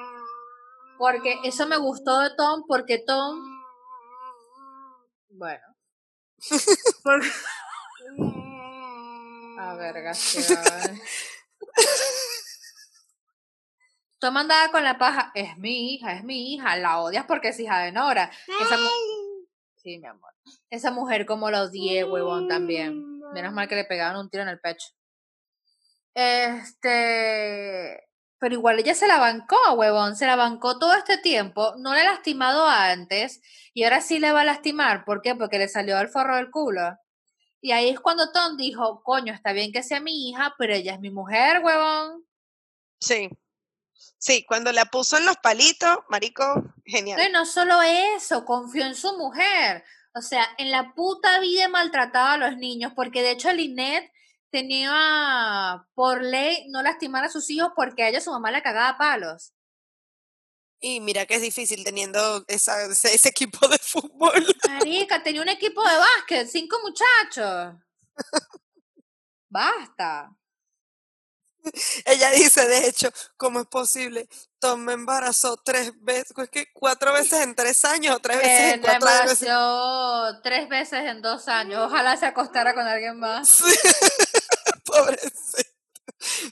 Porque 1.02 1.40
eso 1.44 1.66
me 1.66 1.78
gustó 1.78 2.20
de 2.20 2.30
Tom, 2.36 2.64
porque 2.68 3.00
Tom. 3.00 3.40
Bueno. 5.30 5.64
A 9.58 9.74
ver, 9.74 9.96
Tom 14.20 14.38
andaba 14.38 14.72
con 14.72 14.84
la 14.84 15.00
paja. 15.00 15.32
Es 15.34 15.58
mi 15.58 15.96
hija, 15.96 16.14
es 16.14 16.24
mi 16.24 16.54
hija. 16.54 16.76
La 16.76 17.00
odias 17.00 17.26
porque 17.26 17.48
es 17.48 17.60
hija 17.60 17.80
de 17.80 17.92
Nora. 17.92 18.32
Sí, 19.78 19.98
mi 19.98 20.06
amor. 20.06 20.36
Esa 20.70 20.92
mujer 20.92 21.26
como 21.26 21.50
lo 21.50 21.62
odié, 21.62 22.04
huevón, 22.04 22.48
también. 22.48 23.20
Menos 23.34 23.54
mal 23.54 23.68
que 23.68 23.74
le 23.74 23.86
pegaban 23.86 24.18
un 24.18 24.30
tiro 24.30 24.44
en 24.44 24.50
el 24.50 24.60
pecho. 24.60 24.90
Este. 26.14 28.08
Pero 28.42 28.56
igual 28.56 28.80
ella 28.80 28.96
se 28.96 29.08
la 29.08 29.20
bancó, 29.20 29.56
huevón. 29.76 30.16
Se 30.16 30.26
la 30.26 30.36
bancó 30.36 30.80
todo 30.80 30.96
este 30.96 31.20
tiempo. 31.20 31.76
No 31.78 31.94
le 31.94 32.02
ha 32.02 32.06
lastimado 32.06 32.66
antes. 32.66 33.40
Y 33.76 33.84
ahora 33.84 34.02
sí 34.02 34.18
le 34.18 34.32
va 34.32 34.42
a 34.42 34.46
lastimar. 34.46 35.06
¿Por 35.06 35.22
qué? 35.22 35.36
Porque 35.36 35.60
le 35.60 35.68
salió 35.68 36.00
el 36.00 36.10
forro 36.10 36.36
del 36.38 36.50
culo. 36.50 36.98
Y 37.62 37.72
ahí 37.72 37.90
es 37.90 38.00
cuando 38.00 38.32
Tom 38.32 38.58
dijo, 38.58 39.04
coño, 39.04 39.32
está 39.32 39.54
bien 39.54 39.72
que 39.72 39.84
sea 39.84 40.00
mi 40.00 40.28
hija, 40.28 40.56
pero 40.58 40.74
ella 40.74 40.96
es 40.96 41.00
mi 41.00 41.12
mujer, 41.12 41.62
huevón. 41.64 42.26
Sí. 43.00 43.30
Sí, 44.18 44.44
cuando 44.48 44.72
la 44.72 44.86
puso 44.86 45.20
en 45.20 45.28
los 45.28 45.38
palitos, 45.38 46.00
marico, 46.10 46.74
genial. 46.84 47.22
No, 47.32 47.42
no 47.42 47.46
solo 47.46 47.80
eso, 47.84 48.44
confió 48.44 48.86
en 48.86 48.96
su 48.96 49.16
mujer. 49.20 49.84
O 50.16 50.22
sea, 50.22 50.48
en 50.58 50.72
la 50.72 50.96
puta 50.96 51.40
vida 51.42 51.70
maltrataba 51.70 52.34
a 52.34 52.38
los 52.38 52.58
niños, 52.58 52.94
porque 52.96 53.22
de 53.22 53.32
hecho 53.32 53.54
Lynette 53.54 54.12
tenía 54.52 55.86
por 55.94 56.24
ley 56.24 56.68
no 56.70 56.84
lastimar 56.84 57.24
a 57.24 57.30
sus 57.30 57.50
hijos 57.50 57.72
porque 57.76 58.04
a 58.04 58.10
ella 58.10 58.22
su 58.22 58.32
mamá 58.32 58.52
le 58.52 58.62
cagaba 58.62 58.98
palos. 58.98 59.54
Y 60.84 61.00
mira 61.00 61.28
que 61.28 61.36
es 61.36 61.42
difícil 61.42 61.84
teniendo 61.84 62.44
esa, 62.48 62.84
ese, 62.86 63.30
equipo 63.30 63.68
de 63.68 63.78
fútbol. 63.78 64.34
Marica, 64.68 65.22
tenía 65.22 65.44
un 65.44 65.50
equipo 65.50 65.84
de 65.88 65.96
básquet, 65.96 66.48
cinco 66.48 66.78
muchachos. 66.84 67.76
Basta. 69.48 70.36
Ella 72.06 72.32
dice, 72.32 72.66
de 72.68 72.88
hecho, 72.88 73.12
¿cómo 73.38 73.60
es 73.60 73.68
posible? 73.68 74.28
Tom 74.60 74.80
me 74.82 74.94
embarazó 74.94 75.58
tres 75.58 75.92
veces, 76.02 76.36
es 76.36 76.50
que 76.50 76.72
cuatro 76.74 77.14
veces 77.14 77.42
en 77.42 77.54
tres 77.54 77.86
años 77.86 78.16
o 78.16 78.20
tres 78.20 78.38
veces 78.38 78.74
en 78.74 78.80
eh, 78.80 78.82
cuatro 78.82 79.10
embarazó 79.10 80.42
tres 80.42 80.70
veces 80.70 81.02
en 81.02 81.22
dos 81.22 81.48
años. 81.48 81.82
Ojalá 81.86 82.18
se 82.18 82.26
acostara 82.26 82.74
con 82.74 82.88
alguien 82.88 83.20
más. 83.20 83.48
Sí. 83.50 83.64
Pobrecito. 84.92 85.70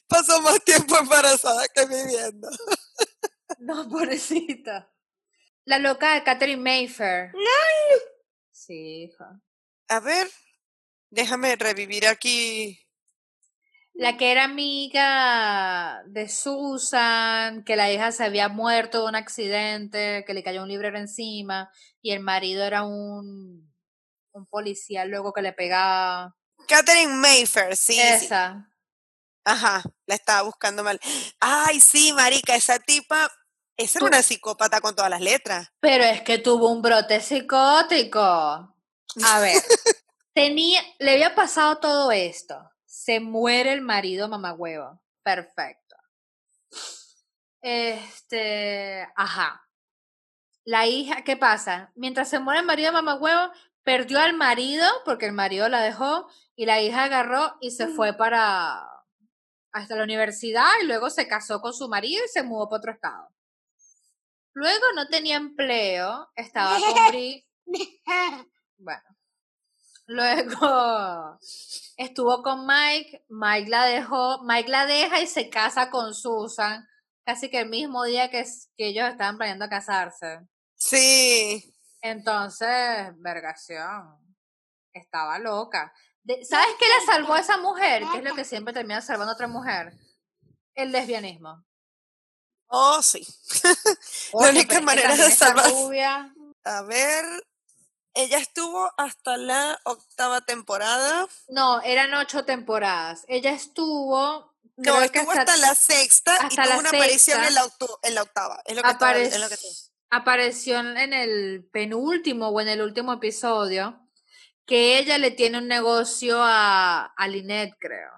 Pasó 0.07 0.41
más 0.41 0.63
tiempo 0.63 0.97
embarazada 0.97 1.67
que 1.67 1.85
viviendo. 1.85 2.49
no, 3.59 3.87
pobrecita. 3.89 4.91
La 5.65 5.77
loca 5.77 6.15
de 6.15 6.23
Catherine 6.23 6.61
Mayfair. 6.61 7.31
No. 7.33 7.99
Sí, 8.51 9.03
hija. 9.03 9.41
A 9.89 9.99
ver, 9.99 10.29
déjame 11.09 11.55
revivir 11.55 12.07
aquí 12.07 12.79
la 13.99 14.15
que 14.15 14.31
era 14.31 14.45
amiga 14.45 16.03
de 16.07 16.29
Susan, 16.29 17.65
que 17.65 17.75
la 17.75 17.91
hija 17.91 18.13
se 18.13 18.23
había 18.23 18.47
muerto 18.47 19.01
de 19.01 19.09
un 19.09 19.15
accidente, 19.15 20.23
que 20.25 20.33
le 20.33 20.41
cayó 20.41 20.63
un 20.63 20.69
librero 20.69 20.97
encima, 20.97 21.69
y 22.01 22.11
el 22.11 22.21
marido 22.21 22.63
era 22.63 22.83
un, 22.83 23.69
un 24.31 24.45
policía 24.47 25.03
luego 25.03 25.33
que 25.33 25.41
le 25.41 25.51
pegaba. 25.51 26.33
Catherine 26.69 27.15
Mayfair, 27.15 27.75
sí. 27.75 27.99
Esa. 27.99 28.69
Ajá, 29.43 29.83
la 30.05 30.15
estaba 30.15 30.43
buscando 30.43 30.83
mal. 30.83 30.99
Ay, 31.41 31.81
sí, 31.81 32.13
marica, 32.13 32.55
esa 32.55 32.79
tipa, 32.79 33.29
esa 33.75 33.99
era 33.99 34.07
una 34.07 34.21
psicópata 34.21 34.79
con 34.79 34.95
todas 34.95 35.09
las 35.09 35.21
letras. 35.21 35.69
Pero 35.81 36.05
es 36.05 36.21
que 36.21 36.37
tuvo 36.37 36.71
un 36.71 36.81
brote 36.81 37.19
psicótico. 37.19 38.19
A 38.19 39.39
ver, 39.41 39.61
tenía, 40.33 40.81
le 40.99 41.13
había 41.13 41.35
pasado 41.35 41.79
todo 41.79 42.11
esto 42.11 42.69
se 42.89 43.19
muere 43.19 43.71
el 43.71 43.81
marido 43.81 44.27
mamagüevo. 44.27 45.01
Perfecto. 45.23 45.95
Este, 47.61 49.07
ajá. 49.15 49.65
La 50.65 50.85
hija, 50.85 51.23
¿qué 51.23 51.37
pasa? 51.37 51.91
Mientras 51.95 52.29
se 52.29 52.39
muere 52.39 52.59
el 52.59 52.65
marido 52.65 52.91
mamagüevo, 52.91 53.51
perdió 53.83 54.19
al 54.19 54.35
marido 54.35 54.87
porque 55.05 55.25
el 55.25 55.33
marido 55.33 55.69
la 55.69 55.81
dejó 55.81 56.27
y 56.55 56.65
la 56.65 56.81
hija 56.81 57.05
agarró 57.05 57.57
y 57.61 57.71
se 57.71 57.87
fue 57.87 58.13
para 58.13 58.85
hasta 59.71 59.95
la 59.95 60.03
universidad 60.03 60.69
y 60.81 60.85
luego 60.85 61.09
se 61.09 61.27
casó 61.27 61.61
con 61.61 61.73
su 61.73 61.87
marido 61.89 62.23
y 62.25 62.29
se 62.29 62.43
mudó 62.43 62.69
para 62.69 62.79
otro 62.79 62.91
estado. 62.91 63.29
Luego 64.53 64.85
no 64.95 65.07
tenía 65.07 65.37
empleo, 65.37 66.29
estaba 66.35 66.75
con 66.75 67.13
Bueno, 68.77 69.03
Luego 70.09 71.37
estuvo 71.97 72.41
con 72.41 72.65
Mike, 72.65 73.25
Mike 73.29 73.69
la 73.69 73.85
dejó, 73.85 74.41
Mike 74.43 74.67
la 74.67 74.87
deja 74.87 75.21
y 75.21 75.27
se 75.27 75.51
casa 75.51 75.91
con 75.91 76.15
Susan, 76.15 76.87
casi 77.23 77.51
que 77.51 77.59
el 77.59 77.69
mismo 77.69 78.03
día 78.05 78.31
que, 78.31 78.43
que 78.75 78.87
ellos 78.87 79.07
estaban 79.07 79.37
planeando 79.37 79.69
casarse. 79.69 80.39
Sí. 80.73 81.71
Entonces, 82.01 83.11
vergación, 83.17 84.35
estaba 84.93 85.39
loca. 85.39 85.93
¿Sabes 86.47 86.75
qué 86.77 86.85
le 86.85 87.05
salvó 87.05 87.33
a 87.33 87.39
esa 87.39 87.57
mujer? 87.57 88.03
Que 88.11 88.19
es 88.19 88.23
lo 88.23 88.35
que 88.35 88.45
siempre 88.45 88.73
termina 88.73 89.01
salvando 89.01 89.31
a 89.31 89.35
otra 89.35 89.47
mujer. 89.47 89.93
El 90.75 90.91
lesbianismo. 90.91 91.65
Oh, 92.67 93.01
sí. 93.01 93.25
la 94.33 94.49
única 94.49 94.79
manera 94.81 95.15
de 95.15 95.31
salvar. 95.31 95.71
A 96.65 96.81
ver, 96.83 97.25
ella 98.13 98.37
estuvo 98.37 98.91
hasta 98.97 99.37
la 99.37 99.79
octava 99.85 100.41
temporada. 100.41 101.27
No, 101.47 101.81
eran 101.81 102.13
ocho 102.13 102.45
temporadas. 102.45 103.25
Ella 103.27 103.51
estuvo. 103.51 104.53
No, 104.77 105.01
estuvo 105.01 105.31
hasta, 105.31 105.57
la 105.57 105.75
sexta 105.75 106.47
y 106.49 106.55
tuvo 106.55 106.79
una 106.79 106.89
aparición 106.89 107.43
en 107.43 107.55
la, 107.55 107.63
octava. 108.21 108.61
Es 108.65 108.75
lo 108.75 109.49
que, 109.49 109.57
Apareció 110.09 110.79
en 110.79 111.13
el 111.13 111.69
penúltimo 111.71 112.49
o 112.49 112.61
en 112.61 112.67
el 112.67 112.81
último 112.81 113.13
episodio 113.13 113.99
que 114.65 114.99
ella 114.99 115.17
le 115.17 115.31
tiene 115.31 115.57
un 115.57 115.67
negocio 115.67 116.39
a, 116.41 117.05
a 117.05 117.27
Lynette, 117.27 117.77
creo. 117.79 118.11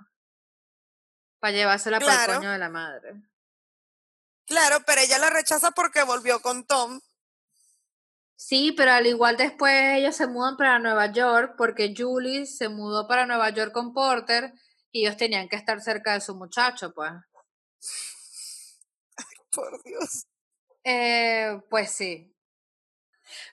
Para 1.39 1.53
llevársela 1.53 1.99
para 1.99 2.25
el 2.25 2.35
coño 2.35 2.51
de 2.51 2.57
la 2.57 2.69
madre. 2.69 3.21
Claro, 4.45 4.83
pero 4.85 5.01
ella 5.01 5.17
la 5.17 5.29
rechaza 5.29 5.71
porque 5.71 6.03
volvió 6.03 6.41
con 6.41 6.65
Tom 6.65 6.99
Sí, 8.43 8.71
pero 8.71 8.91
al 8.93 9.05
igual 9.05 9.37
después 9.37 9.71
ellos 9.99 10.15
se 10.15 10.25
mudan 10.25 10.57
para 10.57 10.79
Nueva 10.79 11.11
York 11.11 11.53
porque 11.59 11.93
Julie 11.95 12.47
se 12.47 12.69
mudó 12.69 13.07
para 13.07 13.27
Nueva 13.27 13.51
York 13.51 13.71
con 13.71 13.93
Porter 13.93 14.51
y 14.91 15.05
ellos 15.05 15.15
tenían 15.15 15.47
que 15.47 15.57
estar 15.57 15.79
cerca 15.79 16.13
de 16.13 16.21
su 16.21 16.35
muchacho, 16.35 16.91
pues. 16.91 17.11
Ay, 19.15 19.35
por 19.51 19.83
Dios. 19.83 20.25
Eh, 20.83 21.59
pues 21.69 21.91
sí. 21.91 22.33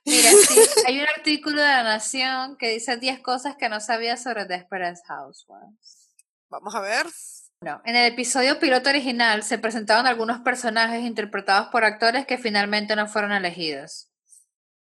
Mira, 0.04 0.30
sí, 0.48 0.60
hay 0.86 1.00
un 1.00 1.06
artículo 1.06 1.60
de 1.60 1.68
La 1.68 1.82
Nación 1.82 2.56
que 2.56 2.70
dice 2.70 2.96
10 2.96 3.20
cosas 3.20 3.56
que 3.56 3.68
no 3.68 3.80
sabía 3.80 4.16
sobre 4.16 4.46
Desperate 4.46 5.00
Housewives. 5.06 6.14
Vamos 6.48 6.74
a 6.74 6.80
ver. 6.80 7.06
No, 7.60 7.82
en 7.84 7.96
el 7.96 8.12
episodio 8.12 8.60
piloto 8.60 8.88
original 8.88 9.42
se 9.42 9.58
presentaron 9.58 10.06
algunos 10.06 10.40
personajes 10.40 11.02
interpretados 11.02 11.68
por 11.68 11.84
actores 11.84 12.24
que 12.24 12.38
finalmente 12.38 12.94
no 12.94 13.08
fueron 13.08 13.32
elegidos. 13.32 14.08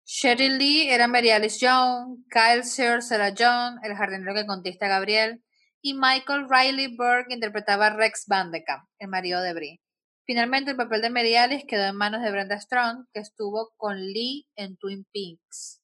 Sherry 0.05 0.49
Lee 0.49 0.91
era 0.91 1.09
Mary 1.09 1.30
Alice 1.30 1.59
Young, 1.59 2.24
Kyle 2.30 2.64
Sears 2.64 3.11
era 3.11 3.35
John, 3.37 3.80
el 3.83 3.97
jardinero 3.97 4.35
que 4.35 4.47
contesta 4.47 4.87
a 4.87 4.91
Gabriel, 4.91 5.43
y 5.80 5.95
Michael 5.95 6.47
Riley 6.49 6.97
Berg 6.97 7.26
interpretaba 7.30 7.87
a 7.87 7.97
Rex 7.97 8.26
Vandekamp, 8.28 8.85
el 8.99 9.09
marido 9.09 9.41
de 9.43 9.55
Brie. 9.55 9.82
Finalmente 10.25 10.70
el 10.70 10.77
papel 10.77 11.03
de 11.03 11.11
Mary 11.11 11.37
Alice 11.37 11.66
quedó 11.66 11.85
en 11.85 11.97
manos 11.97 12.23
de 12.23 12.31
Brenda 12.31 12.59
Strong, 12.59 13.07
que 13.12 13.20
estuvo 13.20 13.73
con 13.77 13.97
Lee 13.97 14.49
en 14.57 14.77
Twin 14.77 15.05
Peaks. 15.12 15.83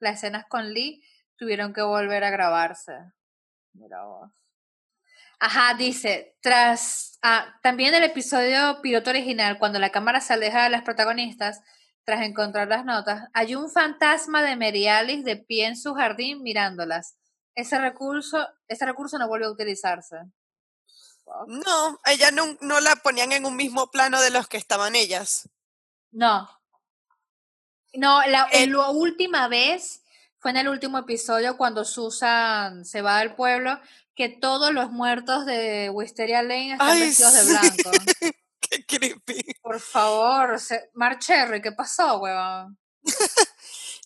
Las 0.00 0.16
escenas 0.16 0.46
con 0.48 0.72
Lee 0.72 1.02
tuvieron 1.36 1.72
que 1.72 1.82
volver 1.82 2.24
a 2.24 2.30
grabarse. 2.30 2.92
Mira 3.72 4.04
vos. 4.04 4.30
Ajá, 5.40 5.74
dice, 5.74 6.36
tras 6.40 7.18
ah, 7.22 7.54
también 7.62 7.94
el 7.94 8.02
episodio 8.02 8.80
piloto 8.82 9.10
original, 9.10 9.58
cuando 9.58 9.78
la 9.78 9.90
cámara 9.90 10.20
se 10.20 10.32
aleja 10.32 10.64
de 10.64 10.70
las 10.70 10.82
protagonistas, 10.82 11.60
tras 12.04 12.22
encontrar 12.22 12.66
las 12.68 12.84
notas, 12.84 13.28
hay 13.34 13.54
un 13.54 13.70
fantasma 13.70 14.42
de 14.42 14.56
Merialis 14.56 15.24
de 15.24 15.36
pie 15.36 15.66
en 15.66 15.76
su 15.76 15.94
jardín 15.94 16.42
mirándolas. 16.42 17.16
Ese 17.54 17.78
recurso, 17.78 18.48
ese 18.66 18.86
recurso 18.86 19.18
no 19.18 19.28
vuelve 19.28 19.46
a 19.46 19.50
utilizarse. 19.50 20.16
No, 21.46 22.00
ella 22.06 22.30
no, 22.30 22.56
no 22.60 22.80
la 22.80 22.96
ponían 22.96 23.32
en 23.32 23.46
un 23.46 23.56
mismo 23.56 23.90
plano 23.90 24.20
de 24.20 24.30
los 24.30 24.48
que 24.48 24.56
estaban 24.56 24.94
ellas. 24.94 25.48
No. 26.10 26.48
No, 27.94 28.20
la, 28.26 28.48
la 28.52 28.90
última 28.90 29.48
vez 29.48 30.02
fue 30.38 30.50
en 30.52 30.58
el 30.58 30.68
último 30.68 30.98
episodio 30.98 31.56
cuando 31.56 31.84
Susan 31.84 32.84
se 32.84 33.02
va 33.02 33.18
del 33.20 33.34
pueblo, 33.34 33.80
que 34.14 34.28
todos 34.28 34.72
los 34.72 34.90
muertos 34.90 35.46
de 35.46 35.90
Wisteria 35.90 36.42
Lane 36.42 36.72
están 36.72 36.98
vestidos 36.98 37.34
de 37.34 37.44
blanco. 37.44 37.90
Qué 38.60 38.84
creepy. 38.84 39.54
Por 39.62 39.80
favor, 39.80 40.58
Marcherry, 40.94 41.62
¿qué 41.62 41.72
pasó, 41.72 42.18
huevón? 42.18 42.78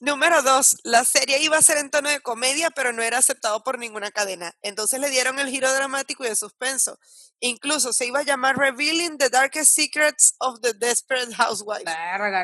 Número 0.03 0.43
dos, 0.43 0.79
la 0.83 1.05
serie 1.05 1.39
iba 1.39 1.57
a 1.57 1.63
ser 1.63 1.77
en 1.77 1.89
tono 1.89 2.09
de 2.09 2.19
comedia, 2.19 2.73
pero 2.73 2.93
no 2.93 3.05
era 3.05 3.19
aceptado 3.19 3.63
por 3.63 3.79
ninguna 3.79 4.11
cadena. 4.11 4.53
Entonces 4.61 4.99
le 4.99 5.09
dieron 5.11 5.39
el 5.39 5.49
giro 5.49 5.73
dramático 5.73 6.25
y 6.25 6.29
de 6.29 6.35
suspenso. 6.35 6.99
Incluso 7.39 7.93
se 7.93 8.07
iba 8.07 8.19
a 8.19 8.25
llamar 8.25 8.57
Revealing 8.59 9.17
the 9.17 9.29
Darkest 9.29 9.73
Secrets 9.73 10.35
of 10.41 10.59
the 10.61 10.75
Desperate 10.75 11.33
Housewife. 11.37 11.85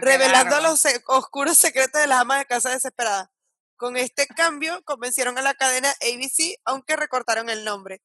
revelando 0.02 0.60
los 0.60 0.86
oscuros 1.08 1.58
secretos 1.58 2.00
de 2.00 2.06
la 2.06 2.20
ama 2.20 2.38
de 2.38 2.46
casa 2.46 2.70
desesperada. 2.70 3.28
Con 3.74 3.96
este 3.96 4.28
cambio 4.28 4.80
convencieron 4.84 5.36
a 5.36 5.42
la 5.42 5.54
cadena 5.54 5.90
ABC, 6.00 6.60
aunque 6.64 6.94
recortaron 6.94 7.50
el 7.50 7.64
nombre. 7.64 8.00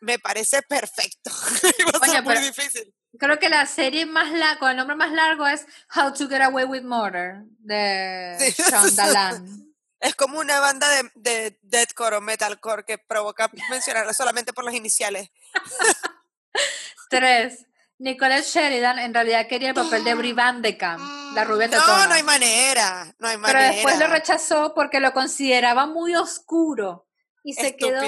Me 0.00 0.18
parece 0.18 0.62
perfecto. 0.62 1.30
Iba 1.78 2.00
a 2.02 2.04
ser 2.04 2.22
muy 2.24 2.38
difícil. 2.38 2.92
Creo 3.18 3.38
que 3.38 3.48
la 3.48 3.66
serie 3.66 4.06
más 4.06 4.30
larga, 4.32 4.58
con 4.58 4.70
el 4.70 4.76
nombre 4.76 4.96
más 4.96 5.12
largo 5.12 5.46
es 5.46 5.66
How 5.94 6.12
to 6.12 6.28
Get 6.28 6.42
Away 6.42 6.64
with 6.64 6.82
Murder 6.82 7.42
de 7.58 8.36
sí. 8.38 8.62
Es 9.98 10.14
como 10.14 10.38
una 10.38 10.60
banda 10.60 10.86
de, 10.90 11.10
de 11.14 11.58
deathcore 11.62 12.16
o 12.16 12.20
metalcore 12.20 12.84
que 12.84 12.98
provoca 12.98 13.50
mencionarla 13.70 14.12
solamente 14.12 14.52
por 14.52 14.64
las 14.64 14.74
iniciales. 14.74 15.30
Tres. 17.10 17.66
Nicolette 17.98 18.44
Sheridan 18.44 18.98
en 18.98 19.14
realidad 19.14 19.46
quería 19.48 19.70
el 19.70 19.74
papel 19.74 20.04
de 20.04 20.14
Brie 20.14 20.34
Van 20.34 20.60
de 20.60 20.76
Camp, 20.76 21.02
la 21.34 21.44
rubia 21.44 21.68
de 21.68 21.76
No, 21.76 22.06
no 22.06 22.12
hay 22.12 22.22
manera, 22.22 23.14
no 23.18 23.28
hay 23.28 23.38
manera. 23.38 23.58
Pero 23.58 23.74
después 23.74 23.98
lo 23.98 24.06
rechazó 24.08 24.74
porque 24.74 25.00
lo 25.00 25.14
consideraba 25.14 25.86
muy 25.86 26.14
oscuro 26.14 27.08
y 27.42 27.54
se 27.54 27.74
quedó 27.74 28.02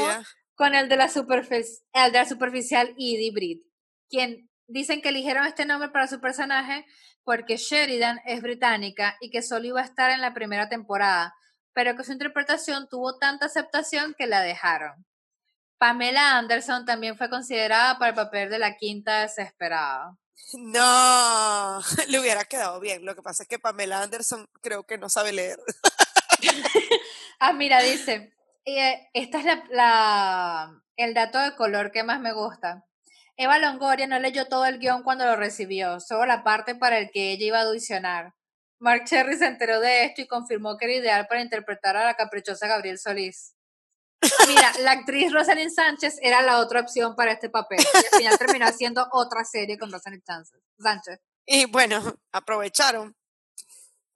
con 0.55 0.75
el 0.75 0.91
de 0.91 0.97
la, 0.97 1.07
el 1.07 2.13
de 2.13 2.19
la 2.19 2.29
superficial 2.29 2.89
Edie 2.99 3.33
Britt, 3.33 3.63
quien 4.11 4.48
dicen 4.69 5.03
que 5.03 5.09
eligieron 5.09 5.47
este 5.47 5.65
nombre 5.65 5.89
para 5.89 6.07
su 6.07 6.21
personaje 6.21 6.87
porque 7.25 7.57
Sheridan 7.57 8.21
es 8.25 8.41
británica 8.41 9.17
y 9.21 9.31
que 9.31 9.43
solo 9.43 9.67
iba 9.67 9.81
a 9.81 9.85
estar 9.85 10.11
en 10.11 10.21
la 10.21 10.33
primera 10.33 10.69
temporada, 10.69 11.35
pero 11.73 11.97
que 11.97 12.05
su 12.05 12.13
interpretación 12.13 12.89
tuvo 12.89 13.19
tanta 13.19 13.47
aceptación 13.47 14.15
que 14.17 14.27
la 14.27 14.41
dejaron. 14.41 15.05
Pamela 15.79 16.37
Anderson 16.37 16.85
también 16.85 17.17
fue 17.17 17.31
considerada 17.31 17.99
para 17.99 18.11
el 18.11 18.15
papel 18.15 18.51
de 18.51 18.59
la 18.59 18.77
quinta 18.77 19.23
desesperada. 19.23 20.17
No, 20.55 21.81
le 22.09 22.21
hubiera 22.21 22.45
quedado 22.45 22.81
bien. 22.81 23.05
Lo 23.05 23.15
que 23.15 23.23
pasa 23.23 23.43
es 23.43 23.49
que 23.49 23.59
Pamela 23.59 24.03
Anderson 24.03 24.49
creo 24.61 24.85
que 24.85 24.99
no 24.99 25.09
sabe 25.09 25.33
leer. 25.33 25.59
ah, 27.41 27.53
mira, 27.53 27.81
dice, 27.81 28.35
eh, 28.65 29.09
esta 29.13 29.39
es 29.39 29.47
la, 29.71 30.73
el 30.97 31.15
dato 31.15 31.39
de 31.39 31.55
color 31.57 31.93
que 31.93 32.03
más 32.03 32.21
me 32.21 32.33
gusta. 32.33 32.88
Eva 33.39 33.61
Longoria 33.61 34.09
no 34.09 34.19
leyó 34.19 34.47
todo 34.47 34.67
el 34.67 34.81
guion 34.81 35.05
cuando 35.05 35.25
lo 35.25 35.37
recibió, 35.37 36.01
solo 36.01 36.27
la 36.27 36.43
parte 36.43 36.75
para 36.75 36.99
el 36.99 37.11
que 37.13 37.31
ella 37.31 37.47
iba 37.47 37.59
a 37.61 37.63
audicionar. 37.63 38.35
Mark 38.81 39.05
Cherry 39.05 39.39
se 39.39 39.47
enteró 39.47 39.79
de 39.79 40.05
esto 40.05 40.23
y 40.23 40.27
confirmó 40.27 40.77
que 40.77 40.87
era 40.87 40.95
ideal 40.95 41.27
para 41.29 41.41
interpretar 41.41 41.97
a 41.97 42.05
la 42.05 42.15
caprichosa 42.15 42.67
Gabriel 42.67 42.99
Solís. 42.99 43.55
Mira, 44.49 44.73
la 44.81 44.91
actriz 44.91 45.33
Rosalind 45.33 45.73
Sánchez 45.73 46.17
era 46.21 46.43
la 46.43 46.59
otra 46.59 46.81
opción 46.81 47.15
para 47.15 47.31
este 47.31 47.49
papel. 47.49 47.79
Y 47.79 47.97
al 47.97 48.19
final 48.19 48.39
terminó 48.39 48.67
haciendo 48.67 49.07
otra 49.13 49.45
serie 49.45 49.79
con 49.79 49.93
Rosalind 49.93 50.25
Sánchez. 50.77 51.21
Y 51.47 51.67
bueno, 51.67 52.03
aprovecharon. 52.33 53.17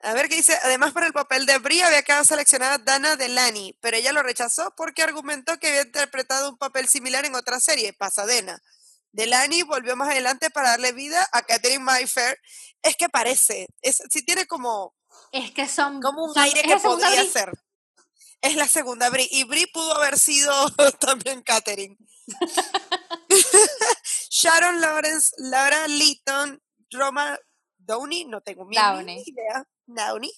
A 0.00 0.14
ver 0.14 0.28
qué 0.28 0.34
dice. 0.34 0.58
Además, 0.64 0.92
para 0.92 1.06
el 1.06 1.12
papel 1.12 1.46
de 1.46 1.58
Brie 1.58 1.84
había 1.84 2.02
quedado 2.02 2.24
seleccionada 2.24 2.78
Dana 2.78 3.14
Delany, 3.14 3.78
pero 3.80 3.96
ella 3.96 4.12
lo 4.12 4.24
rechazó 4.24 4.74
porque 4.76 5.04
argumentó 5.04 5.58
que 5.60 5.68
había 5.68 5.82
interpretado 5.82 6.50
un 6.50 6.58
papel 6.58 6.88
similar 6.88 7.24
en 7.24 7.36
otra 7.36 7.60
serie, 7.60 7.92
Pasadena. 7.92 8.60
Delany 9.12 9.62
volvió 9.62 9.96
más 9.96 10.08
adelante 10.08 10.50
para 10.50 10.70
darle 10.70 10.92
vida 10.92 11.28
a 11.32 11.42
Catherine 11.42 11.84
Mayfair. 11.84 12.38
Es 12.82 12.96
que 12.96 13.08
parece, 13.08 13.68
es, 13.82 14.02
sí 14.10 14.24
tiene 14.24 14.46
como. 14.46 14.94
Es 15.30 15.52
que 15.52 15.68
son. 15.68 16.00
Como 16.00 16.24
un 16.24 16.38
aire 16.38 16.62
que 16.62 16.76
podría 16.78 17.24
ser 17.24 17.52
es 18.42 18.56
la 18.56 18.66
segunda 18.66 19.08
Brie. 19.08 19.28
Y 19.30 19.44
Brie 19.44 19.68
pudo 19.68 19.96
haber 19.96 20.18
sido 20.18 20.52
también 21.00 21.42
Katherine. 21.42 21.96
Sharon 24.30 24.80
Lawrence, 24.80 25.34
Laura 25.38 25.88
Leeton, 25.88 26.60
Roma 26.90 27.38
Downey, 27.78 28.26
no 28.26 28.42
tengo 28.42 28.68
ni 28.68 28.76
idea. 28.76 29.66
Downey. 29.86 30.32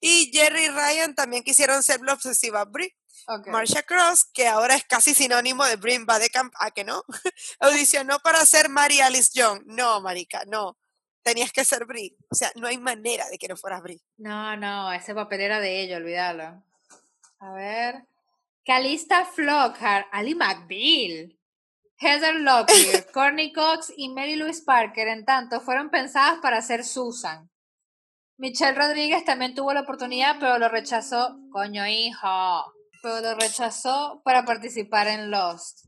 Y 0.00 0.30
Jerry 0.32 0.68
Ryan 0.68 1.14
también 1.14 1.42
quisieron 1.42 1.82
ser 1.82 2.00
la 2.02 2.14
obsesiva 2.14 2.64
Brie. 2.64 2.94
Okay. 3.26 3.52
Marsha 3.52 3.82
Cross, 3.82 4.24
que 4.32 4.48
ahora 4.48 4.74
es 4.74 4.84
casi 4.84 5.14
sinónimo 5.14 5.64
de 5.64 5.76
Brie 5.76 5.98
Badecamp, 6.04 6.52
¿a 6.58 6.70
que 6.70 6.84
no? 6.84 7.04
Audicionó 7.60 8.18
para 8.20 8.44
ser 8.46 8.68
Mary 8.68 9.00
Alice 9.00 9.30
Young. 9.34 9.62
No, 9.66 10.00
marica, 10.00 10.42
no. 10.46 10.78
Tenías 11.22 11.52
que 11.52 11.64
ser 11.64 11.84
Brie. 11.84 12.16
O 12.30 12.34
sea, 12.34 12.50
no 12.56 12.66
hay 12.66 12.78
manera 12.78 13.28
de 13.28 13.38
que 13.38 13.48
no 13.48 13.56
fueras 13.56 13.82
Brie. 13.82 14.00
No, 14.16 14.56
no, 14.56 14.92
ese 14.92 15.14
papel 15.14 15.42
era 15.42 15.60
de 15.60 15.82
ella, 15.82 15.98
olvídalo. 15.98 16.64
A 17.40 17.52
ver. 17.52 18.06
Calista 18.64 19.24
Flockhart, 19.24 20.06
Ali 20.12 20.34
McBeal, 20.34 21.36
Heather 21.98 22.36
Locklear, 22.36 23.06
Courtney 23.12 23.52
Cox 23.52 23.92
y 23.96 24.08
Mary 24.10 24.36
Louise 24.36 24.62
Parker, 24.64 25.08
en 25.08 25.24
tanto, 25.24 25.60
fueron 25.60 25.90
pensadas 25.90 26.38
para 26.40 26.62
ser 26.62 26.84
Susan. 26.84 27.49
Michelle 28.40 28.74
Rodríguez 28.74 29.22
también 29.26 29.54
tuvo 29.54 29.74
la 29.74 29.82
oportunidad, 29.82 30.36
pero 30.40 30.58
lo 30.58 30.70
rechazó. 30.70 31.36
Coño, 31.52 31.86
hijo. 31.86 32.72
Pero 33.02 33.20
lo 33.20 33.34
rechazó 33.34 34.22
para 34.24 34.46
participar 34.46 35.08
en 35.08 35.30
Lost. 35.30 35.84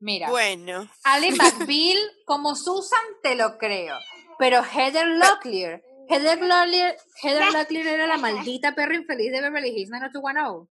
Mira. 0.00 0.28
Bueno. 0.28 0.90
Ali 1.04 1.30
McBeal 1.38 1.98
como 2.26 2.56
Susan, 2.56 2.98
te 3.22 3.36
lo 3.36 3.56
creo. 3.56 3.96
Pero 4.36 4.64
Heather 4.64 5.06
Locklear. 5.06 5.80
Heather 6.08 6.42
Locklear, 6.42 6.96
Heather 7.22 7.52
Locklear 7.52 7.86
era 7.86 8.06
la 8.08 8.18
maldita 8.18 8.74
perra 8.74 8.96
infeliz 8.96 9.30
de 9.30 9.40
Beverly 9.40 9.68
Hills 9.68 9.90
90210. 9.90 10.68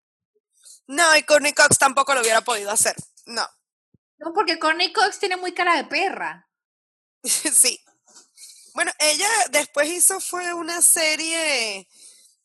No, 0.86 1.16
y 1.16 1.22
Courtney 1.24 1.52
Cox 1.52 1.76
tampoco 1.76 2.14
lo 2.14 2.20
hubiera 2.20 2.42
podido 2.42 2.70
hacer. 2.70 2.94
No. 3.26 3.44
No, 4.18 4.32
porque 4.32 4.60
Courtney 4.60 4.92
Cox 4.92 5.18
tiene 5.18 5.36
muy 5.36 5.50
cara 5.52 5.74
de 5.74 5.84
perra. 5.86 6.48
sí. 7.24 7.80
Bueno, 8.76 8.92
ella 8.98 9.28
después 9.52 9.88
hizo 9.88 10.20
fue 10.20 10.52
una 10.52 10.82
serie 10.82 11.88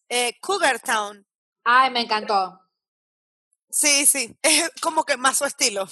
eh, 0.07 0.39
Cougar 0.39 0.79
Town. 0.79 1.27
Ay, 1.65 1.91
me 1.91 1.99
encantó. 1.99 2.57
Sí, 3.69 4.05
sí, 4.05 4.33
es 4.41 4.71
como 4.81 5.03
que 5.03 5.17
más 5.17 5.39
su 5.39 5.45
estilo. 5.45 5.89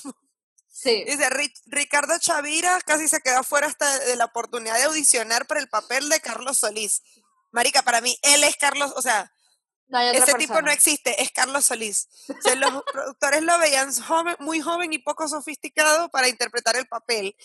Sí. 0.72 1.04
Dice, 1.04 1.30
Ricardo 1.66 2.18
Chavira 2.20 2.80
casi 2.86 3.10
se 3.10 3.20
quedó 3.20 3.44
fuera 3.44 3.68
hasta 3.68 4.00
de 4.00 4.16
la 4.16 4.26
oportunidad 4.26 4.78
de 4.78 4.84
audicionar 4.84 5.46
para 5.46 5.60
el 5.60 5.68
papel 5.68 6.08
de 6.08 6.22
Carlos 6.22 6.60
Solís. 6.60 7.04
Marica, 7.52 7.82
para 7.82 8.00
mí, 8.00 8.18
él 8.22 8.46
es 8.46 8.56
Carlos, 8.56 8.94
o 8.96 9.02
sea, 9.02 9.30
ese 10.14 10.36
tipo 10.36 10.62
no 10.62 10.72
existe, 10.72 11.22
es 11.22 11.32
Carlos 11.32 11.66
Solís. 11.66 12.08
los 12.60 12.84
productores 12.84 13.42
lo 13.42 13.58
veían 13.60 13.90
muy 14.40 14.62
joven 14.62 14.94
y 14.94 15.00
poco 15.00 15.28
sofisticado 15.28 16.08
para 16.10 16.30
interpretar 16.30 16.78
el 16.78 16.88
papel 16.88 17.36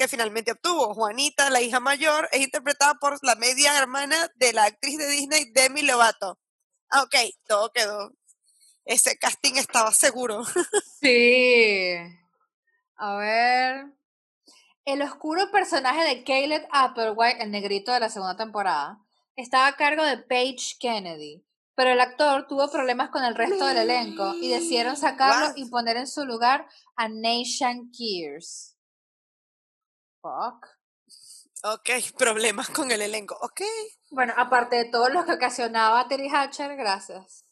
que 0.00 0.08
finalmente 0.08 0.52
obtuvo. 0.52 0.94
Juanita, 0.94 1.50
la 1.50 1.60
hija 1.60 1.78
mayor, 1.78 2.26
es 2.32 2.40
interpretada 2.40 2.94
por 2.94 3.18
la 3.22 3.34
media 3.34 3.76
hermana 3.76 4.16
de 4.36 4.54
la 4.54 4.64
actriz 4.64 4.96
de 4.96 5.06
Disney, 5.06 5.52
Demi 5.52 5.82
Lovato. 5.82 6.38
Ah, 6.88 7.02
ok, 7.02 7.14
todo 7.46 7.70
quedó. 7.70 8.10
Ese 8.86 9.18
casting 9.18 9.56
estaba 9.56 9.92
seguro. 9.92 10.42
Sí. 11.02 11.96
A 12.96 13.16
ver. 13.16 13.86
El 14.86 15.02
oscuro 15.02 15.50
personaje 15.50 16.02
de 16.02 16.24
Caleb 16.24 16.66
Applewhite, 16.70 17.42
el 17.42 17.50
negrito 17.50 17.92
de 17.92 18.00
la 18.00 18.08
segunda 18.08 18.36
temporada, 18.38 18.98
estaba 19.36 19.66
a 19.66 19.76
cargo 19.76 20.02
de 20.02 20.16
Paige 20.16 20.76
Kennedy 20.80 21.44
pero 21.74 21.92
el 21.92 22.00
actor 22.00 22.46
tuvo 22.46 22.70
problemas 22.70 23.08
con 23.08 23.24
el 23.24 23.34
resto 23.34 23.64
del 23.64 23.78
elenco 23.78 24.34
y 24.34 24.50
decidieron 24.50 24.98
sacarlo 24.98 25.54
y 25.56 25.64
poner 25.70 25.96
en 25.96 26.06
su 26.06 26.26
lugar 26.26 26.66
a 26.94 27.08
Nation 27.08 27.90
Kears. 27.90 28.76
Fuck. 30.20 30.66
Ok, 31.62 31.90
problemas 32.18 32.70
con 32.70 32.90
el 32.90 33.02
elenco, 33.02 33.36
ok. 33.40 33.62
Bueno, 34.10 34.34
aparte 34.36 34.76
de 34.76 34.84
todos 34.86 35.12
los 35.12 35.24
que 35.24 35.32
ocasionaba 35.32 36.08
Terry 36.08 36.28
Hatcher, 36.28 36.76
gracias. 36.76 37.44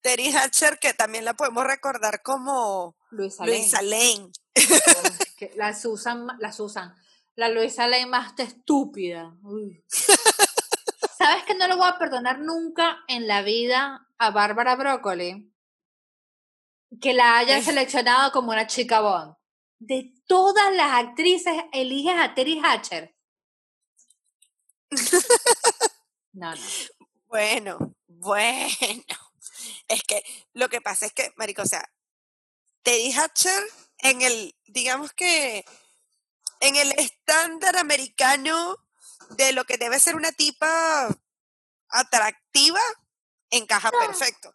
Terry 0.00 0.30
Hatcher, 0.30 0.78
que 0.78 0.92
también 0.92 1.24
la 1.24 1.34
podemos 1.34 1.64
recordar 1.64 2.22
como 2.22 2.96
Luisa, 3.10 3.46
Luisa 3.46 3.80
Lane. 3.80 4.30
la 5.56 5.74
Susan, 5.74 6.26
la 6.38 6.52
Susan, 6.52 6.94
la 7.36 7.48
Luisa 7.48 7.88
Lane 7.88 8.06
más 8.06 8.38
estúpida. 8.38 9.34
Uy. 9.42 9.82
¿Sabes 11.18 11.44
que 11.44 11.54
no 11.54 11.66
lo 11.68 11.78
voy 11.78 11.88
a 11.88 11.98
perdonar 11.98 12.40
nunca 12.40 12.98
en 13.08 13.26
la 13.26 13.40
vida 13.40 14.06
a 14.18 14.30
Bárbara 14.30 14.76
Broccoli? 14.76 15.50
Que 17.00 17.14
la 17.14 17.38
hayan 17.38 17.62
seleccionado 17.62 18.30
como 18.30 18.52
una 18.52 18.66
chica 18.66 19.00
Bond. 19.00 19.34
De 19.78 20.13
todas 20.26 20.74
las 20.74 21.04
actrices, 21.04 21.54
eliges 21.72 22.14
a 22.16 22.34
Terry 22.34 22.60
Hatcher. 22.62 23.14
No, 26.32 26.54
no. 26.54 26.62
Bueno, 27.26 27.94
bueno. 28.08 29.04
Es 29.88 30.02
que 30.02 30.22
lo 30.52 30.68
que 30.68 30.80
pasa 30.80 31.06
es 31.06 31.12
que, 31.12 31.32
Marico, 31.36 31.62
o 31.62 31.66
sea, 31.66 31.84
Teddy 32.82 33.12
Hatcher 33.12 33.62
en 33.98 34.22
el, 34.22 34.54
digamos 34.66 35.12
que, 35.12 35.64
en 36.60 36.76
el 36.76 36.92
estándar 36.98 37.76
americano 37.76 38.76
de 39.30 39.52
lo 39.52 39.64
que 39.64 39.78
debe 39.78 40.00
ser 40.00 40.16
una 40.16 40.32
tipa 40.32 41.08
atractiva, 41.88 42.80
encaja 43.50 43.90
perfecto. 43.90 44.54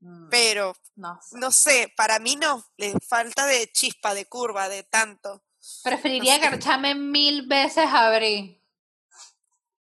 Mm, 0.00 0.28
Pero, 0.30 0.76
no 0.96 1.18
sé. 1.20 1.38
no 1.38 1.50
sé, 1.50 1.92
para 1.96 2.18
mí 2.18 2.36
no, 2.36 2.64
le 2.76 2.94
falta 3.00 3.46
de 3.46 3.70
chispa, 3.72 4.14
de 4.14 4.26
curva, 4.26 4.68
de 4.68 4.84
tanto. 4.84 5.42
Preferiría 5.82 6.34
no 6.36 6.40
sé. 6.42 6.46
agacharme 6.46 6.94
mil 6.94 7.46
veces 7.46 7.86
a 7.90 8.10
Brie. 8.16 8.62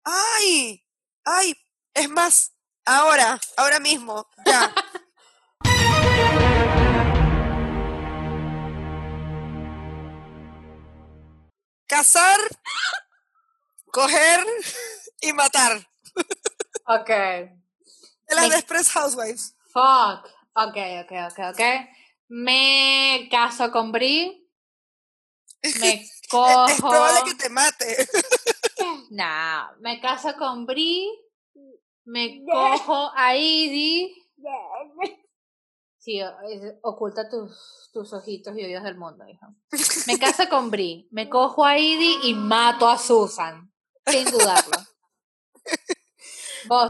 ¡Ay! 0.05 0.85
¡Ay! 1.25 1.55
Es 1.95 2.09
más, 2.09 2.53
ahora, 2.85 3.39
ahora 3.57 3.79
mismo, 3.81 4.27
ya. 4.47 4.73
Cazar, 11.87 12.39
coger 13.93 14.45
y 15.21 15.33
matar. 15.33 15.89
Ok. 16.87 17.09
De 17.09 18.35
las 18.35 18.49
Me- 18.49 18.55
Desperate 18.55 18.91
Housewives. 18.91 19.56
Fuck. 19.77 20.25
Ok, 20.55 20.77
ok, 21.05 21.13
ok, 21.31 21.39
ok. 21.53 21.61
Me 22.29 23.29
caso 23.31 23.71
con 23.71 23.93
Brie. 23.93 24.43
Me 25.81 26.03
cojo. 26.31 26.67
es 26.67 26.81
probable 26.81 27.21
que 27.27 27.35
te 27.35 27.49
mate. 27.51 28.09
Nah, 29.11 29.73
me 29.81 30.01
caso 30.01 30.35
con 30.39 30.65
Brie. 30.67 31.09
Me 32.05 32.43
cojo 32.45 33.11
a 33.15 33.35
Edie. 33.35 34.15
Sí, 35.99 36.23
o- 36.23 36.41
es- 36.49 36.75
oculta 36.83 37.29
tus, 37.29 37.91
tus 37.93 38.13
ojitos 38.13 38.57
y 38.57 38.65
oídos 38.65 38.83
del 38.85 38.97
mundo, 38.97 39.25
hijo. 39.29 39.47
Me 40.07 40.19
caso 40.19 40.49
con 40.49 40.71
Brie, 40.71 41.07
me 41.11 41.29
cojo 41.29 41.65
a 41.65 41.77
Edie 41.77 42.19
y 42.25 42.35
mato 42.35 42.89
a 42.89 42.97
Susan. 42.99 43.73
Sin 44.07 44.25
dudarlo. 44.31 44.79
Vos. 46.69 46.89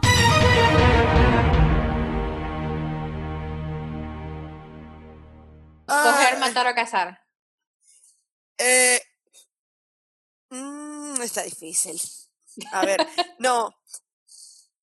Coger, 5.87 6.35
Ah, 6.35 6.37
matar 6.39 6.67
o 6.67 6.75
casar. 6.75 7.23
eh, 8.57 9.01
mm, 10.49 11.21
está 11.21 11.43
difícil. 11.43 11.99
A 12.71 12.85
ver, 12.85 12.97
no. 13.39 13.73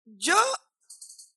Yo 0.05 0.37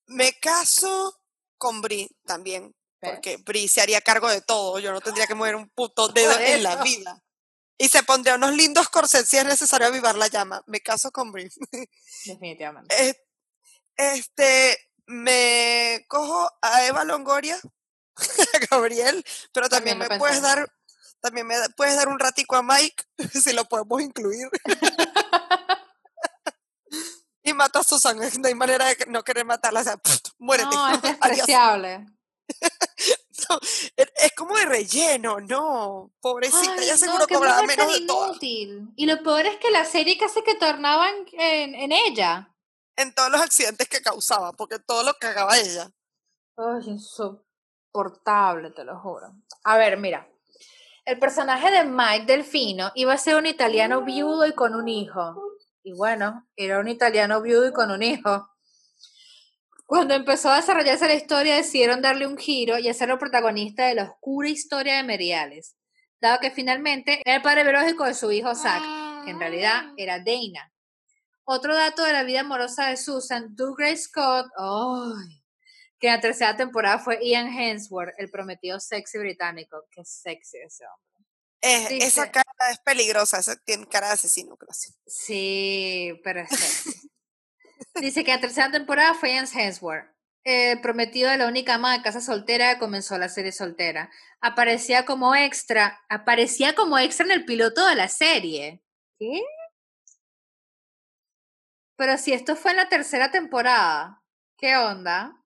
me 0.06 0.32
caso 0.38 1.18
con 1.56 1.80
Brie 1.80 2.08
también. 2.26 2.74
¿Ves? 3.00 3.12
Porque 3.12 3.36
Brie 3.38 3.68
se 3.68 3.80
haría 3.80 4.00
cargo 4.00 4.28
de 4.28 4.40
todo. 4.42 4.78
Yo 4.78 4.92
no 4.92 5.00
tendría 5.00 5.26
que 5.26 5.34
mover 5.34 5.56
un 5.56 5.68
puto 5.70 6.08
dedo 6.08 6.38
en 6.38 6.62
la 6.62 6.82
vida. 6.82 7.22
Y 7.78 7.88
se 7.88 8.02
pondría 8.02 8.34
unos 8.34 8.54
lindos 8.54 8.88
corsets 8.88 9.28
si 9.28 9.36
es 9.38 9.44
necesario 9.44 9.86
avivar 9.86 10.16
la 10.16 10.26
llama. 10.26 10.62
Me 10.66 10.80
caso 10.80 11.10
con 11.12 11.32
Brie. 11.32 11.50
Definitivamente. 12.24 12.94
Eh, 14.00 14.14
Este, 14.16 14.78
me 15.06 16.04
cojo 16.08 16.48
a 16.62 16.84
Eva 16.86 17.02
Longoria, 17.04 17.58
Gabriel, 18.70 19.24
pero 19.52 19.68
también, 19.68 19.98
me 19.98 20.18
puedes 20.18 20.42
dar, 20.42 20.70
también 21.20 21.46
me 21.46 21.56
puedes 21.76 21.96
dar 21.96 22.08
un 22.08 22.18
ratico 22.18 22.56
a 22.56 22.62
Mike, 22.62 23.04
si 23.42 23.52
lo 23.52 23.64
podemos 23.64 24.02
incluir. 24.02 24.48
y 27.42 27.52
mato 27.52 27.78
a 27.78 27.84
Susan, 27.84 28.18
no 28.18 28.48
hay 28.48 28.54
manera 28.54 28.86
de 28.86 28.96
que- 28.96 29.06
no 29.06 29.22
querer 29.24 29.44
matarla, 29.44 29.80
o 29.80 29.84
sea, 29.84 30.00
muérete. 30.38 30.74
No, 30.74 30.88
es 30.90 31.02
despreciable. 31.02 32.06
Es, 33.96 34.08
es 34.16 34.32
como 34.36 34.56
de 34.56 34.66
relleno, 34.66 35.40
no, 35.40 36.12
pobrecita, 36.20 36.74
Ay, 36.78 36.86
ya 36.86 36.92
no, 36.92 36.98
seguro 36.98 37.26
qué 37.26 37.34
cobraba 37.34 37.62
menos 37.62 37.92
de 37.92 38.06
todo. 38.06 38.30
inútil. 38.30 38.88
Y 38.96 39.06
lo 39.06 39.22
peor 39.22 39.46
es 39.46 39.56
que 39.58 39.70
la 39.70 39.84
serie 39.84 40.18
casi 40.18 40.42
que 40.42 40.54
tornaba 40.56 41.08
en, 41.08 41.74
en, 41.74 41.92
ella. 41.92 42.54
En 42.96 43.14
todos 43.14 43.30
los 43.30 43.40
accidentes 43.40 43.88
que 43.88 44.02
causaba, 44.02 44.52
porque 44.52 44.78
todo 44.78 45.02
lo 45.04 45.14
cagaba 45.14 45.56
ella. 45.56 45.90
Ay, 46.56 46.98
insoportable, 47.88 48.70
te 48.70 48.84
lo 48.84 48.98
juro. 48.98 49.32
A 49.64 49.76
ver, 49.76 49.98
mira. 49.98 50.28
El 51.04 51.18
personaje 51.18 51.70
de 51.70 51.84
Mike 51.84 52.26
Delfino 52.26 52.92
iba 52.94 53.14
a 53.14 53.18
ser 53.18 53.36
un 53.36 53.46
italiano 53.46 54.04
viudo 54.04 54.46
y 54.46 54.52
con 54.52 54.74
un 54.74 54.88
hijo. 54.88 55.36
Y 55.82 55.94
bueno, 55.94 56.46
era 56.54 56.80
un 56.80 56.88
italiano 56.88 57.40
viudo 57.40 57.66
y 57.68 57.72
con 57.72 57.90
un 57.90 58.02
hijo. 58.02 58.46
Cuando 59.86 60.12
empezó 60.12 60.50
a 60.50 60.56
desarrollarse 60.56 61.06
la 61.06 61.14
historia, 61.14 61.56
decidieron 61.56 62.02
darle 62.02 62.26
un 62.26 62.36
giro 62.36 62.78
y 62.78 62.88
hacerlo 62.88 63.18
protagonista 63.18 63.86
de 63.86 63.94
la 63.94 64.04
oscura 64.04 64.50
historia 64.50 64.98
de 64.98 65.02
Meriales, 65.02 65.76
dado 66.20 66.40
que 66.40 66.50
finalmente 66.50 67.22
era 67.24 67.36
el 67.36 67.42
padre 67.42 67.62
biológico 67.62 68.04
de 68.04 68.12
su 68.12 68.30
hijo 68.30 68.54
Zack, 68.54 69.24
que 69.24 69.30
en 69.30 69.40
realidad 69.40 69.84
era 69.96 70.18
Dana. 70.18 70.70
Otro 71.44 71.74
dato 71.74 72.04
de 72.04 72.12
la 72.12 72.24
vida 72.24 72.40
amorosa 72.40 72.88
de 72.88 72.98
Susan, 72.98 73.56
Douglas 73.56 74.02
Scott, 74.02 74.48
¡ay! 74.58 75.37
Que 75.98 76.08
en 76.08 76.14
la 76.14 76.20
tercera 76.20 76.56
temporada 76.56 76.98
fue 76.98 77.18
Ian 77.22 77.48
Hemsworth, 77.48 78.14
el 78.18 78.30
prometido 78.30 78.78
sexy 78.80 79.18
británico. 79.18 79.84
Qué 79.90 80.04
sexy 80.04 80.58
ese 80.58 80.84
hombre. 80.86 81.26
Es- 81.60 81.88
Dice- 81.88 82.06
esa 82.06 82.30
cara 82.30 82.70
es 82.70 82.78
peligrosa, 82.80 83.38
esa 83.40 83.56
tiene 83.56 83.86
cara 83.88 84.06
de 84.08 84.12
asesino, 84.14 84.56
clásico. 84.56 84.96
Sí, 85.06 86.20
pero 86.22 86.40
es 86.40 86.50
sexy. 86.50 87.10
Dice 88.00 88.22
que 88.24 88.30
en 88.30 88.36
la 88.36 88.40
tercera 88.40 88.70
temporada 88.70 89.14
fue 89.14 89.32
Ian 89.32 89.48
Hemsworth, 89.52 90.06
el 90.44 90.80
prometido 90.80 91.30
de 91.30 91.36
la 91.36 91.48
única 91.48 91.74
ama 91.74 91.96
de 91.96 92.02
casa 92.02 92.20
soltera 92.20 92.72
que 92.74 92.78
comenzó 92.78 93.18
la 93.18 93.28
serie 93.28 93.50
soltera. 93.52 94.08
Aparecía 94.40 95.04
como 95.04 95.34
extra, 95.34 96.00
aparecía 96.08 96.74
como 96.76 96.96
extra 96.98 97.26
en 97.26 97.32
el 97.32 97.44
piloto 97.44 97.84
de 97.88 97.96
la 97.96 98.08
serie. 98.08 98.82
¿Qué? 99.18 99.42
Pero 101.96 102.16
si 102.18 102.32
esto 102.32 102.54
fue 102.54 102.70
en 102.70 102.76
la 102.76 102.88
tercera 102.88 103.30
temporada, 103.32 104.22
¿qué 104.56 104.76
onda? 104.76 105.36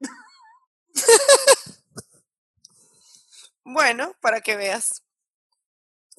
Bueno, 3.65 4.15
para 4.21 4.41
que 4.41 4.57
veas. 4.57 5.03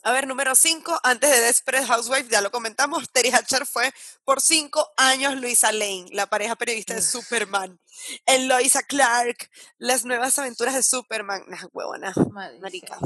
A 0.05 0.11
ver, 0.11 0.27
número 0.27 0.53
5, 0.55 0.99
antes 1.03 1.29
de 1.29 1.39
Desperate 1.39 1.85
Housewives, 1.87 2.29
ya 2.29 2.41
lo 2.41 2.51
comentamos, 2.51 3.09
Terry 3.11 3.31
Hatcher 3.31 3.65
fue 3.65 3.93
por 4.25 4.41
cinco 4.41 4.91
años 4.97 5.35
Luisa 5.35 5.71
Lane, 5.71 6.07
la 6.11 6.27
pareja 6.27 6.57
periodista 6.57 6.93
de 6.93 7.01
Superman. 7.01 7.79
En 8.25 8.49
Loisa 8.49 8.83
Clark, 8.83 9.49
las 9.77 10.03
nuevas 10.03 10.37
aventuras 10.39 10.73
de 10.73 10.83
Superman. 10.83 11.43
Nah, 11.47 11.67
huevona, 11.71 12.13
marica. 12.59 12.97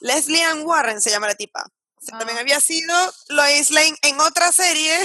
Leslie 0.00 0.42
Ann 0.42 0.62
Warren 0.64 1.02
se 1.02 1.10
llama 1.10 1.26
la 1.26 1.34
tipa. 1.34 1.66
Sea, 2.00 2.16
También 2.18 2.38
Ah. 2.38 2.42
había 2.42 2.60
sido 2.60 2.94
Lois 3.28 3.70
Lane 3.70 3.96
en 4.02 4.18
otra 4.20 4.52
serie 4.52 4.98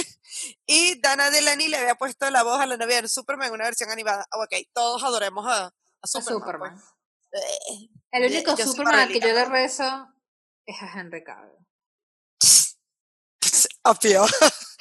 y 0.66 1.00
Dana 1.00 1.30
Delany 1.30 1.68
le 1.68 1.76
había 1.78 1.94
puesto 1.94 2.28
la 2.30 2.42
voz 2.42 2.60
a 2.60 2.66
la 2.66 2.76
novia 2.76 3.02
de 3.02 3.08
Superman 3.08 3.48
en 3.48 3.54
una 3.54 3.64
versión 3.64 3.90
animada. 3.90 4.26
Ah, 4.30 4.38
Ok, 4.38 4.54
todos 4.72 5.02
adoremos 5.04 5.46
a, 5.46 5.64
a 5.66 5.70
A 6.02 6.06
Superman. 6.06 6.74
Pues. 7.30 7.42
Eh, 7.44 7.88
El 8.12 8.30
único 8.30 8.56
yo 8.56 8.66
Superman 8.66 9.00
al 9.00 9.08
que 9.08 9.20
yo 9.20 9.26
le 9.32 9.44
rezo 9.46 10.08
es 10.66 10.76
a 10.82 10.98
Henry 11.00 11.24
Cavill. 11.24 11.56
Obvio. 13.84 14.24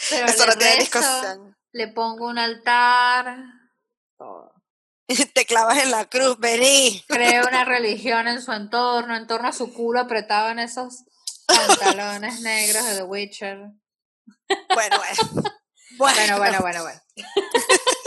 Pero 0.10 0.26
Eso 0.28 0.46
le 0.46 0.52
no 0.52 0.58
tiene 0.58 0.76
rezo, 0.76 1.00
discusión. 1.00 1.58
le 1.72 1.88
pongo 1.90 2.28
un 2.28 2.38
altar, 2.38 3.36
todo. 4.18 4.54
Te 5.34 5.46
clavas 5.46 5.78
en 5.80 5.92
la 5.92 6.06
cruz, 6.10 6.38
vení. 6.40 7.04
Creo 7.08 7.48
una 7.48 7.66
religión 7.66 8.28
en 8.28 8.42
su 8.42 8.52
entorno, 8.52 9.16
en 9.16 9.28
torno 9.28 9.48
a 9.50 9.54
su 9.54 9.74
culo 9.74 10.00
apretado 10.00 10.50
en 10.50 10.60
esos 10.60 11.04
pantalones 11.48 12.42
negros 12.42 12.86
de 12.86 12.96
The 12.96 13.04
Witcher. 13.04 13.60
Bueno, 14.74 14.98
bueno. 14.98 15.44
Bueno, 15.98 16.38
bueno, 16.38 16.60
bueno, 16.62 16.84
bueno. 16.84 17.02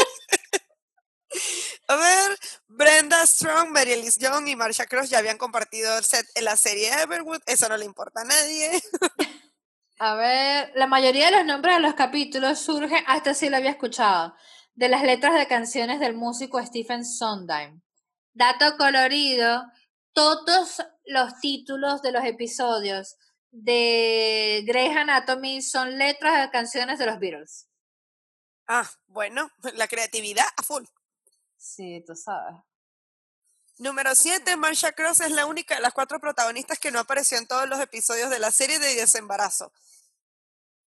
A 1.86 1.96
ver, 1.96 2.38
Brenda 2.66 3.26
Strong, 3.26 3.68
Mary 3.70 3.92
Elise 3.92 4.18
Young 4.18 4.48
y 4.48 4.56
Marsha 4.56 4.86
Cross 4.86 5.10
ya 5.10 5.18
habían 5.18 5.36
compartido 5.36 5.98
el 5.98 6.04
set 6.04 6.26
en 6.34 6.44
la 6.46 6.56
serie 6.56 6.90
Everwood. 7.02 7.42
Eso 7.46 7.68
no 7.68 7.76
le 7.76 7.84
importa 7.84 8.22
a 8.22 8.24
nadie. 8.24 8.80
A 9.98 10.14
ver, 10.14 10.72
la 10.74 10.86
mayoría 10.86 11.26
de 11.26 11.36
los 11.36 11.44
nombres 11.44 11.76
de 11.76 11.82
los 11.82 11.94
capítulos 11.94 12.58
surgen, 12.58 13.04
hasta 13.06 13.34
sí 13.34 13.48
lo 13.50 13.58
había 13.58 13.70
escuchado, 13.70 14.34
de 14.74 14.88
las 14.88 15.02
letras 15.02 15.34
de 15.34 15.46
canciones 15.46 16.00
del 16.00 16.14
músico 16.14 16.64
Stephen 16.64 17.04
Sondheim. 17.04 17.82
Dato 18.32 18.76
colorido, 18.76 19.62
todos 20.12 20.82
los 21.04 21.38
títulos 21.40 22.02
de 22.02 22.12
los 22.12 22.24
episodios 22.24 23.16
de 23.54 24.64
Grey's 24.66 24.96
Anatomy 24.96 25.62
son 25.62 25.96
letras 25.96 26.42
de 26.42 26.50
canciones 26.50 26.98
de 26.98 27.06
los 27.06 27.20
Beatles. 27.20 27.68
Ah, 28.66 28.90
bueno, 29.06 29.48
la 29.74 29.86
creatividad 29.86 30.46
a 30.56 30.62
full. 30.62 30.84
Sí, 31.56 32.02
tú 32.04 32.16
sabes. 32.16 32.56
Número 33.78 34.14
7, 34.14 34.56
Marsha 34.56 34.92
Cross 34.92 35.20
es 35.20 35.30
la 35.30 35.46
única 35.46 35.76
de 35.76 35.80
las 35.80 35.94
cuatro 35.94 36.20
protagonistas 36.20 36.78
que 36.78 36.90
no 36.90 36.98
apareció 36.98 37.38
en 37.38 37.46
todos 37.46 37.68
los 37.68 37.80
episodios 37.80 38.30
de 38.30 38.38
la 38.38 38.50
serie 38.50 38.78
de 38.78 38.94
Desembarazo. 38.94 39.72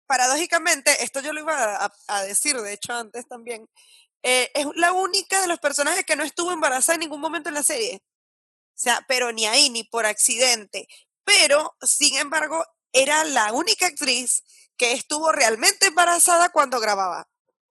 Paradójicamente, 0.08 1.04
esto 1.04 1.20
yo 1.20 1.34
lo 1.34 1.42
iba 1.42 1.84
a, 1.84 1.94
a 2.08 2.24
decir, 2.24 2.60
de 2.60 2.74
hecho, 2.74 2.94
antes 2.94 3.28
también, 3.28 3.68
eh, 4.22 4.52
es 4.56 4.66
la 4.76 4.92
única 4.92 5.40
de 5.42 5.48
los 5.48 5.60
personajes 5.60 6.04
que 6.04 6.16
no 6.16 6.24
estuvo 6.24 6.52
embarazada 6.52 6.96
en 6.96 7.02
ningún 7.02 7.22
momento 7.22 7.50
en 7.50 7.56
la 7.56 7.64
serie. 7.64 8.02
O 8.04 8.78
sea, 8.78 9.04
pero 9.08 9.32
ni 9.32 9.46
ahí, 9.46 9.70
ni 9.70 9.84
por 9.84 10.06
accidente. 10.06 10.88
Pero, 11.26 11.76
sin 11.82 12.18
embargo, 12.18 12.64
era 12.94 13.24
la 13.26 13.52
única 13.52 13.88
actriz 13.88 14.44
que 14.78 14.94
estuvo 14.94 15.32
realmente 15.32 15.88
embarazada 15.88 16.50
cuando 16.50 16.80
grababa. 16.80 17.28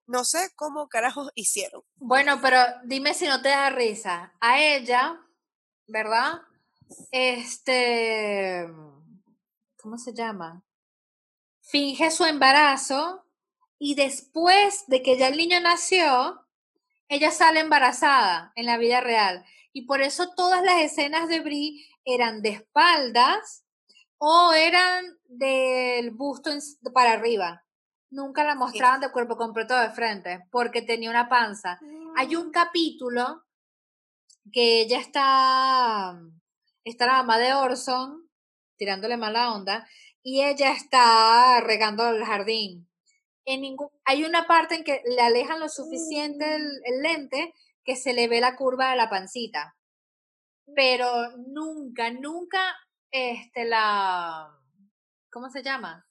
No 0.07 0.23
sé 0.23 0.51
cómo 0.55 0.87
carajos 0.87 1.31
hicieron. 1.33 1.81
Bueno, 1.95 2.39
pero 2.41 2.59
dime 2.83 3.13
si 3.13 3.25
no 3.25 3.41
te 3.41 3.49
da 3.49 3.71
risa. 3.71 4.33
A 4.39 4.61
ella, 4.61 5.19
¿verdad? 5.87 6.41
Este, 7.11 8.67
¿cómo 9.77 9.97
se 9.97 10.13
llama? 10.13 10.63
Finge 11.61 12.11
su 12.11 12.25
embarazo 12.25 13.25
y 13.79 13.95
después 13.95 14.83
de 14.87 15.01
que 15.01 15.17
ya 15.17 15.27
el 15.27 15.37
niño 15.37 15.59
nació, 15.59 16.45
ella 17.07 17.31
sale 17.31 17.59
embarazada 17.59 18.51
en 18.55 18.67
la 18.67 18.77
vida 18.77 19.01
real. 19.01 19.43
Y 19.73 19.87
por 19.87 20.01
eso 20.01 20.33
todas 20.35 20.63
las 20.63 20.81
escenas 20.81 21.27
de 21.27 21.39
Brie 21.39 21.83
eran 22.05 22.41
de 22.41 22.49
espaldas 22.49 23.65
o 24.17 24.53
eran 24.53 25.17
del 25.25 26.11
busto 26.11 26.51
para 26.93 27.13
arriba. 27.13 27.65
Nunca 28.09 28.43
la 28.43 28.55
mostraban 28.55 29.01
de 29.01 29.11
cuerpo 29.11 29.35
completo 29.35 29.77
de 29.77 29.89
frente 29.89 30.45
porque 30.51 30.81
tenía 30.81 31.09
una 31.09 31.27
panza. 31.27 31.79
Hay 32.15 32.35
un 32.35 32.47
mm. 32.47 32.51
capítulo 32.51 33.43
que 34.53 34.81
ella 34.81 34.99
está, 34.99 36.17
está 36.83 37.05
la 37.07 37.13
mamá 37.13 37.37
de 37.39 37.53
Orson 37.53 38.29
tirándole 38.77 39.17
mala 39.17 39.53
onda 39.53 39.87
y 40.21 40.43
ella 40.43 40.71
está 40.71 41.59
regando 41.61 42.07
el 42.09 42.23
jardín. 42.23 42.89
En 43.45 43.61
ningún, 43.61 43.89
hay 44.05 44.23
una 44.23 44.47
parte 44.47 44.75
en 44.75 44.83
que 44.83 45.01
le 45.05 45.21
alejan 45.21 45.59
lo 45.59 45.69
suficiente 45.69 46.55
el, 46.55 46.81
el 46.83 47.01
lente 47.01 47.53
que 47.83 47.95
se 47.95 48.13
le 48.13 48.27
ve 48.27 48.41
la 48.41 48.55
curva 48.55 48.91
de 48.91 48.95
la 48.95 49.09
pancita. 49.09 49.74
Pero 50.73 51.37
nunca, 51.37 52.11
nunca 52.11 52.75
este, 53.11 53.65
la, 53.65 54.49
¿cómo 55.31 55.49
se 55.49 55.63
llama? 55.63 56.05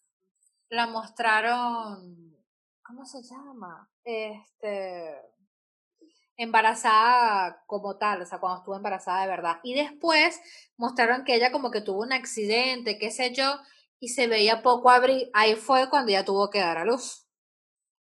La 0.69 0.87
mostraron, 0.87 2.37
¿cómo 2.83 3.05
se 3.05 3.23
llama? 3.23 3.91
Este, 4.05 5.21
embarazada 6.37 7.63
como 7.67 7.97
tal, 7.99 8.23
o 8.23 8.27
sea, 8.27 8.39
cuando 8.39 8.59
estuvo 8.59 8.77
embarazada 8.77 9.23
de 9.23 9.29
verdad. 9.29 9.61
Y 9.63 9.75
después 9.75 10.41
mostraron 10.77 11.25
que 11.25 11.35
ella 11.35 11.53
como 11.53 11.71
que 11.71 11.81
tuvo 11.81 12.03
un 12.03 12.13
accidente, 12.13 12.99
qué 12.99 13.11
sé 13.11 13.33
yo, 13.35 13.59
y 14.01 14.09
se 14.09 14.27
veía 14.27 14.63
poco 14.63 14.91
abrir. 14.91 15.31
Ahí 15.35 15.57
fue 15.57 15.89
cuando 15.91 16.11
ella 16.11 16.25
tuvo 16.25 16.51
que 16.51 16.61
dar 16.61 16.79
a 16.79 16.85
luz. 16.85 17.27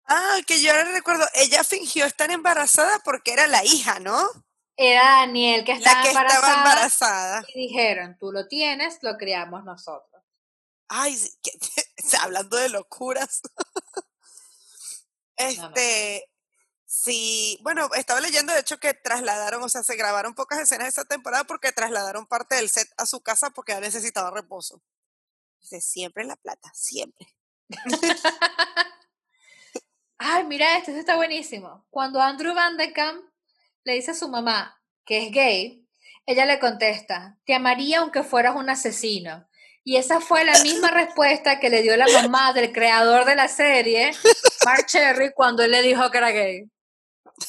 Ah, 0.06 0.38
que 0.48 0.60
yo 0.60 0.72
ahora 0.72 0.92
recuerdo, 0.92 1.26
ella 1.36 1.64
fingió 1.64 2.06
estar 2.06 2.32
embarazada 2.32 3.00
porque 3.04 3.32
era 3.32 3.48
la 3.48 3.64
hija, 3.64 4.00
¿no? 4.00 4.28
Era 4.82 5.04
Daniel 5.04 5.66
que 5.66 5.74
estaba, 5.74 6.08
embarazada, 6.08 7.44
Y 7.54 7.68
dijeron, 7.68 8.16
tú 8.18 8.32
lo 8.32 8.48
tienes, 8.48 9.00
lo 9.02 9.18
criamos 9.18 9.66
nosotros. 9.66 10.24
Ay, 10.88 11.20
hablando 12.22 12.56
de 12.56 12.70
locuras. 12.70 13.42
este, 15.36 16.32
sí, 16.86 17.60
bueno, 17.62 17.90
estaba 17.94 18.22
leyendo 18.22 18.54
de 18.54 18.62
hecho 18.62 18.80
que 18.80 18.94
trasladaron, 18.94 19.62
o 19.62 19.68
sea, 19.68 19.84
se 19.84 19.98
grabaron 19.98 20.34
pocas 20.34 20.60
escenas 20.60 20.86
de 20.86 20.90
esa 20.92 21.04
temporada 21.04 21.44
porque 21.44 21.74
trasladaron 21.74 22.26
parte 22.26 22.56
del 22.56 22.70
set 22.70 22.88
a 22.96 23.06
su 23.06 23.20
casa 23.20 23.50
porque 23.50 23.74
ya 23.74 23.82
necesitaba 23.82 24.32
reposo. 24.32 24.82
Dice, 25.60 25.82
siempre 25.82 26.24
la 26.24 26.38
plata, 26.38 26.72
siempre. 26.74 27.28
Ay, 30.18 30.46
mira, 30.46 30.78
este 30.78 30.98
está 30.98 31.18
buenísimo. 31.18 31.86
Cuando 31.90 32.22
Andrew 32.22 32.56
Van 32.56 32.78
de 32.78 32.94
Kamp 32.94 33.30
le 33.90 33.96
dice 33.96 34.12
a 34.12 34.16
su 34.16 34.30
mamá 34.30 34.80
que 35.04 35.26
es 35.26 35.32
gay, 35.32 35.84
ella 36.28 36.46
le 36.46 36.60
contesta, 36.60 37.40
te 37.44 37.56
amaría 37.56 38.00
aunque 38.00 38.22
fueras 38.22 38.56
un 38.56 38.70
asesino. 38.70 39.50
Y 39.84 39.96
esa 39.96 40.22
fue 40.22 40.46
la 40.46 40.62
misma 40.62 40.92
respuesta 40.92 41.60
que 41.60 41.72
le 41.72 41.82
dio 41.82 41.98
la 41.98 42.08
mamá 42.08 42.54
del 42.54 42.72
creador 42.72 43.26
de 43.26 43.36
la 43.36 43.48
serie, 43.48 44.12
Mark 44.64 44.86
Cherry, 44.86 45.34
cuando 45.34 45.64
él 45.64 45.72
le 45.72 45.82
dijo 45.82 46.12
que 46.12 46.18
era 46.20 46.30
gay. 46.30 46.70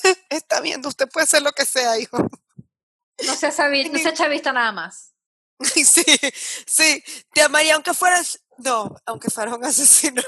Está 0.30 0.62
viendo, 0.62 0.88
usted 0.88 1.08
puede 1.10 1.26
ser 1.26 1.42
lo 1.42 1.52
que 1.52 1.66
sea, 1.66 1.98
hijo. 1.98 2.16
No 2.16 3.34
se, 3.34 3.48
no 3.48 3.98
se 3.98 4.08
ha 4.08 4.14
chavista 4.14 4.50
nada 4.52 4.72
más. 4.72 5.12
Sí, 5.62 5.84
sí, 5.84 7.04
te 7.34 7.42
amaría 7.42 7.74
aunque 7.74 7.92
fueras, 7.92 8.40
no, 8.56 8.96
aunque 9.04 9.30
fueras 9.30 9.54
un 9.54 9.64
asesino. 9.66 10.22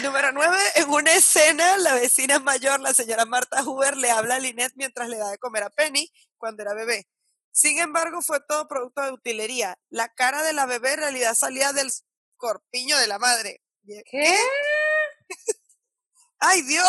Número 0.00 0.32
nueve, 0.32 0.56
en 0.76 0.88
una 0.88 1.12
escena, 1.12 1.76
la 1.76 1.92
vecina 1.94 2.38
mayor, 2.38 2.80
la 2.80 2.94
señora 2.94 3.26
Marta 3.26 3.62
Huber, 3.62 3.94
le 3.98 4.10
habla 4.10 4.36
a 4.36 4.38
Lynette 4.38 4.72
mientras 4.74 5.10
le 5.10 5.18
da 5.18 5.30
de 5.30 5.36
comer 5.36 5.64
a 5.64 5.70
Penny 5.70 6.10
cuando 6.38 6.62
era 6.62 6.72
bebé. 6.72 7.06
Sin 7.50 7.78
embargo, 7.78 8.22
fue 8.22 8.40
todo 8.40 8.66
producto 8.66 9.02
de 9.02 9.12
utilería. 9.12 9.78
La 9.90 10.08
cara 10.08 10.42
de 10.42 10.54
la 10.54 10.64
bebé 10.64 10.94
en 10.94 11.00
realidad 11.00 11.34
salía 11.34 11.74
del 11.74 11.92
corpiño 12.38 12.96
de 12.96 13.06
la 13.06 13.18
madre. 13.18 13.60
¿Qué? 13.84 14.34
¡Ay, 16.38 16.62
Dios! 16.62 16.88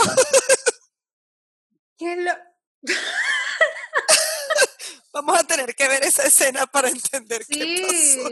¿Qué 1.97 2.15
lo... 2.15 2.31
Vamos 5.11 5.39
a 5.39 5.43
tener 5.43 5.75
que 5.75 5.89
ver 5.89 6.05
esa 6.05 6.23
escena 6.23 6.67
para 6.67 6.87
entender 6.87 7.45
qué 7.47 7.85
pasó. 7.85 8.29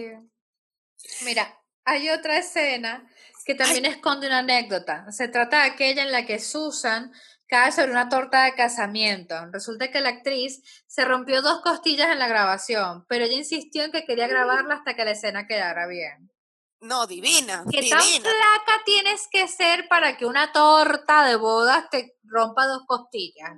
Mira, 1.25 1.61
hay 1.83 2.09
otra 2.09 2.37
escena 2.37 3.05
que 3.45 3.55
también 3.55 3.85
esconde 3.85 4.27
una 4.27 4.39
anécdota. 4.39 5.11
Se 5.11 5.27
trata 5.27 5.63
de 5.63 5.71
aquella 5.71 6.03
en 6.03 6.11
la 6.11 6.25
que 6.25 6.39
Susan 6.39 7.11
cae 7.47 7.71
sobre 7.71 7.91
una 7.91 8.09
torta 8.09 8.45
de 8.45 8.55
casamiento. 8.55 9.35
Resulta 9.51 9.91
que 9.91 9.99
la 9.99 10.09
actriz 10.09 10.61
se 10.87 11.03
rompió 11.05 11.41
dos 11.41 11.61
costillas 11.61 12.09
en 12.09 12.19
la 12.19 12.27
grabación, 12.27 13.05
pero 13.09 13.25
ella 13.25 13.35
insistió 13.35 13.83
en 13.83 13.91
que 13.91 14.05
quería 14.05 14.27
grabarla 14.27 14.75
hasta 14.75 14.95
que 14.95 15.05
la 15.05 15.11
escena 15.11 15.47
quedara 15.47 15.87
bien. 15.87 16.31
No, 16.79 17.05
divina. 17.05 17.63
¿Qué 17.69 17.81
divina. 17.81 17.99
tan 17.99 18.07
flaca 18.07 18.83
tienes 18.85 19.27
que 19.29 19.47
ser 19.47 19.87
para 19.87 20.17
que 20.17 20.25
una 20.25 20.51
torta 20.51 21.25
de 21.25 21.35
bodas 21.35 21.89
te 21.91 22.15
rompa 22.23 22.65
dos 22.65 22.83
costillas? 22.87 23.51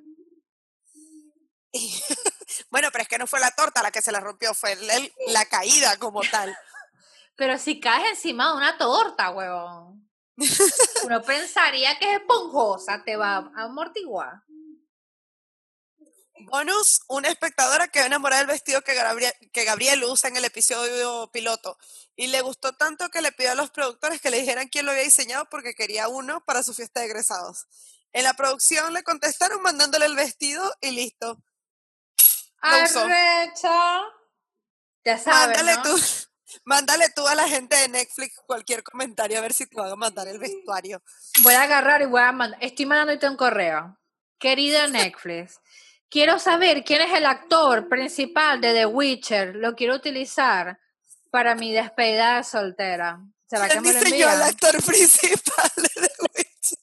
bueno, 2.70 2.90
pero 2.92 3.04
es 3.04 3.08
que 3.08 3.18
no 3.18 3.28
fue 3.28 3.40
la 3.40 3.52
torta 3.52 3.82
la 3.82 3.92
que 3.92 4.02
se 4.02 4.12
la 4.12 4.20
rompió, 4.20 4.54
fue 4.54 4.76
la 5.28 5.46
caída 5.46 5.98
como 5.98 6.22
tal. 6.22 6.56
Pero 7.36 7.58
si 7.58 7.80
caes 7.80 8.12
encima 8.12 8.50
de 8.50 8.58
una 8.58 8.78
torta, 8.78 9.32
huevón. 9.32 10.10
Uno 11.06 11.22
pensaría 11.22 11.98
que 12.00 12.12
es 12.12 12.22
esponjosa, 12.22 13.04
te 13.04 13.16
va 13.16 13.52
a 13.56 13.64
amortiguar. 13.64 14.44
Bonus, 16.46 17.02
una 17.08 17.30
espectadora 17.30 17.88
quedó 17.88 18.06
enamorada 18.06 18.42
del 18.42 18.52
vestido 18.52 18.82
que 18.82 18.96
Gabriel, 18.96 19.34
que 19.54 19.64
Gabriel 19.64 20.04
usa 20.04 20.30
en 20.30 20.38
el 20.38 20.46
episodio 20.46 21.30
piloto 21.32 21.78
y 22.16 22.28
le 22.28 22.42
gustó 22.42 22.74
tanto 22.74 23.10
que 23.10 23.22
le 23.22 23.32
pidió 23.32 23.52
a 23.52 23.56
los 23.56 23.72
productores 23.72 24.20
que 24.20 24.30
le 24.30 24.40
dijeran 24.40 24.68
quién 24.68 24.86
lo 24.86 24.92
había 24.92 25.04
diseñado 25.04 25.48
porque 25.50 25.74
quería 25.74 26.08
uno 26.08 26.44
para 26.44 26.64
su 26.64 26.74
fiesta 26.74 27.00
de 27.00 27.08
egresados. 27.08 27.68
En 28.12 28.24
la 28.24 28.34
producción 28.34 28.94
le 28.94 29.04
contestaron 29.04 29.62
mandándole 29.62 30.06
el 30.06 30.16
vestido 30.16 30.72
y 30.82 30.92
listo. 30.92 31.42
Arrecha. 32.62 34.02
Ya 35.06 35.18
sabes, 35.18 35.58
Mándale 35.58 35.78
tú 35.84 35.98
Mándale 36.66 37.10
tú 37.16 37.28
a 37.28 37.36
la 37.36 37.48
gente 37.48 37.76
de 37.76 37.88
Netflix 37.90 38.40
cualquier 38.46 38.84
comentario 38.84 39.38
a 39.38 39.42
ver 39.42 39.54
si 39.54 39.66
te 39.66 39.76
van 39.76 39.92
a 39.92 39.96
mandar 39.96 40.28
el 40.28 40.40
vestuario. 40.40 41.02
Voy 41.42 41.54
a 41.54 41.64
agarrar 41.64 42.02
y 42.02 42.06
voy 42.06 42.22
a 42.22 42.32
mandar. 42.32 42.60
Estoy 42.64 42.86
mandándote 42.86 43.28
un 43.28 43.38
correo. 43.38 43.98
Querida 44.40 44.88
Netflix, 44.90 45.60
quiero 46.10 46.40
saber 46.40 46.84
quién 46.84 47.02
es 47.02 47.14
el 47.14 47.26
actor 47.26 47.88
principal 47.90 48.62
de 48.62 48.74
The 48.74 48.86
Witcher. 48.86 49.56
Lo 49.56 49.76
quiero 49.76 49.96
utilizar 49.96 50.80
para 51.30 51.56
mi 51.56 51.74
despedida 51.74 52.44
soltera. 52.44 53.20
¿Será 53.48 53.70
que 53.70 53.82
me 53.82 53.94
lo 53.94 54.00
dice 54.00 54.18
yo 54.18 54.30
el 54.30 54.42
actor 54.42 54.84
principal 54.84 55.72
de 55.76 55.90
The 55.90 56.14
Witcher? 56.36 56.78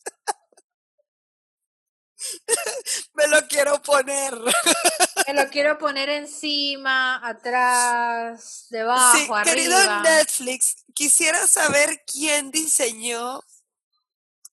me 3.14 3.28
lo 3.28 3.46
quiero 3.48 3.80
poner. 3.82 4.34
Me 5.26 5.34
lo 5.34 5.48
quiero 5.50 5.78
poner 5.78 6.08
encima, 6.08 7.26
atrás, 7.26 8.66
debajo, 8.70 9.16
sí, 9.16 9.22
arriba. 9.24 9.42
Querido 9.44 10.00
Netflix, 10.02 10.84
quisiera 10.94 11.46
saber 11.46 12.02
quién 12.06 12.50
diseñó 12.50 13.42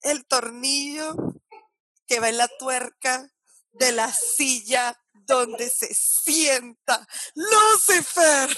el 0.02 0.26
tornillo 0.26 1.16
que 2.08 2.20
va 2.20 2.30
en 2.30 2.38
la 2.38 2.48
tuerca 2.60 3.30
de 3.72 3.92
la 3.92 4.12
silla 4.12 4.98
donde 5.14 5.70
se 5.70 5.94
sienta 5.94 7.08
Lucifer. 7.36 8.58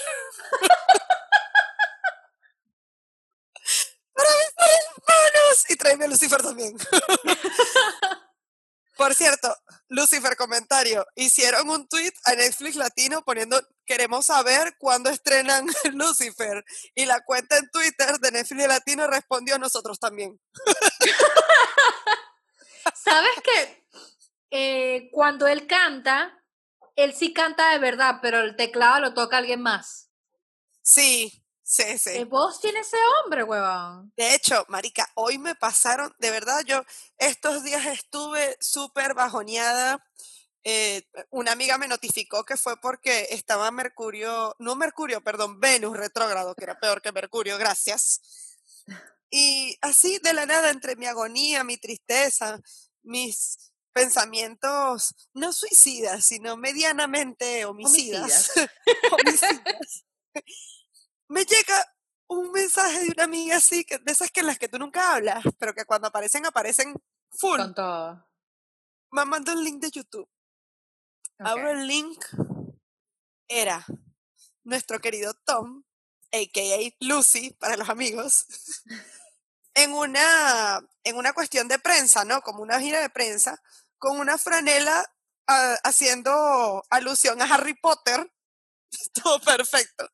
Para 4.14 4.30
mis 4.30 4.54
manos. 5.08 5.64
Y 5.68 5.76
tráeme 5.76 6.04
a 6.04 6.08
Lucifer 6.08 6.42
también. 6.42 6.76
Por 9.00 9.14
cierto, 9.14 9.56
Lucifer 9.88 10.36
comentario, 10.36 11.06
hicieron 11.14 11.70
un 11.70 11.88
tweet 11.88 12.12
a 12.26 12.34
Netflix 12.34 12.76
Latino 12.76 13.22
poniendo 13.22 13.58
queremos 13.86 14.26
saber 14.26 14.76
cuándo 14.76 15.08
estrenan 15.08 15.66
Lucifer 15.94 16.62
y 16.94 17.06
la 17.06 17.24
cuenta 17.24 17.56
en 17.56 17.70
Twitter 17.70 18.18
de 18.18 18.30
Netflix 18.30 18.68
Latino 18.68 19.06
respondió 19.06 19.54
a 19.54 19.58
nosotros 19.58 19.98
también. 19.98 20.38
¿Sabes 22.94 23.30
qué? 23.42 23.86
Eh, 24.50 25.08
cuando 25.12 25.48
él 25.48 25.66
canta, 25.66 26.38
él 26.94 27.14
sí 27.14 27.32
canta 27.32 27.70
de 27.70 27.78
verdad, 27.78 28.16
pero 28.20 28.40
el 28.40 28.54
teclado 28.54 29.00
lo 29.00 29.14
toca 29.14 29.38
alguien 29.38 29.62
más. 29.62 30.10
Sí, 30.82 31.42
sí, 31.70 31.98
sí. 31.98 32.12
¿Qué 32.12 32.24
voz 32.24 32.60
tiene 32.60 32.80
ese 32.80 32.96
hombre, 33.22 33.44
huevón? 33.44 34.12
De 34.16 34.34
hecho, 34.34 34.64
Marica, 34.68 35.08
hoy 35.14 35.38
me 35.38 35.54
pasaron, 35.54 36.14
de 36.18 36.30
verdad, 36.30 36.62
yo 36.66 36.82
estos 37.18 37.62
días 37.62 37.86
estuve 37.86 38.56
súper 38.60 39.14
bajoneada. 39.14 40.04
Eh, 40.64 41.08
una 41.30 41.52
amiga 41.52 41.78
me 41.78 41.88
notificó 41.88 42.44
que 42.44 42.56
fue 42.56 42.76
porque 42.80 43.28
estaba 43.30 43.70
Mercurio, 43.70 44.54
no 44.58 44.76
Mercurio, 44.76 45.22
perdón, 45.22 45.60
Venus 45.60 45.96
retrógrado, 45.96 46.54
que 46.54 46.64
era 46.64 46.78
peor 46.78 47.00
que 47.00 47.12
Mercurio, 47.12 47.56
gracias. 47.56 48.20
Y 49.30 49.78
así 49.80 50.18
de 50.18 50.32
la 50.32 50.44
nada, 50.44 50.70
entre 50.70 50.96
mi 50.96 51.06
agonía, 51.06 51.62
mi 51.62 51.78
tristeza, 51.78 52.60
mis 53.02 53.70
pensamientos 53.92 55.14
no 55.32 55.52
suicidas, 55.52 56.24
sino 56.24 56.56
medianamente 56.56 57.64
homicidas, 57.64 58.50
homicidas. 59.12 60.04
me 61.30 61.44
llega 61.44 61.94
un 62.28 62.50
mensaje 62.50 63.04
de 63.04 63.10
una 63.10 63.24
amiga 63.24 63.56
así, 63.56 63.84
que, 63.84 63.98
de 63.98 64.12
esas 64.12 64.30
que 64.30 64.40
en 64.40 64.46
las 64.46 64.58
que 64.58 64.68
tú 64.68 64.78
nunca 64.78 65.14
hablas, 65.14 65.44
pero 65.58 65.72
que 65.74 65.84
cuando 65.84 66.08
aparecen, 66.08 66.44
aparecen 66.44 66.94
full. 67.30 67.58
Con 67.58 67.74
todo. 67.74 68.28
Me 69.12 69.22
un 69.22 69.64
link 69.64 69.80
de 69.80 69.90
YouTube. 69.90 70.28
Abro 71.38 71.70
el 71.70 71.86
link. 71.86 72.24
Era 73.48 73.84
nuestro 74.64 74.98
querido 75.00 75.32
Tom, 75.44 75.84
a.k.a. 76.32 76.96
Lucy, 77.00 77.50
para 77.54 77.76
los 77.76 77.88
amigos, 77.88 78.46
en 79.74 79.92
una, 79.92 80.80
en 81.04 81.16
una 81.16 81.32
cuestión 81.32 81.68
de 81.68 81.78
prensa, 81.78 82.24
¿no? 82.24 82.42
Como 82.42 82.62
una 82.62 82.80
gira 82.80 83.00
de 83.00 83.10
prensa, 83.10 83.60
con 83.98 84.18
una 84.18 84.36
franela 84.36 85.04
ah, 85.46 85.76
haciendo 85.84 86.84
alusión 86.90 87.40
a 87.40 87.44
Harry 87.44 87.74
Potter. 87.74 88.32
Todo 89.14 89.40
perfecto. 89.40 90.08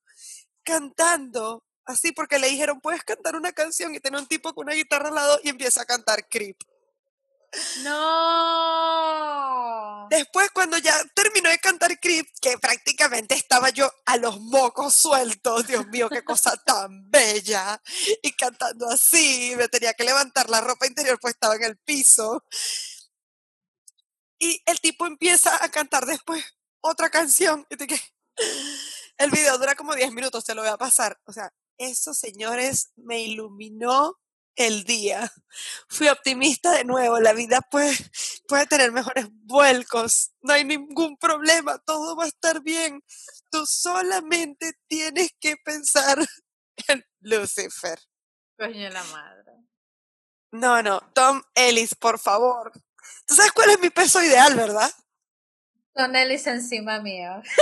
Cantando, 0.67 1.65
así 1.85 2.11
porque 2.11 2.41
le 2.41 2.49
dijeron, 2.49 2.81
puedes 2.81 3.05
cantar 3.05 3.37
una 3.37 3.53
canción 3.53 3.95
y 3.95 4.01
tiene 4.01 4.19
un 4.19 4.27
tipo 4.27 4.53
con 4.53 4.67
una 4.67 4.75
guitarra 4.75 5.11
al 5.11 5.15
lado 5.15 5.39
y 5.45 5.49
empieza 5.49 5.83
a 5.83 5.87
cantar 5.87 6.29
Creep. 6.29 6.57
No. 7.85 9.07
Después, 10.11 10.51
cuando 10.51 10.77
ya 10.79 11.01
terminó 11.15 11.49
de 11.51 11.59
cantar 11.59 12.01
Creep, 12.01 12.27
que 12.41 12.59
prácticamente 12.59 13.37
estaba 13.37 13.71
yo 13.71 13.89
a 14.05 14.17
los 14.17 14.41
mocos 14.41 14.93
sueltos, 14.95 15.69
Dios 15.69 15.87
mío, 15.87 16.09
qué 16.09 16.25
cosa 16.25 16.57
tan 16.57 17.09
bella, 17.11 17.81
y 18.23 18.33
cantando 18.33 18.89
así, 18.89 19.55
me 19.57 19.69
tenía 19.69 19.95
que 19.95 20.03
levantar 20.03 20.51
la 20.51 20.61
ropa 20.61 20.87
interior, 20.89 21.19
pues 21.21 21.35
estaba 21.35 21.55
en 21.55 21.63
el 21.63 21.77
piso. 21.79 22.45
Y 24.39 24.61
el 24.67 24.81
tipo 24.81 25.07
empieza 25.07 25.65
a 25.65 25.71
cantar 25.71 26.07
después 26.07 26.45
otra 26.81 27.09
canción. 27.09 27.65
Y 27.71 27.77
te 27.77 27.87
el 29.19 29.31
video 29.31 29.59
dura 29.59 29.75
como 29.75 29.95
10 29.95 30.13
minutos, 30.13 30.45
te 30.45 30.55
lo 30.55 30.63
voy 30.63 30.71
a 30.71 30.77
pasar. 30.77 31.19
O 31.25 31.33
sea, 31.33 31.53
eso, 31.79 32.15
señores, 32.15 32.93
me 32.97 33.21
iluminó 33.23 34.19
el 34.57 34.85
día. 34.85 35.31
Fui 35.89 36.09
optimista 36.09 36.73
de 36.73 36.85
nuevo, 36.85 37.21
la 37.21 37.33
vida 37.33 37.61
puede, 37.61 37.95
puede 38.49 38.67
tener 38.67 38.91
mejores 38.91 39.27
vuelcos, 39.31 40.33
no 40.41 40.55
hay 40.55 40.65
ningún 40.65 41.17
problema, 41.19 41.79
todo 41.79 42.17
va 42.17 42.25
a 42.25 42.29
estar 42.29 42.63
bien. 42.63 43.03
Tú 43.51 43.65
solamente 43.67 44.73
tienes 44.89 45.31
que 45.39 45.57
pensar 45.57 46.19
en 46.89 47.05
Lucifer. 47.21 47.99
Coño 48.59 48.89
la 48.89 49.05
madre. 49.05 49.53
No, 50.53 50.83
no, 50.83 51.01
Tom 51.15 51.43
Ellis, 51.55 51.95
por 51.95 52.19
favor. 52.19 52.73
¿Tú 53.27 53.35
sabes 53.35 53.53
cuál 53.53 53.71
es 53.71 53.81
mi 53.81 53.91
peso 53.91 54.23
ideal, 54.23 54.55
verdad? 54.55 54.91
Tom 55.97 56.15
Ellis 56.15 56.47
encima 56.47 57.01
mío. 57.01 57.43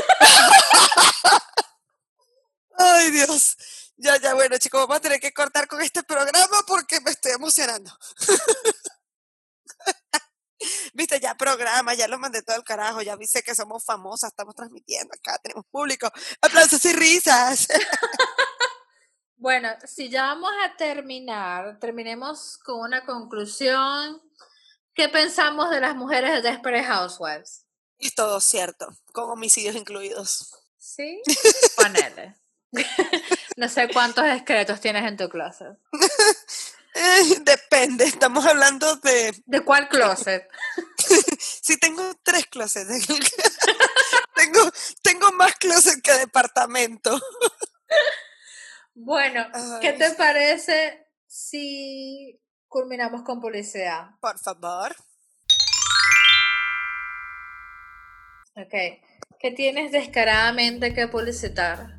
Ay, 2.77 3.13
Dios. 3.13 3.57
Ya, 3.97 4.17
ya, 4.17 4.35
bueno, 4.35 4.59
chicos, 4.59 4.81
vamos 4.81 4.97
a 4.97 5.01
tener 5.01 5.21
que 5.21 5.33
cortar 5.33 5.69
con 5.69 5.81
este 5.81 6.03
programa 6.03 6.57
porque 6.67 7.01
me 7.01 7.13
estoy 7.13 7.31
emocionando. 7.33 7.97
Viste, 10.95 11.21
ya 11.21 11.37
programa, 11.37 11.95
ya 11.95 12.09
lo 12.09 12.19
mandé 12.19 12.43
todo 12.43 12.57
el 12.57 12.65
carajo, 12.65 13.03
ya 13.03 13.17
viste 13.17 13.43
que 13.43 13.55
somos 13.55 13.85
famosas, 13.85 14.31
estamos 14.31 14.55
transmitiendo 14.55 15.13
acá, 15.13 15.39
tenemos 15.43 15.67
público. 15.67 16.11
Aplausos 16.41 16.83
y 16.87 16.93
risas. 16.93 17.69
bueno, 19.37 19.69
si 19.85 20.09
ya 20.09 20.23
vamos 20.23 20.51
a 20.65 20.75
terminar, 20.77 21.79
terminemos 21.81 22.57
con 22.59 22.81
una 22.81 23.05
conclusión. 23.05 24.23
¿Qué 24.95 25.11
pensamos 25.11 25.69
de 25.71 25.81
las 25.81 25.97
mujeres 25.97 26.33
de 26.33 26.41
Desperate 26.49 26.87
Housewives? 26.87 27.64
Es 27.99 28.15
todo 28.15 28.41
cierto, 28.41 28.89
con 29.13 29.31
homicidios 29.31 29.77
incluidos. 29.77 30.53
Sí, 30.79 31.23
ponele. 31.77 32.37
no 33.57 33.69
sé 33.69 33.89
cuántos 33.93 34.25
esqueletos 34.27 34.81
tienes 34.81 35.05
en 35.05 35.17
tu 35.17 35.29
closet. 35.29 35.79
Eh, 36.95 37.41
depende, 37.41 38.05
estamos 38.05 38.47
hablando 38.47 38.95
de... 38.97 39.35
¿De 39.47 39.65
cuál 39.65 39.89
closet? 39.89 40.49
sí, 41.39 41.77
tengo 41.79 42.15
tres 42.23 42.47
closets. 42.47 43.07
tengo, 44.37 44.71
tengo 45.03 45.33
más 45.33 45.57
closet 45.57 46.01
que 46.03 46.13
departamento. 46.13 47.21
bueno, 48.95 49.45
¿qué 49.81 49.93
te 49.95 50.11
parece 50.11 51.09
si 51.27 52.41
culminamos 52.69 53.23
con 53.23 53.41
publicidad? 53.41 54.11
Por 54.21 54.39
favor. 54.39 54.95
Ok. 58.57 58.75
¿Qué 59.41 59.51
tienes 59.51 59.93
descaradamente 59.93 60.95
que 60.95 61.09
publicitar? 61.09 61.95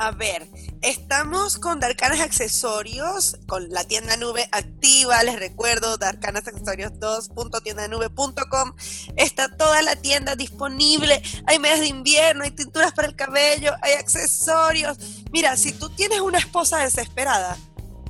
A 0.00 0.12
ver, 0.12 0.46
estamos 0.80 1.58
con 1.58 1.80
Darkanas 1.80 2.20
Accesorios, 2.20 3.36
con 3.48 3.68
la 3.70 3.82
tienda 3.82 4.16
nube 4.16 4.48
activa, 4.52 5.20
les 5.24 5.40
recuerdo, 5.40 5.98
darkanasaccesorios2.tiendanube.com, 5.98 8.74
está 9.16 9.48
toda 9.56 9.82
la 9.82 9.96
tienda 9.96 10.36
disponible, 10.36 11.20
hay 11.46 11.58
medias 11.58 11.80
de 11.80 11.88
invierno, 11.88 12.44
hay 12.44 12.52
tinturas 12.52 12.92
para 12.92 13.08
el 13.08 13.16
cabello, 13.16 13.72
hay 13.82 13.94
accesorios. 13.94 15.24
Mira, 15.32 15.56
si 15.56 15.72
tú 15.72 15.90
tienes 15.90 16.20
una 16.20 16.38
esposa 16.38 16.78
desesperada, 16.78 17.56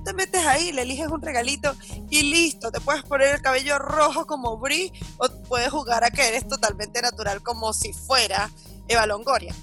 te 0.09 0.15
metes 0.15 0.47
ahí, 0.47 0.73
le 0.73 0.83
eliges 0.83 1.09
un 1.09 1.21
regalito 1.21 1.77
y 2.09 2.23
listo, 2.23 2.73
te 2.73 2.81
puedes 2.81 3.03
poner 3.03 3.35
el 3.35 3.43
cabello 3.43 3.79
rojo 3.79 4.27
como 4.27 4.57
Brie 4.57 4.91
o 5.19 5.29
puedes 5.43 5.69
jugar 5.69 6.03
a 6.03 6.11
que 6.11 6.27
eres 6.27 6.49
totalmente 6.49 7.03
natural 7.03 7.43
como 7.43 7.75
si 7.75 7.93
fuera 7.93 8.51
Eva 8.89 9.05
Longoria. 9.05 9.55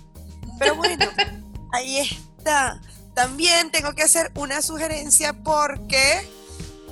Pero 0.60 0.76
bueno... 0.76 1.04
Ahí 1.74 1.98
está. 1.98 2.80
También 3.16 3.72
tengo 3.72 3.94
que 3.96 4.04
hacer 4.04 4.32
una 4.36 4.62
sugerencia 4.62 5.34
porque 5.34 6.30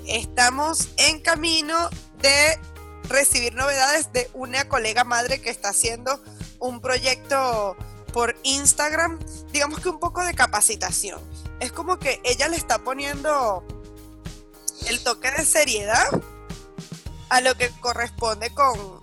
estamos 0.07 0.89
en 0.97 1.21
camino 1.21 1.89
de 2.21 2.59
recibir 3.07 3.53
novedades 3.53 4.11
de 4.13 4.31
una 4.33 4.67
colega 4.67 5.03
madre 5.03 5.39
que 5.41 5.51
está 5.51 5.69
haciendo 5.69 6.21
un 6.59 6.81
proyecto 6.81 7.77
por 8.13 8.35
Instagram, 8.43 9.19
digamos 9.51 9.79
que 9.79 9.89
un 9.89 9.99
poco 9.99 10.25
de 10.25 10.33
capacitación. 10.33 11.21
Es 11.63 11.71
como 11.71 11.97
que 11.97 12.19
ella 12.25 12.49
le 12.49 12.57
está 12.57 12.79
poniendo 12.79 13.63
el 14.87 15.01
toque 15.01 15.31
de 15.31 15.45
seriedad 15.45 16.07
a 17.29 17.39
lo 17.39 17.55
que 17.55 17.69
corresponde 17.79 18.53
con, 18.53 18.99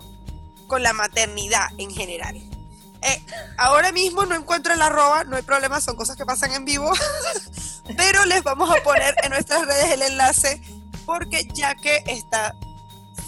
con 0.67 0.83
la 0.83 0.93
maternidad 0.93 1.69
en 1.79 1.89
general. 1.89 2.35
Eh, 3.01 3.25
ahora 3.57 3.91
mismo 3.91 4.27
no 4.27 4.35
encuentro 4.35 4.75
el 4.75 4.81
arroba, 4.83 5.23
no 5.23 5.37
hay 5.37 5.41
problema, 5.41 5.81
son 5.81 5.95
cosas 5.95 6.15
que 6.15 6.23
pasan 6.23 6.51
en 6.51 6.63
vivo, 6.63 6.91
pero 7.97 8.25
les 8.25 8.43
vamos 8.43 8.69
a 8.69 8.83
poner 8.83 9.15
en 9.23 9.31
nuestras 9.31 9.65
redes 9.65 9.89
el 9.89 10.03
enlace 10.03 10.61
porque 11.07 11.47
ya 11.55 11.73
que 11.73 12.03
está 12.05 12.55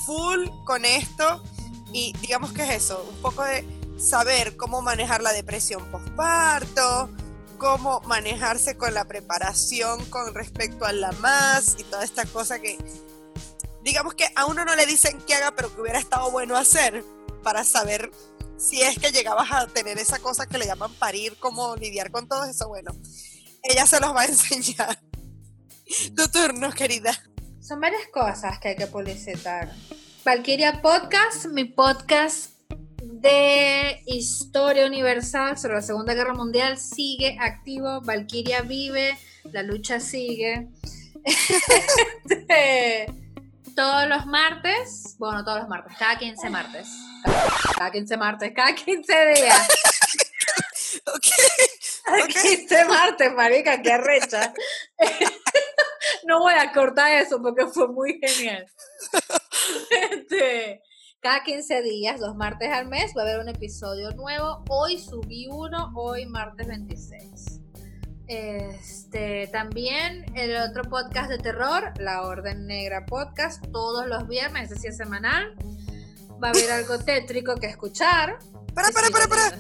full 0.05 0.47
con 0.63 0.85
esto 0.85 1.41
y 1.91 2.13
digamos 2.21 2.53
que 2.53 2.65
es 2.65 2.83
eso, 2.83 3.03
un 3.09 3.19
poco 3.23 3.43
de 3.43 3.65
saber 3.97 4.57
cómo 4.57 4.83
manejar 4.83 5.23
la 5.23 5.33
depresión 5.33 5.89
postparto, 5.89 7.09
cómo 7.63 8.01
manejarse 8.01 8.75
con 8.75 8.93
la 8.93 9.05
preparación 9.05 10.03
con 10.09 10.33
respecto 10.33 10.83
a 10.83 10.91
la 10.91 11.13
más 11.13 11.77
y 11.79 11.85
toda 11.85 12.03
esta 12.03 12.25
cosa 12.25 12.59
que 12.59 12.77
digamos 13.85 14.15
que 14.15 14.27
a 14.35 14.47
uno 14.47 14.65
no 14.65 14.75
le 14.75 14.85
dicen 14.85 15.17
que 15.21 15.33
haga, 15.33 15.55
pero 15.55 15.73
que 15.73 15.79
hubiera 15.79 15.97
estado 15.97 16.29
bueno 16.29 16.57
hacer 16.57 17.05
para 17.41 17.63
saber 17.63 18.11
si 18.57 18.81
es 18.81 18.99
que 18.99 19.13
llegabas 19.13 19.49
a 19.49 19.67
tener 19.67 19.97
esa 19.97 20.19
cosa 20.19 20.45
que 20.45 20.57
le 20.57 20.65
llaman 20.65 20.93
parir, 20.95 21.37
cómo 21.39 21.77
lidiar 21.77 22.11
con 22.11 22.27
todo 22.27 22.43
eso, 22.43 22.67
bueno, 22.67 22.91
ella 23.63 23.87
se 23.87 24.01
los 24.01 24.13
va 24.13 24.23
a 24.23 24.25
enseñar. 24.25 24.99
tu 26.17 26.27
turno, 26.27 26.69
querida. 26.73 27.17
Son 27.61 27.79
varias 27.79 28.09
cosas 28.13 28.59
que 28.59 28.69
hay 28.69 28.75
que 28.75 28.87
publicitar. 28.87 29.73
Valkyria 30.25 30.81
Podcast, 30.81 31.45
mi 31.45 31.63
podcast 31.63 32.52
de 33.23 34.03
historia 34.05 34.85
universal 34.85 35.57
sobre 35.57 35.75
la 35.75 35.81
Segunda 35.81 36.13
Guerra 36.13 36.33
Mundial, 36.33 36.77
sigue 36.77 37.37
activo. 37.39 38.01
Valkyria 38.01 38.61
vive, 38.63 39.17
la 39.45 39.63
lucha 39.63 40.01
sigue. 40.01 40.67
todos 43.75 44.07
los 44.09 44.25
martes, 44.25 45.15
bueno, 45.17 45.45
todos 45.45 45.59
los 45.59 45.69
martes, 45.69 45.95
cada 45.97 46.17
15 46.17 46.49
martes 46.49 46.87
Cada 47.77 47.91
15 47.91 48.17
martes, 48.17 48.51
cada 48.53 48.75
15 48.75 49.25
días. 49.35 49.69
ok. 51.07 51.27
Cada 52.03 52.27
15 52.27 52.85
martes, 52.85 53.33
marica, 53.33 53.81
qué 53.81 53.93
arrecha. 53.93 54.53
no 56.25 56.39
voy 56.39 56.55
a 56.55 56.73
cortar 56.73 57.13
eso 57.21 57.41
porque 57.41 57.67
fue 57.67 57.87
muy 57.87 58.19
genial. 58.21 58.69
Este, 60.11 60.81
cada 61.23 61.41
15 61.41 61.81
días, 61.83 62.19
dos 62.19 62.35
martes 62.35 62.69
al 62.69 62.89
mes, 62.89 63.13
va 63.17 63.21
a 63.21 63.23
haber 63.23 63.39
un 63.39 63.47
episodio 63.47 64.11
nuevo. 64.11 64.61
Hoy 64.67 64.99
subí 64.99 65.47
uno, 65.47 65.93
hoy 65.95 66.25
martes 66.25 66.67
26. 66.67 67.61
Este, 68.27 69.47
también 69.47 70.25
el 70.35 70.57
otro 70.57 70.83
podcast 70.83 71.29
de 71.29 71.37
terror, 71.37 71.93
La 71.97 72.23
Orden 72.23 72.67
Negra 72.67 73.05
Podcast, 73.05 73.63
todos 73.71 74.05
los 74.05 74.27
viernes, 74.27 74.63
es 74.63 74.69
decir, 74.71 74.91
semanal. 74.91 75.55
Va 76.43 76.49
a 76.49 76.51
haber 76.51 76.69
algo 76.71 76.99
tétrico 77.05 77.55
que 77.55 77.67
escuchar. 77.67 78.37
Para, 78.73 78.91
para, 78.91 79.09
para, 79.09 79.27
para. 79.27 79.57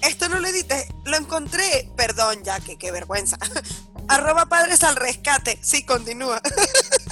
Esto 0.00 0.30
no 0.30 0.40
lo 0.40 0.48
edité, 0.48 0.88
lo 1.04 1.18
encontré. 1.18 1.90
Perdón, 1.94 2.42
ya 2.42 2.58
que 2.60 2.78
qué 2.78 2.90
vergüenza. 2.90 3.36
Arroba 4.08 4.46
padres 4.46 4.82
al 4.82 4.96
rescate. 4.96 5.58
Sí, 5.60 5.84
continúa. 5.84 6.40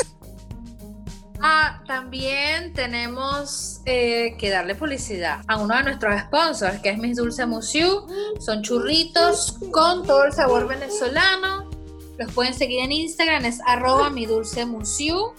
Ah, 1.45 1.82
también 1.88 2.72
tenemos 2.72 3.80
eh, 3.84 4.36
que 4.38 4.49
darle 4.49 4.76
publicidad 4.76 5.43
a 5.49 5.59
uno 5.59 5.76
de 5.76 5.82
nuestros 5.82 6.20
sponsors, 6.20 6.78
que 6.80 6.90
es 6.90 6.99
Mis 6.99 7.16
Dulce 7.16 7.47
Musiu. 7.47 8.07
Son 8.38 8.62
churritos 8.62 9.59
con 9.72 10.07
todo 10.07 10.22
el 10.22 10.32
sabor 10.32 10.68
venezolano. 10.68 11.68
Los 12.16 12.32
pueden 12.32 12.55
seguir 12.55 12.84
en 12.84 12.93
Instagram, 12.93 13.45
es 13.45 13.59
arroba 13.66 14.09
mi 14.09 14.24
dulce 14.24 14.64
musiu. 14.66 15.32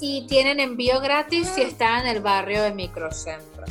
Y 0.00 0.26
tienen 0.28 0.60
envío 0.60 0.98
gratis 1.00 1.46
si 1.48 1.60
están 1.60 2.06
en 2.06 2.16
el 2.16 2.22
barrio 2.22 2.62
de 2.62 2.72
Microcentro. 2.72 3.64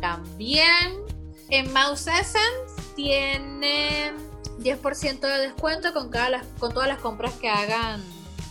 También 0.00 1.02
en 1.48 1.72
Mouse 1.72 2.06
Essence 2.06 2.94
tienen 2.94 4.14
10% 4.60 5.20
de 5.20 5.38
descuento 5.38 5.92
con, 5.92 6.12
con 6.60 6.72
todas 6.72 6.88
las 6.88 6.98
compras 7.00 7.32
que 7.40 7.48
hagan 7.48 8.00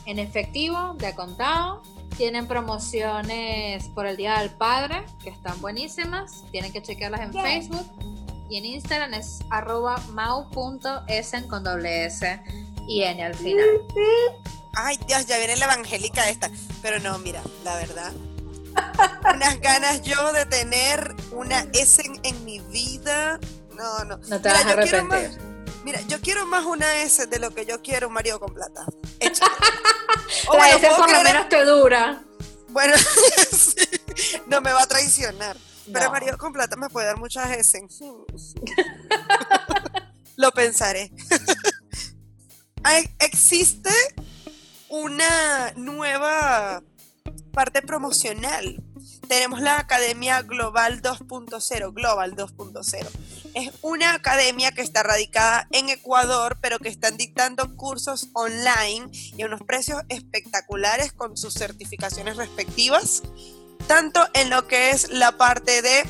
en 0.06 0.20
efectivo, 0.20 0.96
de 0.98 1.16
contado. 1.16 1.82
Tienen 2.20 2.48
promociones 2.48 3.88
por 3.96 4.06
el 4.06 4.18
Día 4.18 4.40
del 4.40 4.50
Padre, 4.50 5.06
que 5.24 5.30
están 5.30 5.62
buenísimas. 5.62 6.44
Tienen 6.52 6.74
que 6.74 6.82
chequearlas 6.82 7.22
en 7.22 7.32
Facebook. 7.32 7.90
Y 8.50 8.58
en 8.58 8.66
Instagram 8.66 9.14
es 9.14 9.40
arroba 9.50 10.04
mau.esen 10.12 11.48
con 11.48 11.64
doble 11.64 12.08
S 12.08 12.42
y 12.86 13.04
N 13.04 13.24
al 13.24 13.36
final. 13.36 13.66
Ay, 14.76 15.00
Dios, 15.08 15.28
ya 15.28 15.38
viene 15.38 15.56
la 15.56 15.64
evangélica 15.64 16.30
esta. 16.30 16.52
Pero 16.82 17.00
no, 17.00 17.18
mira, 17.20 17.42
la 17.64 17.78
verdad. 17.78 18.12
Unas 19.34 19.62
ganas 19.62 20.02
yo 20.02 20.34
de 20.34 20.46
tener 20.46 21.16
una 21.32 21.68
S 21.72 22.04
en, 22.24 22.44
mi 22.44 22.60
vida. 22.60 23.40
No, 23.78 24.04
no. 24.04 24.18
No 24.18 24.42
te 24.42 24.50
vas 24.50 24.66
a 24.66 24.72
arrepentir. 24.72 25.49
Mira, 25.84 26.02
yo 26.02 26.20
quiero 26.22 26.46
más 26.46 26.66
una 26.66 27.04
S 27.04 27.28
de 27.28 27.40
lo 27.40 27.54
que 27.54 27.66
yo 27.66 27.82
quiero 27.82 28.08
un 28.08 28.14
marido 28.14 28.40
con 28.40 28.54
plata. 28.54 28.86
La 30.54 30.70
S 30.70 30.88
por 30.98 31.12
lo 31.12 31.24
menos 31.24 31.50
te 31.50 31.66
dura. 31.66 32.24
Bueno, 32.70 32.96
no 34.48 34.62
me 34.62 34.72
va 34.72 34.84
a 34.84 34.88
traicionar. 34.88 35.58
Pero 35.92 36.12
marido 36.12 36.38
con 36.38 36.54
plata 36.54 36.76
me 36.76 36.90
puede 36.90 37.08
dar 37.08 37.18
muchas 37.18 37.50
S. 37.52 37.82
lo 40.36 40.52
pensaré. 40.52 41.12
Existe 43.20 43.90
una 44.90 45.74
nueva 45.76 46.84
parte 47.52 47.82
promocional 47.82 48.84
tenemos 49.30 49.62
la 49.62 49.78
Academia 49.78 50.42
Global 50.42 51.04
2.0, 51.04 51.94
Global 51.94 52.36
2.0. 52.36 53.08
Es 53.54 53.72
una 53.82 54.14
academia 54.14 54.72
que 54.72 54.82
está 54.82 55.04
radicada 55.04 55.68
en 55.72 55.90
Ecuador, 55.90 56.58
pero 56.62 56.80
que 56.80 56.90
están 56.90 57.18
dictando 57.18 57.76
cursos 57.76 58.30
online 58.34 59.10
y 59.14 59.42
a 59.42 59.46
unos 59.46 59.62
precios 59.62 60.02
espectaculares 60.10 61.12
con 61.14 61.38
sus 61.38 61.54
certificaciones 61.54 62.38
respectivas, 62.38 63.24
tanto 63.88 64.28
en 64.34 64.50
lo 64.50 64.68
que 64.68 64.92
es 64.92 65.10
la 65.10 65.38
parte 65.38 65.82
de 65.82 66.04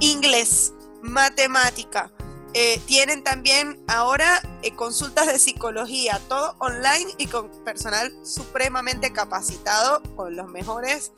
inglés, 0.00 0.72
matemática, 1.02 2.12
eh, 2.56 2.80
tienen 2.86 3.24
también 3.24 3.82
ahora 3.88 4.40
eh, 4.62 4.72
consultas 4.76 5.26
de 5.26 5.40
psicología, 5.40 6.20
todo 6.28 6.54
online 6.60 7.12
y 7.18 7.26
con 7.26 7.50
personal 7.64 8.12
supremamente 8.24 9.12
capacitado, 9.12 10.00
con 10.14 10.36
los 10.36 10.46
mejores 10.48 11.10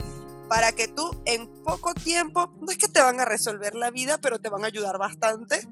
para 0.47 0.71
que 0.71 0.87
tú 0.87 1.21
en 1.25 1.47
poco 1.63 1.93
tiempo, 1.93 2.53
no 2.61 2.71
es 2.71 2.77
que 2.77 2.87
te 2.87 3.01
van 3.01 3.19
a 3.19 3.25
resolver 3.25 3.75
la 3.75 3.91
vida, 3.91 4.17
pero 4.19 4.39
te 4.39 4.49
van 4.49 4.63
a 4.63 4.67
ayudar 4.67 4.97
bastante, 4.97 5.67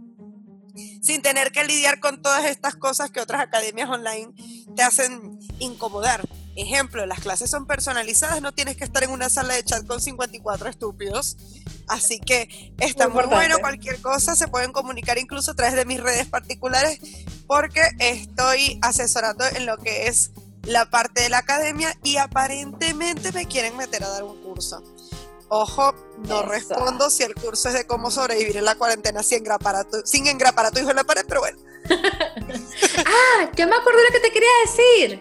sin 1.02 1.22
tener 1.22 1.52
que 1.52 1.64
lidiar 1.64 2.00
con 2.00 2.22
todas 2.22 2.46
estas 2.46 2.76
cosas 2.76 3.12
que 3.12 3.22
otras 3.22 3.42
academias 3.42 3.90
online 3.90 4.34
te 4.76 4.84
hacen 4.84 5.40
incomodar. 5.60 6.28
Ejemplo, 6.56 7.06
las 7.06 7.20
clases 7.20 7.50
son 7.50 7.68
personalizadas, 7.68 8.42
no 8.42 8.54
tienes 8.54 8.78
que 8.78 8.86
estar 8.86 9.04
en 9.04 9.10
una 9.10 9.30
sala 9.30 9.54
de 9.56 9.64
chat 9.64 9.86
con 9.86 10.00
54 10.00 10.70
estúpidos. 10.70 11.38
Así 11.88 12.20
que 12.20 12.74
está 12.80 13.10
muy, 13.10 13.26
bueno, 13.26 13.60
cualquier 13.60 14.02
cosa 14.02 14.36
se 14.36 14.48
pueden 14.48 14.72
comunicar 14.72 15.18
incluso 15.18 15.52
a 15.52 15.56
través 15.56 15.76
de 15.76 15.86
mis 15.86 16.02
redes 16.02 16.28
particulares 16.28 17.00
porque 17.46 17.82
estoy 18.00 18.80
asesorando 18.82 19.46
en 19.46 19.66
lo 19.66 19.78
que 19.78 20.08
es 20.08 20.32
la 20.66 20.90
parte 20.90 21.22
de 21.22 21.30
la 21.30 21.40
academia 21.40 21.96
y 22.04 22.18
aparentemente 22.18 23.32
me 23.32 23.48
quieren 23.48 23.78
meter 23.78 24.04
a 24.04 24.10
dar 24.10 24.24
un 24.24 24.42
curso. 24.42 24.84
Ojo, 25.48 25.94
no 26.28 26.42
respondo 26.44 27.10
si 27.10 27.24
el 27.24 27.36
curso 27.36 27.70
es 27.70 27.76
de 27.76 27.86
cómo 27.86 28.10
sobrevivir 28.10 28.58
en 28.58 28.66
la 28.66 28.76
cuarentena 28.76 29.22
sin 29.22 29.40
engrapar 29.40 29.76
a 29.76 29.84
tu, 29.84 30.02
sin 30.04 30.26
engrapar 30.28 30.66
a 30.66 30.72
tu 30.72 30.80
hijo 30.80 30.90
en 30.90 30.96
la 30.96 31.04
pared, 31.04 31.24
pero 31.28 31.42
bueno. 31.42 31.60
ah, 33.06 33.52
yo 33.56 33.68
me 33.68 33.76
acuerdo 33.76 34.00
lo 34.02 34.14
que 34.14 34.20
te 34.22 34.32
quería 34.32 34.50
decir. 34.66 35.20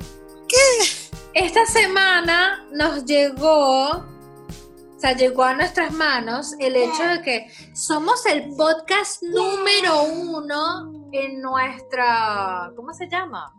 ¿Qué? 0.49 1.15
Esta 1.35 1.67
semana 1.67 2.67
nos 2.73 3.05
llegó, 3.05 3.89
o 3.91 4.99
sea, 4.99 5.15
llegó 5.15 5.43
a 5.43 5.55
nuestras 5.55 5.93
manos 5.93 6.55
el 6.59 6.77
hecho 6.77 7.03
de 7.03 7.23
que 7.23 7.53
somos 7.75 8.25
el 8.25 8.55
podcast 8.57 9.23
número 9.23 10.05
uno 10.05 11.11
en 11.13 11.43
nuestra, 11.43 12.73
¿cómo 12.77 12.95
se 12.95 13.09
llama? 13.09 13.53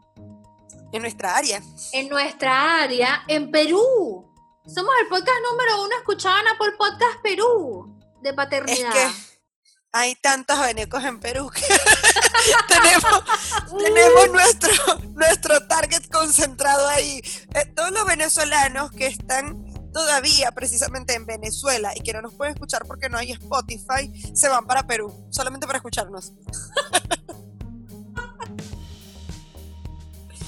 En 0.95 1.01
nuestra 1.01 1.35
área. 1.35 1.61
En 1.91 2.07
nuestra 2.07 2.83
área, 2.83 3.23
en 3.27 3.51
Perú. 3.51 4.31
Somos 4.65 4.93
el 5.01 5.09
podcast 5.09 5.37
número 5.51 5.83
uno 5.83 5.93
escuchado 5.97 6.39
en 6.39 6.47
Apple 6.47 6.71
Podcast 6.77 7.21
Perú 7.21 7.99
de 8.21 8.33
paternidad. 8.33 8.95
Es 8.95 9.13
que 9.13 9.35
hay 9.91 10.15
tantos 10.15 10.57
venecos 10.57 11.03
en 11.03 11.19
Perú 11.19 11.51
que 11.53 11.61
tenemos, 12.69 14.29
nuestro, 14.31 14.71
nuestro 15.09 15.67
target 15.67 16.09
concentrado 16.09 16.87
ahí. 16.87 17.21
Eh, 17.53 17.65
todos 17.75 17.91
los 17.91 18.05
venezolanos 18.05 18.89
que 18.91 19.07
están 19.07 19.65
todavía 19.91 20.53
precisamente 20.53 21.13
en 21.13 21.25
Venezuela 21.25 21.91
y 21.93 22.03
que 22.03 22.13
no 22.13 22.21
nos 22.21 22.33
pueden 22.35 22.53
escuchar 22.53 22.85
porque 22.87 23.09
no 23.09 23.17
hay 23.17 23.33
Spotify, 23.33 24.13
se 24.33 24.47
van 24.47 24.65
para 24.65 24.87
Perú, 24.87 25.27
solamente 25.29 25.67
para 25.67 25.79
escucharnos. 25.79 26.31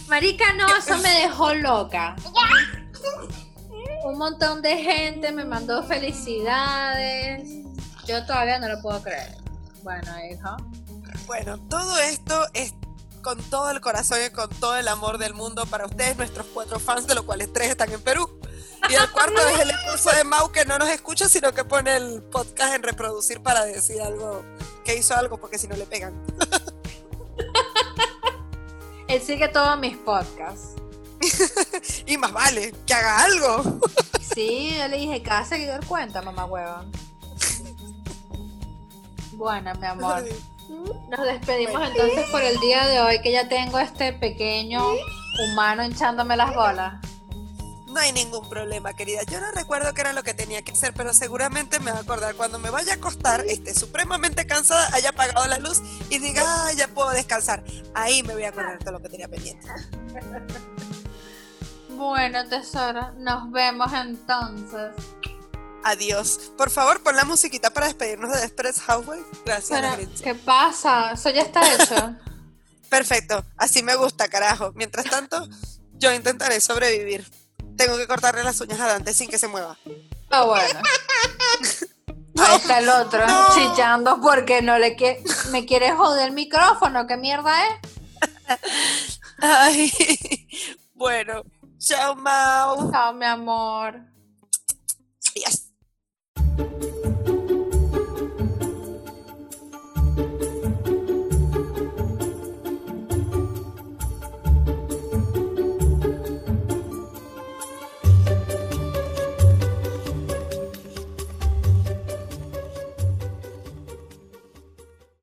Marica, 0.07 0.53
no, 0.53 0.67
eso 0.75 0.97
me 0.99 1.09
dejó 1.21 1.53
loca. 1.53 2.15
Un 4.05 4.17
montón 4.17 4.61
de 4.61 4.77
gente 4.77 5.31
me 5.31 5.43
mandó 5.43 5.83
felicidades. 5.83 7.49
Yo 8.05 8.25
todavía 8.25 8.57
no 8.59 8.69
lo 8.69 8.81
puedo 8.81 9.01
creer. 9.01 9.35
Bueno, 9.83 10.11
hijo. 10.31 10.55
Bueno, 11.25 11.57
todo 11.69 11.99
esto 11.99 12.45
es 12.53 12.73
con 13.21 13.37
todo 13.49 13.69
el 13.71 13.81
corazón 13.81 14.19
y 14.25 14.29
con 14.29 14.49
todo 14.49 14.77
el 14.77 14.87
amor 14.87 15.17
del 15.17 15.33
mundo 15.33 15.65
para 15.65 15.85
ustedes, 15.85 16.15
nuestros 16.15 16.45
cuatro 16.53 16.79
fans, 16.79 17.07
de 17.07 17.15
los 17.15 17.25
cuales 17.25 17.51
tres 17.51 17.69
están 17.69 17.91
en 17.91 18.01
Perú. 18.01 18.39
Y 18.89 18.93
el 18.93 19.11
cuarto 19.11 19.41
es 19.49 19.59
el 19.59 19.71
esposo 19.71 20.15
de 20.15 20.23
Mau 20.23 20.51
que 20.51 20.63
no 20.63 20.77
nos 20.77 20.87
escucha, 20.87 21.27
sino 21.27 21.51
que 21.51 21.65
pone 21.65 21.97
el 21.97 22.23
podcast 22.23 22.75
en 22.75 22.83
reproducir 22.83 23.41
para 23.41 23.65
decir 23.65 24.01
algo, 24.01 24.45
que 24.85 24.95
hizo 24.95 25.13
algo, 25.15 25.37
porque 25.37 25.57
si 25.57 25.67
no 25.67 25.75
le 25.75 25.85
pegan. 25.85 26.13
Él 29.07 29.21
sigue 29.21 29.47
todos 29.47 29.79
mis 29.79 29.97
podcasts. 29.97 30.75
y 32.05 32.17
más 32.17 32.33
vale, 32.33 32.73
que 32.85 32.93
haga 32.93 33.23
algo. 33.23 33.79
sí, 34.35 34.75
yo 34.77 34.87
le 34.87 34.97
dije, 34.97 35.21
cada 35.21 35.45
seguidor 35.45 35.85
cuenta, 35.85 36.21
mamá 36.21 36.45
hueva. 36.45 36.85
Bueno, 39.33 39.71
mi 39.79 39.85
amor. 39.85 40.25
Nos 41.09 41.25
despedimos 41.25 41.81
entonces 41.87 42.29
por 42.29 42.41
el 42.41 42.59
día 42.59 42.85
de 42.87 42.99
hoy, 42.99 43.21
que 43.21 43.31
ya 43.31 43.47
tengo 43.47 43.79
este 43.79 44.11
pequeño 44.13 44.83
humano 45.51 45.85
hinchándome 45.85 46.35
las 46.35 46.53
bolas. 46.53 46.95
No 47.97 48.03
hay 48.03 48.13
ningún 48.13 48.47
problema, 48.47 48.93
querida. 48.93 49.23
Yo 49.23 49.41
no 49.41 49.49
recuerdo 49.53 49.91
qué 49.95 50.01
era 50.01 50.13
lo 50.13 50.21
que 50.21 50.35
tenía 50.35 50.61
que 50.61 50.71
hacer, 50.71 50.93
pero 50.93 51.15
seguramente 51.15 51.79
me 51.79 51.89
va 51.89 51.97
a 51.97 52.01
acordar 52.01 52.35
cuando 52.35 52.59
me 52.59 52.69
vaya 52.69 52.93
a 52.93 52.95
acostar, 52.97 53.43
esté 53.47 53.73
supremamente 53.73 54.45
cansada, 54.45 54.87
haya 54.93 55.09
apagado 55.09 55.47
la 55.47 55.57
luz 55.57 55.81
y 56.11 56.19
diga, 56.19 56.43
ah, 56.45 56.71
ya 56.73 56.87
puedo 56.89 57.09
descansar. 57.09 57.63
Ahí 57.95 58.21
me 58.21 58.35
voy 58.35 58.43
a 58.43 58.49
acordar 58.49 58.77
de 58.77 58.91
lo 58.91 59.01
que 59.01 59.09
tenía 59.09 59.27
pendiente. 59.27 59.67
Bueno, 61.89 62.47
tesoro, 62.47 63.13
nos 63.13 63.51
vemos 63.51 63.91
entonces. 63.91 64.91
adiós. 65.83 66.51
Por 66.55 66.69
favor, 66.69 67.01
pon 67.01 67.15
la 67.15 67.25
musiquita 67.25 67.71
para 67.71 67.87
despedirnos 67.87 68.31
de 68.31 68.41
Desperate 68.41 68.79
Housewives. 68.79 69.25
Gracias, 69.43 69.81
Pero. 69.81 70.11
¿qué 70.23 70.35
pasa? 70.35 71.13
Eso 71.13 71.31
ya 71.31 71.41
está 71.41 71.73
hecho. 71.73 72.15
Perfecto, 72.89 73.43
así 73.57 73.81
me 73.81 73.95
gusta, 73.95 74.27
carajo. 74.27 74.71
Mientras 74.75 75.05
tanto, 75.09 75.47
yo 75.93 76.13
intentaré 76.13 76.61
sobrevivir. 76.61 77.25
Tengo 77.77 77.97
que 77.97 78.07
cortarle 78.07 78.43
las 78.43 78.59
uñas 78.61 78.79
a 78.79 78.87
Dante 78.87 79.13
sin 79.13 79.29
que 79.29 79.37
se 79.37 79.47
mueva. 79.47 79.77
Ah, 80.29 80.43
bueno. 80.43 80.81
Ahí 82.39 82.55
está 82.57 82.79
el 82.79 82.89
otro, 82.89 83.25
no. 83.25 83.47
chillando 83.55 84.21
porque 84.21 84.61
no 84.61 84.77
le 84.77 84.95
quiere, 84.95 85.23
me 85.51 85.65
quiere 85.65 85.91
joder 85.95 86.27
el 86.27 86.33
micrófono. 86.33 87.07
¿Qué 87.07 87.17
mierda 87.17 87.51
es? 87.67 89.19
Ay, 89.39 89.91
bueno, 90.93 91.43
chao, 91.79 92.15
Mau. 92.15 92.91
Chao, 92.91 93.13
mi 93.13 93.25
amor. 93.25 94.01
Adiós. 95.35 95.66